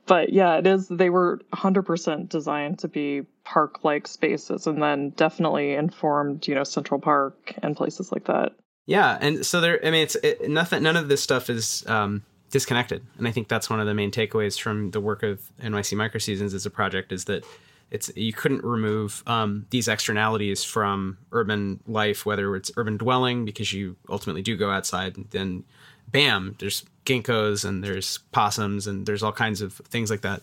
but 0.07 0.33
yeah, 0.33 0.57
it 0.57 0.67
is, 0.67 0.89
they 0.89 1.11
were 1.11 1.41
100% 1.53 2.29
designed 2.29 2.79
to 2.81 2.89
be 2.89 3.23
park 3.45 3.85
like 3.85 4.07
spaces 4.07 4.67
and 4.67 4.83
then 4.83 5.11
definitely 5.11 5.73
informed, 5.75 6.47
you 6.47 6.55
know, 6.55 6.65
Central 6.65 7.01
Park 7.01 7.55
and 7.63 7.77
places 7.77 8.13
like 8.13 8.27
that. 8.27 8.53
Yeah, 8.89 9.19
and 9.21 9.45
so 9.45 9.61
there. 9.61 9.79
I 9.85 9.91
mean, 9.91 10.03
it's 10.03 10.17
it, 10.17 10.49
nothing. 10.49 10.83
None 10.83 10.97
of 10.97 11.09
this 11.09 11.23
stuff 11.23 11.51
is 11.51 11.85
um, 11.89 12.25
disconnected, 12.49 13.05
and 13.19 13.29
I 13.29 13.33
think 13.33 13.49
that's 13.49 13.69
one 13.69 13.81
of 13.81 13.87
the 13.87 13.93
main 13.93 14.11
takeaways 14.11 14.59
from 14.59 14.93
the 14.93 15.01
work 15.01 15.23
of 15.23 15.43
NYC 15.61 15.95
Micro 15.95 16.19
Seasons 16.19 16.55
as 16.55 16.65
a 16.65 16.71
project 16.71 17.13
is 17.13 17.27
that 17.27 17.45
it's 17.91 18.11
you 18.15 18.33
couldn't 18.33 18.65
remove 18.65 19.23
um, 19.27 19.67
these 19.71 19.89
externalities 19.89 20.65
from 20.65 21.19
urban 21.33 21.81
life, 21.87 22.27
whether 22.27 22.55
it's 22.57 22.71
urban 22.77 22.97
dwelling 22.97 23.45
because 23.45 23.73
you 23.73 23.97
ultimately 24.09 24.43
do 24.43 24.57
go 24.57 24.71
outside, 24.71 25.17
and 25.17 25.29
then 25.31 25.65
bam, 26.11 26.57
there's 26.59 26.85
ginkgos 27.05 27.65
and 27.65 27.83
there's 27.83 28.19
possums 28.33 28.87
and 28.87 29.07
there's 29.07 29.23
all 29.23 29.33
kinds 29.33 29.61
of 29.63 29.75
things 29.75 30.11
like 30.11 30.21
that, 30.23 30.41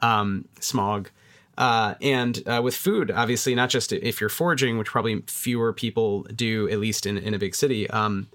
um, 0.00 0.46
smog. 0.60 1.10
Uh, 1.58 1.94
and 2.02 2.42
uh, 2.46 2.60
with 2.62 2.76
food, 2.76 3.10
obviously, 3.10 3.54
not 3.54 3.70
just 3.70 3.92
if 3.92 4.20
you're 4.20 4.28
foraging, 4.28 4.76
which 4.76 4.88
probably 4.88 5.22
fewer 5.26 5.72
people 5.72 6.22
do, 6.34 6.68
at 6.68 6.78
least 6.78 7.06
in, 7.06 7.16
in 7.16 7.32
a 7.32 7.38
big 7.38 7.54
city. 7.54 7.88
Um, 7.90 8.28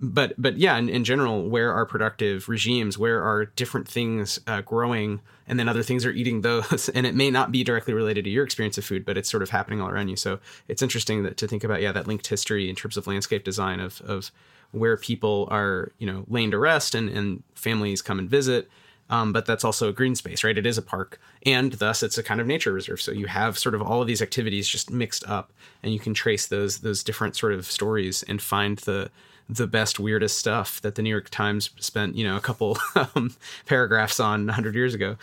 but 0.00 0.34
but 0.38 0.58
yeah, 0.58 0.76
in, 0.76 0.88
in, 0.88 1.04
general, 1.04 1.48
where 1.48 1.72
are 1.72 1.84
productive 1.84 2.48
regimes? 2.48 2.96
Where 2.96 3.22
are 3.22 3.46
different 3.46 3.88
things 3.88 4.38
uh, 4.46 4.60
growing, 4.60 5.20
and 5.46 5.58
then 5.58 5.68
other 5.68 5.82
things 5.82 6.06
are 6.06 6.10
eating 6.10 6.42
those? 6.42 6.88
and 6.94 7.06
it 7.06 7.14
may 7.14 7.30
not 7.30 7.50
be 7.50 7.64
directly 7.64 7.94
related 7.94 8.24
to 8.24 8.30
your 8.30 8.44
experience 8.44 8.78
of 8.78 8.84
food, 8.84 9.04
but 9.04 9.16
it's 9.16 9.30
sort 9.30 9.42
of 9.42 9.50
happening 9.50 9.80
all 9.80 9.88
around 9.88 10.08
you. 10.08 10.16
So 10.16 10.38
it's 10.68 10.82
interesting 10.82 11.24
that, 11.24 11.36
to 11.38 11.48
think 11.48 11.64
about 11.64 11.82
yeah 11.82 11.92
that 11.92 12.06
linked 12.06 12.26
history 12.26 12.68
in 12.68 12.76
terms 12.76 12.96
of 12.96 13.06
landscape 13.06 13.44
design 13.44 13.80
of 13.80 14.00
of 14.02 14.30
where 14.70 14.96
people 14.96 15.48
are 15.50 15.92
you 15.98 16.06
know 16.06 16.24
laying 16.28 16.50
to 16.52 16.58
rest 16.58 16.94
and 16.94 17.08
and 17.08 17.42
families 17.54 18.02
come 18.02 18.18
and 18.18 18.30
visit 18.30 18.68
um, 19.10 19.32
but 19.32 19.46
that's 19.46 19.64
also 19.64 19.88
a 19.88 19.92
green 19.92 20.14
space, 20.14 20.44
right? 20.44 20.56
It 20.56 20.66
is 20.66 20.76
a 20.76 20.82
park, 20.82 21.18
and 21.46 21.72
thus 21.72 22.02
it's 22.02 22.18
a 22.18 22.22
kind 22.22 22.40
of 22.40 22.46
nature 22.46 22.72
reserve. 22.72 23.00
So 23.00 23.10
you 23.10 23.26
have 23.26 23.58
sort 23.58 23.74
of 23.74 23.80
all 23.80 24.02
of 24.02 24.06
these 24.06 24.20
activities 24.20 24.68
just 24.68 24.90
mixed 24.90 25.26
up, 25.26 25.52
and 25.82 25.92
you 25.92 25.98
can 25.98 26.12
trace 26.12 26.46
those 26.46 26.80
those 26.80 27.02
different 27.02 27.34
sort 27.34 27.54
of 27.54 27.64
stories 27.64 28.22
and 28.24 28.42
find 28.42 28.78
the 28.78 29.10
the 29.48 29.66
best 29.66 29.98
weirdest 29.98 30.38
stuff 30.38 30.80
that 30.82 30.94
the 30.94 31.02
New 31.02 31.10
York 31.10 31.30
Times 31.30 31.70
spent 31.78 32.16
you 32.16 32.24
know 32.24 32.36
a 32.36 32.40
couple 32.40 32.78
um, 32.94 33.34
paragraphs 33.66 34.20
on 34.20 34.46
100 34.46 34.74
years 34.74 34.94
ago. 34.94 35.16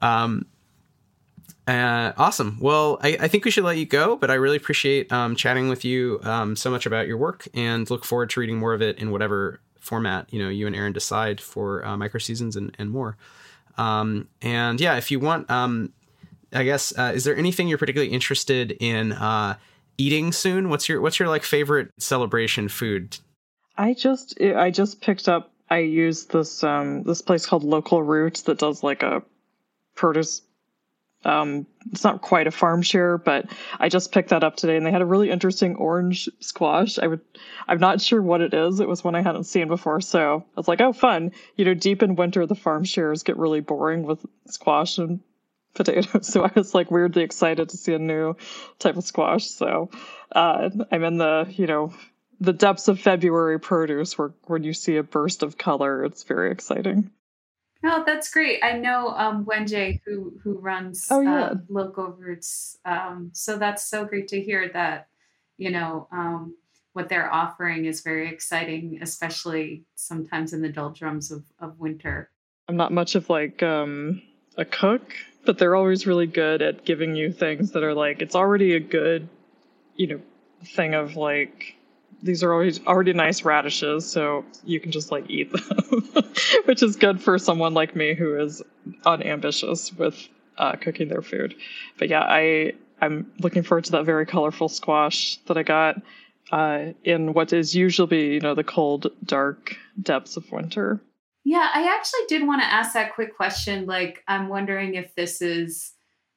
Um, 0.00 0.46
uh, 1.66 2.12
awesome. 2.18 2.58
Well, 2.60 2.98
I, 3.02 3.16
I, 3.20 3.28
think 3.28 3.46
we 3.46 3.50
should 3.50 3.64
let 3.64 3.78
you 3.78 3.86
go, 3.86 4.16
but 4.16 4.30
I 4.30 4.34
really 4.34 4.58
appreciate 4.58 5.10
um, 5.10 5.34
chatting 5.34 5.70
with 5.70 5.82
you 5.82 6.20
um, 6.22 6.56
so 6.56 6.70
much 6.70 6.84
about 6.84 7.06
your 7.06 7.16
work 7.16 7.48
and 7.54 7.88
look 7.88 8.04
forward 8.04 8.28
to 8.30 8.40
reading 8.40 8.58
more 8.58 8.74
of 8.74 8.82
it 8.82 8.98
in 8.98 9.10
whatever 9.10 9.60
format 9.80 10.26
you 10.32 10.42
know 10.42 10.48
you 10.48 10.66
and 10.66 10.74
Erin 10.74 10.92
decide 10.92 11.40
for 11.40 11.84
uh, 11.84 11.96
micro 11.96 12.18
seasons 12.18 12.56
and, 12.56 12.74
and 12.78 12.90
more. 12.90 13.16
Um, 13.78 14.28
and 14.42 14.80
yeah, 14.80 14.96
if 14.96 15.10
you 15.10 15.18
want, 15.18 15.50
um, 15.50 15.92
I 16.52 16.64
guess, 16.64 16.96
uh, 16.98 17.12
is 17.14 17.24
there 17.24 17.36
anything 17.36 17.66
you're 17.66 17.78
particularly 17.78 18.12
interested 18.12 18.72
in 18.72 19.12
uh, 19.12 19.56
eating 19.98 20.32
soon? 20.32 20.68
What's 20.68 20.88
your 20.88 21.00
what's 21.00 21.18
your 21.18 21.28
like 21.28 21.42
favorite 21.44 21.90
celebration 21.98 22.68
food? 22.68 23.18
I 23.76 23.94
just 23.94 24.40
I 24.40 24.70
just 24.70 25.00
picked 25.00 25.28
up. 25.28 25.50
I 25.70 25.78
use 25.78 26.26
this 26.26 26.62
um 26.62 27.02
this 27.02 27.22
place 27.22 27.46
called 27.46 27.64
Local 27.64 28.02
Roots 28.02 28.42
that 28.42 28.58
does 28.58 28.82
like 28.82 29.02
a 29.02 29.22
produce 29.94 30.42
um, 31.24 31.66
it's 31.90 32.04
not 32.04 32.20
quite 32.20 32.46
a 32.46 32.50
farm 32.50 32.82
share, 32.82 33.18
but 33.18 33.46
I 33.78 33.88
just 33.88 34.12
picked 34.12 34.30
that 34.30 34.44
up 34.44 34.56
today, 34.56 34.76
and 34.76 34.84
they 34.84 34.90
had 34.90 35.02
a 35.02 35.06
really 35.06 35.30
interesting 35.30 35.76
orange 35.76 36.28
squash. 36.40 36.98
I 36.98 37.06
would, 37.06 37.20
I'm 37.66 37.78
not 37.80 38.00
sure 38.00 38.20
what 38.20 38.40
it 38.40 38.52
is. 38.52 38.80
It 38.80 38.88
was 38.88 39.02
one 39.02 39.14
I 39.14 39.22
hadn't 39.22 39.44
seen 39.44 39.68
before, 39.68 40.00
so 40.00 40.44
I 40.56 40.60
was 40.60 40.68
like, 40.68 40.80
"Oh, 40.80 40.92
fun!" 40.92 41.32
You 41.56 41.64
know, 41.64 41.74
deep 41.74 42.02
in 42.02 42.16
winter, 42.16 42.46
the 42.46 42.54
farm 42.54 42.84
shares 42.84 43.22
get 43.22 43.36
really 43.38 43.60
boring 43.60 44.02
with 44.02 44.24
squash 44.46 44.98
and 44.98 45.20
potatoes. 45.74 46.26
So 46.32 46.44
I 46.44 46.52
was 46.54 46.74
like 46.74 46.90
weirdly 46.90 47.22
excited 47.22 47.70
to 47.70 47.76
see 47.76 47.94
a 47.94 47.98
new 47.98 48.36
type 48.78 48.96
of 48.96 49.04
squash. 49.04 49.46
So 49.46 49.90
uh, 50.32 50.70
I'm 50.90 51.04
in 51.04 51.18
the, 51.18 51.46
you 51.50 51.66
know, 51.66 51.92
the 52.40 52.52
depths 52.52 52.88
of 52.88 53.00
February 53.00 53.58
produce, 53.60 54.18
where 54.18 54.32
when 54.46 54.64
you 54.64 54.72
see 54.72 54.96
a 54.96 55.02
burst 55.02 55.42
of 55.42 55.58
color, 55.58 56.04
it's 56.04 56.22
very 56.24 56.50
exciting. 56.50 57.10
Oh, 57.86 58.02
that's 58.06 58.30
great. 58.30 58.64
I 58.64 58.78
know 58.78 59.08
um, 59.08 59.44
Wenjie 59.44 60.00
who 60.06 60.32
who 60.42 60.58
runs 60.58 61.06
oh, 61.10 61.20
yeah. 61.20 61.44
uh, 61.44 61.54
Local 61.68 62.08
Roots. 62.08 62.78
Um, 62.84 63.30
so 63.34 63.58
that's 63.58 63.84
so 63.84 64.06
great 64.06 64.28
to 64.28 64.40
hear 64.40 64.70
that 64.72 65.08
you 65.58 65.70
know 65.70 66.08
um, 66.10 66.54
what 66.94 67.08
they're 67.08 67.32
offering 67.32 67.84
is 67.84 68.00
very 68.00 68.28
exciting, 68.30 69.00
especially 69.02 69.84
sometimes 69.96 70.52
in 70.52 70.62
the 70.62 70.68
doldrums 70.70 71.30
of, 71.30 71.44
of 71.60 71.78
winter. 71.78 72.30
I'm 72.68 72.76
not 72.76 72.92
much 72.92 73.16
of 73.16 73.28
like 73.28 73.62
um, 73.62 74.22
a 74.56 74.64
cook, 74.64 75.12
but 75.44 75.58
they're 75.58 75.76
always 75.76 76.06
really 76.06 76.26
good 76.26 76.62
at 76.62 76.86
giving 76.86 77.14
you 77.16 77.32
things 77.32 77.72
that 77.72 77.82
are 77.82 77.94
like 77.94 78.22
it's 78.22 78.34
already 78.34 78.74
a 78.74 78.80
good, 78.80 79.28
you 79.96 80.06
know, 80.06 80.20
thing 80.64 80.94
of 80.94 81.16
like 81.16 81.73
these 82.24 82.42
are 82.42 82.52
always 82.52 82.84
already 82.86 83.12
nice 83.12 83.44
radishes, 83.44 84.10
so 84.10 84.44
you 84.64 84.80
can 84.80 84.90
just 84.90 85.12
like 85.12 85.28
eat 85.28 85.52
them, 85.52 86.24
which 86.64 86.82
is 86.82 86.96
good 86.96 87.20
for 87.20 87.38
someone 87.38 87.74
like 87.74 87.94
me 87.94 88.14
who 88.14 88.36
is 88.40 88.62
unambitious 89.04 89.92
with 89.92 90.16
uh, 90.56 90.72
cooking 90.76 91.08
their 91.08 91.22
food. 91.22 91.54
But 91.98 92.08
yeah, 92.08 92.22
I 92.22 92.72
I'm 93.00 93.30
looking 93.40 93.62
forward 93.62 93.84
to 93.84 93.92
that 93.92 94.06
very 94.06 94.24
colorful 94.24 94.70
squash 94.70 95.36
that 95.46 95.58
I 95.58 95.62
got 95.62 96.00
uh, 96.50 96.92
in 97.04 97.34
what 97.34 97.52
is 97.52 97.74
usually 97.74 98.34
you 98.34 98.40
know 98.40 98.54
the 98.54 98.64
cold, 98.64 99.08
dark 99.24 99.76
depths 100.00 100.38
of 100.38 100.50
winter. 100.50 101.00
Yeah, 101.44 101.68
I 101.74 101.94
actually 101.94 102.26
did 102.28 102.46
want 102.46 102.62
to 102.62 102.66
ask 102.66 102.94
that 102.94 103.14
quick 103.14 103.36
question. 103.36 103.84
Like, 103.84 104.24
I'm 104.26 104.48
wondering 104.48 104.94
if 104.94 105.14
this 105.14 105.42
is 105.42 105.92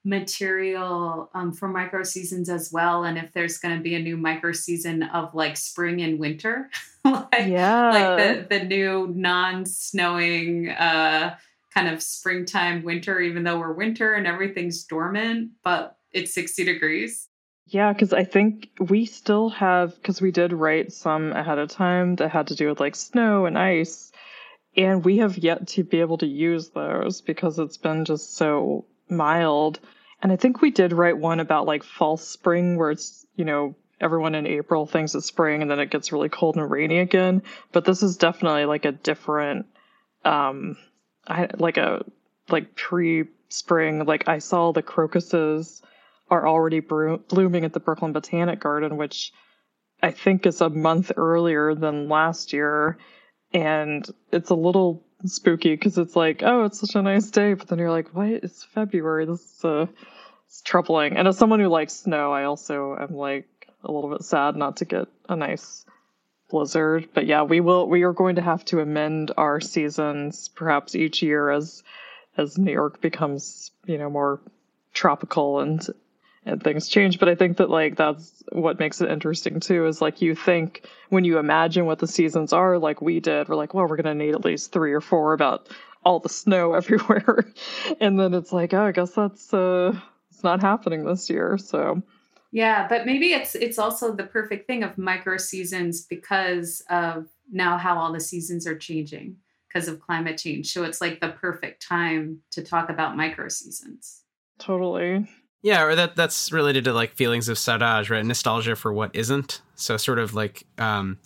material 0.07 1.29
um, 1.33 1.51
for 1.51 1.67
micro 1.67 2.01
seasons 2.03 2.49
as 2.49 2.71
well 2.71 3.03
and 3.03 3.17
if 3.17 3.31
there's 3.33 3.57
going 3.57 3.75
to 3.75 3.83
be 3.83 3.95
a 3.95 3.99
new 3.99 4.15
micro 4.15 4.51
season 4.51 5.03
of 5.03 5.33
like 5.35 5.57
spring 5.57 6.01
and 6.01 6.17
winter 6.17 6.69
like, 7.05 7.27
yeah 7.47 7.89
like 7.89 8.49
the, 8.49 8.57
the 8.57 8.65
new 8.65 9.07
non-snowing 9.13 10.69
uh, 10.69 11.35
kind 11.77 11.93
of 11.93 12.01
springtime, 12.01 12.83
winter, 12.83 13.19
even 13.19 13.43
though 13.43 13.59
we're 13.59 13.73
winter 13.73 14.15
and 14.15 14.25
everything's 14.25 14.83
dormant, 14.85 15.51
but 15.63 15.95
it's 16.11 16.33
60 16.33 16.63
degrees. 16.63 17.27
Yeah, 17.67 17.93
because 17.93 18.13
I 18.13 18.23
think 18.23 18.69
we 18.79 19.05
still 19.05 19.49
have, 19.49 19.93
because 19.95 20.19
we 20.19 20.31
did 20.31 20.53
write 20.53 20.91
some 20.91 21.33
ahead 21.33 21.59
of 21.59 21.69
time 21.69 22.15
that 22.15 22.31
had 22.31 22.47
to 22.47 22.55
do 22.55 22.69
with 22.69 22.79
like 22.79 22.95
snow 22.95 23.45
and 23.45 23.59
ice, 23.59 24.11
and 24.75 25.05
we 25.05 25.17
have 25.17 25.37
yet 25.37 25.67
to 25.69 25.83
be 25.83 25.99
able 25.99 26.17
to 26.19 26.25
use 26.25 26.69
those 26.69 27.21
because 27.21 27.59
it's 27.59 27.77
been 27.77 28.05
just 28.05 28.35
so 28.35 28.85
mild. 29.09 29.79
And 30.21 30.31
I 30.31 30.35
think 30.35 30.61
we 30.61 30.71
did 30.71 30.93
write 30.93 31.17
one 31.17 31.39
about 31.39 31.65
like 31.65 31.83
false 31.83 32.27
spring 32.27 32.77
where 32.77 32.91
it's, 32.91 33.25
you 33.35 33.45
know, 33.45 33.75
everyone 33.99 34.35
in 34.35 34.47
April 34.47 34.85
thinks 34.85 35.15
it's 35.15 35.25
spring 35.25 35.61
and 35.61 35.69
then 35.69 35.79
it 35.79 35.91
gets 35.91 36.11
really 36.11 36.29
cold 36.29 36.55
and 36.55 36.69
rainy 36.69 36.99
again. 36.99 37.43
But 37.71 37.85
this 37.85 38.03
is 38.03 38.17
definitely 38.17 38.65
like 38.65 38.85
a 38.85 38.91
different, 38.91 39.67
um, 40.25 40.77
I 41.27 41.49
like 41.57 41.77
a 41.77 42.03
like 42.49 42.75
pre 42.75 43.25
spring. 43.49 44.05
Like 44.05 44.27
I 44.27 44.39
saw 44.39 44.71
the 44.71 44.81
crocuses 44.81 45.81
are 46.29 46.47
already 46.47 46.79
bro- 46.79 47.17
blooming 47.17 47.65
at 47.65 47.73
the 47.73 47.79
Brooklyn 47.79 48.13
Botanic 48.13 48.59
Garden, 48.59 48.97
which 48.97 49.31
I 50.01 50.11
think 50.11 50.45
is 50.45 50.61
a 50.61 50.69
month 50.69 51.11
earlier 51.15 51.73
than 51.73 52.09
last 52.09 52.53
year. 52.53 52.97
And 53.53 54.05
it's 54.31 54.49
a 54.49 54.55
little 54.55 55.06
spooky 55.25 55.71
because 55.71 55.97
it's 55.97 56.15
like, 56.15 56.43
oh, 56.43 56.65
it's 56.65 56.79
such 56.79 56.95
a 56.95 57.01
nice 57.01 57.29
day. 57.31 57.53
But 57.53 57.67
then 57.67 57.79
you're 57.79 57.91
like, 57.91 58.09
what? 58.15 58.29
It's 58.29 58.63
February. 58.63 59.25
This 59.25 59.41
is 59.41 59.65
uh, 59.65 59.87
it's 60.47 60.61
troubling. 60.61 61.17
And 61.17 61.27
as 61.27 61.37
someone 61.37 61.59
who 61.59 61.67
likes 61.67 61.93
snow, 61.93 62.31
I 62.31 62.45
also 62.45 62.95
am 62.99 63.15
like 63.15 63.67
a 63.83 63.91
little 63.91 64.09
bit 64.09 64.23
sad 64.23 64.55
not 64.55 64.77
to 64.77 64.85
get 64.85 65.07
a 65.27 65.35
nice 65.35 65.85
blizzard. 66.49 67.09
But 67.13 67.25
yeah, 67.25 67.43
we 67.43 67.59
will, 67.59 67.87
we 67.87 68.03
are 68.03 68.13
going 68.13 68.35
to 68.35 68.41
have 68.41 68.63
to 68.65 68.79
amend 68.79 69.31
our 69.37 69.59
seasons 69.59 70.49
perhaps 70.49 70.95
each 70.95 71.21
year 71.21 71.49
as, 71.49 71.83
as 72.37 72.57
New 72.57 72.71
York 72.71 73.01
becomes, 73.01 73.71
you 73.85 73.97
know, 73.97 74.09
more 74.09 74.39
tropical 74.93 75.59
and 75.59 75.85
and 76.47 76.63
things 76.63 76.87
change. 76.87 77.19
But 77.19 77.29
I 77.29 77.35
think 77.35 77.57
that 77.57 77.69
like 77.69 77.95
that's 77.95 78.43
what 78.51 78.79
makes 78.79 79.01
it 79.01 79.11
interesting 79.11 79.59
too 79.59 79.85
is 79.85 80.01
like 80.01 80.21
you 80.21 80.35
think 80.35 80.85
when 81.09 81.23
you 81.23 81.37
imagine 81.37 81.85
what 81.85 81.99
the 81.99 82.07
seasons 82.07 82.53
are, 82.53 82.77
like 82.79 83.01
we 83.01 83.19
did, 83.19 83.49
we're 83.49 83.55
like, 83.55 83.73
well, 83.73 83.87
we're 83.87 83.97
gonna 83.97 84.15
need 84.15 84.33
at 84.33 84.45
least 84.45 84.71
three 84.71 84.93
or 84.93 85.01
four 85.01 85.33
about 85.33 85.67
all 86.03 86.19
the 86.19 86.29
snow 86.29 86.73
everywhere. 86.75 87.45
and 87.99 88.19
then 88.19 88.33
it's 88.33 88.51
like, 88.51 88.73
oh, 88.73 88.85
I 88.85 88.91
guess 88.91 89.11
that's 89.11 89.53
uh 89.53 89.93
it's 90.31 90.43
not 90.43 90.61
happening 90.61 91.05
this 91.05 91.29
year. 91.29 91.57
So 91.57 92.01
yeah, 92.51 92.87
but 92.87 93.05
maybe 93.05 93.33
it's 93.33 93.55
it's 93.55 93.77
also 93.77 94.13
the 94.13 94.23
perfect 94.23 94.67
thing 94.67 94.83
of 94.83 94.97
micro 94.97 95.37
seasons 95.37 96.05
because 96.05 96.81
of 96.89 97.27
now 97.51 97.77
how 97.77 97.97
all 97.97 98.13
the 98.13 98.19
seasons 98.19 98.65
are 98.65 98.77
changing 98.77 99.37
because 99.67 99.87
of 99.87 99.99
climate 99.99 100.37
change. 100.37 100.71
So 100.71 100.83
it's 100.83 101.01
like 101.01 101.19
the 101.19 101.29
perfect 101.29 101.85
time 101.85 102.39
to 102.51 102.63
talk 102.63 102.89
about 102.89 103.17
micro 103.17 103.49
seasons. 103.49 104.23
Totally. 104.59 105.27
Yeah, 105.61 105.83
or 105.83 105.95
that 105.95 106.15
that's 106.15 106.51
related 106.51 106.85
to 106.85 106.93
like 106.93 107.13
feelings 107.13 107.49
of 107.49 107.57
saudade, 107.57 108.09
right? 108.09 108.25
Nostalgia 108.25 108.75
for 108.75 108.93
what 108.93 109.15
isn't. 109.15 109.61
So 109.75 109.97
sort 109.97 110.19
of 110.19 110.33
like 110.33 110.65
um 110.77 111.17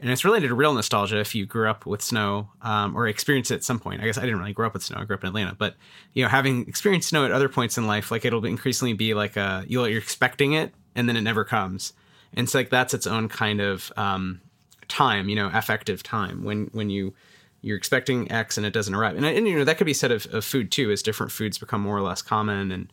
and 0.00 0.10
it's 0.10 0.24
related 0.24 0.48
to 0.48 0.54
real 0.54 0.72
nostalgia 0.72 1.20
if 1.20 1.34
you 1.34 1.44
grew 1.44 1.68
up 1.68 1.84
with 1.84 2.00
snow 2.00 2.48
um, 2.62 2.96
or 2.96 3.06
experienced 3.06 3.50
it 3.50 3.56
at 3.56 3.64
some 3.64 3.78
point. 3.78 4.00
I 4.00 4.06
guess 4.06 4.16
I 4.16 4.22
didn't 4.22 4.38
really 4.38 4.54
grow 4.54 4.66
up 4.66 4.72
with 4.72 4.82
snow. 4.82 4.98
I 5.00 5.04
grew 5.04 5.16
up 5.16 5.22
in 5.22 5.28
Atlanta, 5.28 5.54
but 5.54 5.74
you 6.14 6.22
know, 6.22 6.30
having 6.30 6.66
experienced 6.66 7.10
snow 7.10 7.24
at 7.24 7.30
other 7.30 7.48
points 7.48 7.76
in 7.76 7.86
life, 7.86 8.10
like 8.10 8.24
it'll 8.24 8.44
increasingly 8.44 8.94
be 8.94 9.12
like 9.14 9.36
a 9.36 9.64
you're 9.68 9.86
expecting 9.98 10.54
it 10.54 10.72
and 10.94 11.08
then 11.08 11.16
it 11.16 11.20
never 11.20 11.44
comes, 11.44 11.92
and 12.32 12.48
so 12.48 12.58
like 12.58 12.70
that's 12.70 12.94
its 12.94 13.06
own 13.06 13.28
kind 13.28 13.60
of 13.60 13.92
um, 13.98 14.40
time, 14.88 15.28
you 15.28 15.36
know, 15.36 15.50
affective 15.52 16.02
time 16.02 16.42
when 16.42 16.70
when 16.72 16.88
you 16.88 17.12
you're 17.60 17.76
expecting 17.76 18.30
X 18.32 18.56
and 18.56 18.64
it 18.66 18.72
doesn't 18.72 18.94
arrive, 18.94 19.16
and, 19.16 19.26
and 19.26 19.46
you 19.46 19.58
know 19.58 19.64
that 19.64 19.76
could 19.76 19.86
be 19.86 19.92
said 19.94 20.10
of, 20.10 20.26
of 20.32 20.42
food 20.44 20.70
too, 20.72 20.90
as 20.90 21.02
different 21.02 21.32
foods 21.32 21.58
become 21.58 21.82
more 21.82 21.96
or 21.96 22.02
less 22.02 22.22
common 22.22 22.72
and 22.72 22.90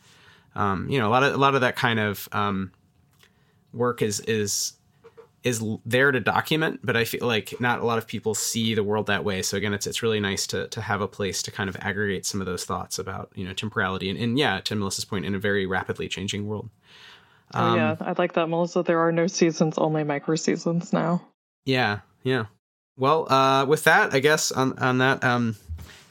um, 0.55 0.87
you 0.89 0.99
know, 0.99 1.07
a 1.07 1.11
lot 1.11 1.23
of 1.23 1.33
a 1.33 1.37
lot 1.37 1.55
of 1.55 1.61
that 1.61 1.75
kind 1.75 1.99
of 1.99 2.27
um, 2.31 2.71
work 3.73 4.01
is 4.01 4.19
is 4.21 4.73
is 5.43 5.61
there 5.85 6.11
to 6.11 6.19
document, 6.21 6.79
but 6.83 6.95
I 6.95 7.03
feel 7.03 7.27
like 7.27 7.59
not 7.59 7.81
a 7.81 7.85
lot 7.85 7.97
of 7.97 8.07
people 8.07 8.33
see 8.33 8.75
the 8.75 8.83
world 8.83 9.07
that 9.07 9.25
way. 9.25 9.41
So 9.41 9.57
again, 9.57 9.73
it's 9.73 9.85
it's 9.85 10.01
really 10.01 10.19
nice 10.19 10.47
to 10.47 10.67
to 10.69 10.81
have 10.81 11.01
a 11.01 11.07
place 11.07 11.43
to 11.43 11.51
kind 11.51 11.69
of 11.69 11.75
aggregate 11.81 12.25
some 12.25 12.39
of 12.39 12.45
those 12.45 12.65
thoughts 12.65 12.97
about 12.97 13.31
you 13.35 13.45
know 13.45 13.53
temporality 13.53 14.09
and, 14.09 14.19
and 14.19 14.39
yeah, 14.39 14.61
to 14.61 14.75
Melissa's 14.75 15.05
point, 15.05 15.25
in 15.25 15.35
a 15.35 15.39
very 15.39 15.65
rapidly 15.65 16.07
changing 16.07 16.47
world. 16.47 16.69
Um, 17.53 17.73
oh 17.73 17.75
yeah, 17.75 17.91
um, 17.91 17.97
I 18.01 18.13
like 18.17 18.33
that, 18.33 18.47
Melissa. 18.47 18.83
There 18.83 18.99
are 18.99 19.11
no 19.11 19.27
seasons, 19.27 19.77
only 19.77 20.03
micro 20.03 20.35
seasons 20.35 20.93
now. 20.93 21.21
Yeah, 21.65 21.99
yeah. 22.23 22.45
Well, 22.97 23.31
uh, 23.31 23.65
with 23.65 23.83
that, 23.83 24.13
I 24.13 24.19
guess 24.19 24.51
on 24.51 24.77
on 24.79 24.99
that 24.99 25.23
um, 25.23 25.57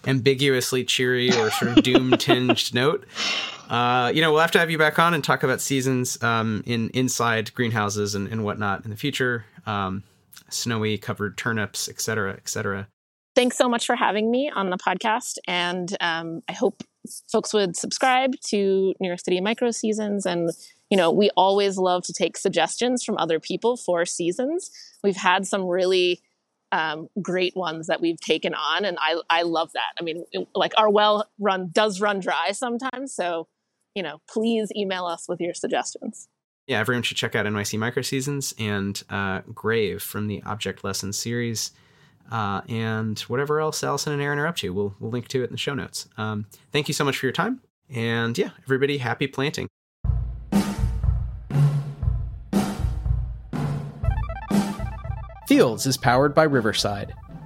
ambiguously 0.06 0.84
cheery 0.84 1.30
or 1.30 1.50
sort 1.50 1.78
of 1.78 1.84
doom 1.84 2.12
tinged 2.12 2.74
note, 2.74 3.06
uh, 3.72 4.12
you 4.14 4.20
know, 4.20 4.30
we'll 4.30 4.42
have 4.42 4.50
to 4.50 4.58
have 4.58 4.70
you 4.70 4.76
back 4.76 4.98
on 4.98 5.14
and 5.14 5.24
talk 5.24 5.42
about 5.42 5.62
seasons 5.62 6.22
um, 6.22 6.62
in 6.66 6.90
inside 6.90 7.52
greenhouses 7.54 8.14
and, 8.14 8.28
and 8.28 8.44
whatnot 8.44 8.84
in 8.84 8.90
the 8.90 8.96
future. 8.96 9.46
Um, 9.64 10.04
snowy 10.50 10.98
covered 10.98 11.38
turnips, 11.38 11.88
et 11.88 11.98
cetera, 11.98 12.34
et 12.34 12.50
cetera. 12.50 12.86
Thanks 13.34 13.56
so 13.56 13.70
much 13.70 13.86
for 13.86 13.96
having 13.96 14.30
me 14.30 14.50
on 14.54 14.68
the 14.68 14.76
podcast. 14.76 15.38
And 15.48 15.96
um, 16.02 16.42
I 16.50 16.52
hope 16.52 16.82
folks 17.30 17.54
would 17.54 17.74
subscribe 17.74 18.34
to 18.48 18.92
New 19.00 19.08
York 19.08 19.20
City 19.20 19.40
Micro 19.40 19.70
Seasons. 19.70 20.26
And, 20.26 20.50
you 20.90 20.98
know, 20.98 21.10
we 21.10 21.30
always 21.34 21.78
love 21.78 22.02
to 22.04 22.12
take 22.12 22.36
suggestions 22.36 23.02
from 23.02 23.16
other 23.16 23.40
people 23.40 23.78
for 23.78 24.04
seasons. 24.04 24.70
We've 25.02 25.16
had 25.16 25.46
some 25.46 25.64
really 25.64 26.20
um, 26.72 27.08
great 27.22 27.56
ones 27.56 27.86
that 27.86 28.02
we've 28.02 28.20
taken 28.20 28.52
on. 28.52 28.84
And 28.84 28.98
I, 29.00 29.18
I 29.30 29.42
love 29.42 29.70
that. 29.72 29.92
I 29.98 30.02
mean, 30.02 30.24
like 30.54 30.74
our 30.76 30.90
well 30.90 31.26
run 31.38 31.70
does 31.72 32.02
run 32.02 32.20
dry 32.20 32.52
sometimes. 32.52 33.14
So 33.14 33.48
you 33.94 34.02
know, 34.02 34.20
please 34.28 34.70
email 34.76 35.06
us 35.06 35.26
with 35.28 35.40
your 35.40 35.54
suggestions. 35.54 36.28
Yeah, 36.66 36.78
everyone 36.78 37.02
should 37.02 37.16
check 37.16 37.34
out 37.34 37.44
NYC 37.44 37.78
Micro 37.78 38.02
Seasons 38.02 38.54
and 38.58 39.02
uh, 39.10 39.40
Grave 39.52 40.02
from 40.02 40.28
the 40.28 40.42
Object 40.44 40.84
Lesson 40.84 41.12
series. 41.12 41.72
Uh, 42.30 42.62
and 42.68 43.18
whatever 43.20 43.60
else 43.60 43.82
Allison 43.82 44.12
and 44.12 44.22
Erin 44.22 44.38
are 44.38 44.46
up 44.46 44.56
to, 44.56 44.72
we'll, 44.72 44.94
we'll 45.00 45.10
link 45.10 45.28
to 45.28 45.42
it 45.42 45.46
in 45.46 45.52
the 45.52 45.58
show 45.58 45.74
notes. 45.74 46.08
Um, 46.16 46.46
thank 46.70 46.88
you 46.88 46.94
so 46.94 47.04
much 47.04 47.18
for 47.18 47.26
your 47.26 47.32
time. 47.32 47.60
And 47.90 48.38
yeah, 48.38 48.50
everybody, 48.62 48.98
happy 48.98 49.26
planting. 49.26 49.68
Fields 55.48 55.84
is 55.84 55.98
powered 55.98 56.34
by 56.34 56.44
Riverside. 56.44 57.12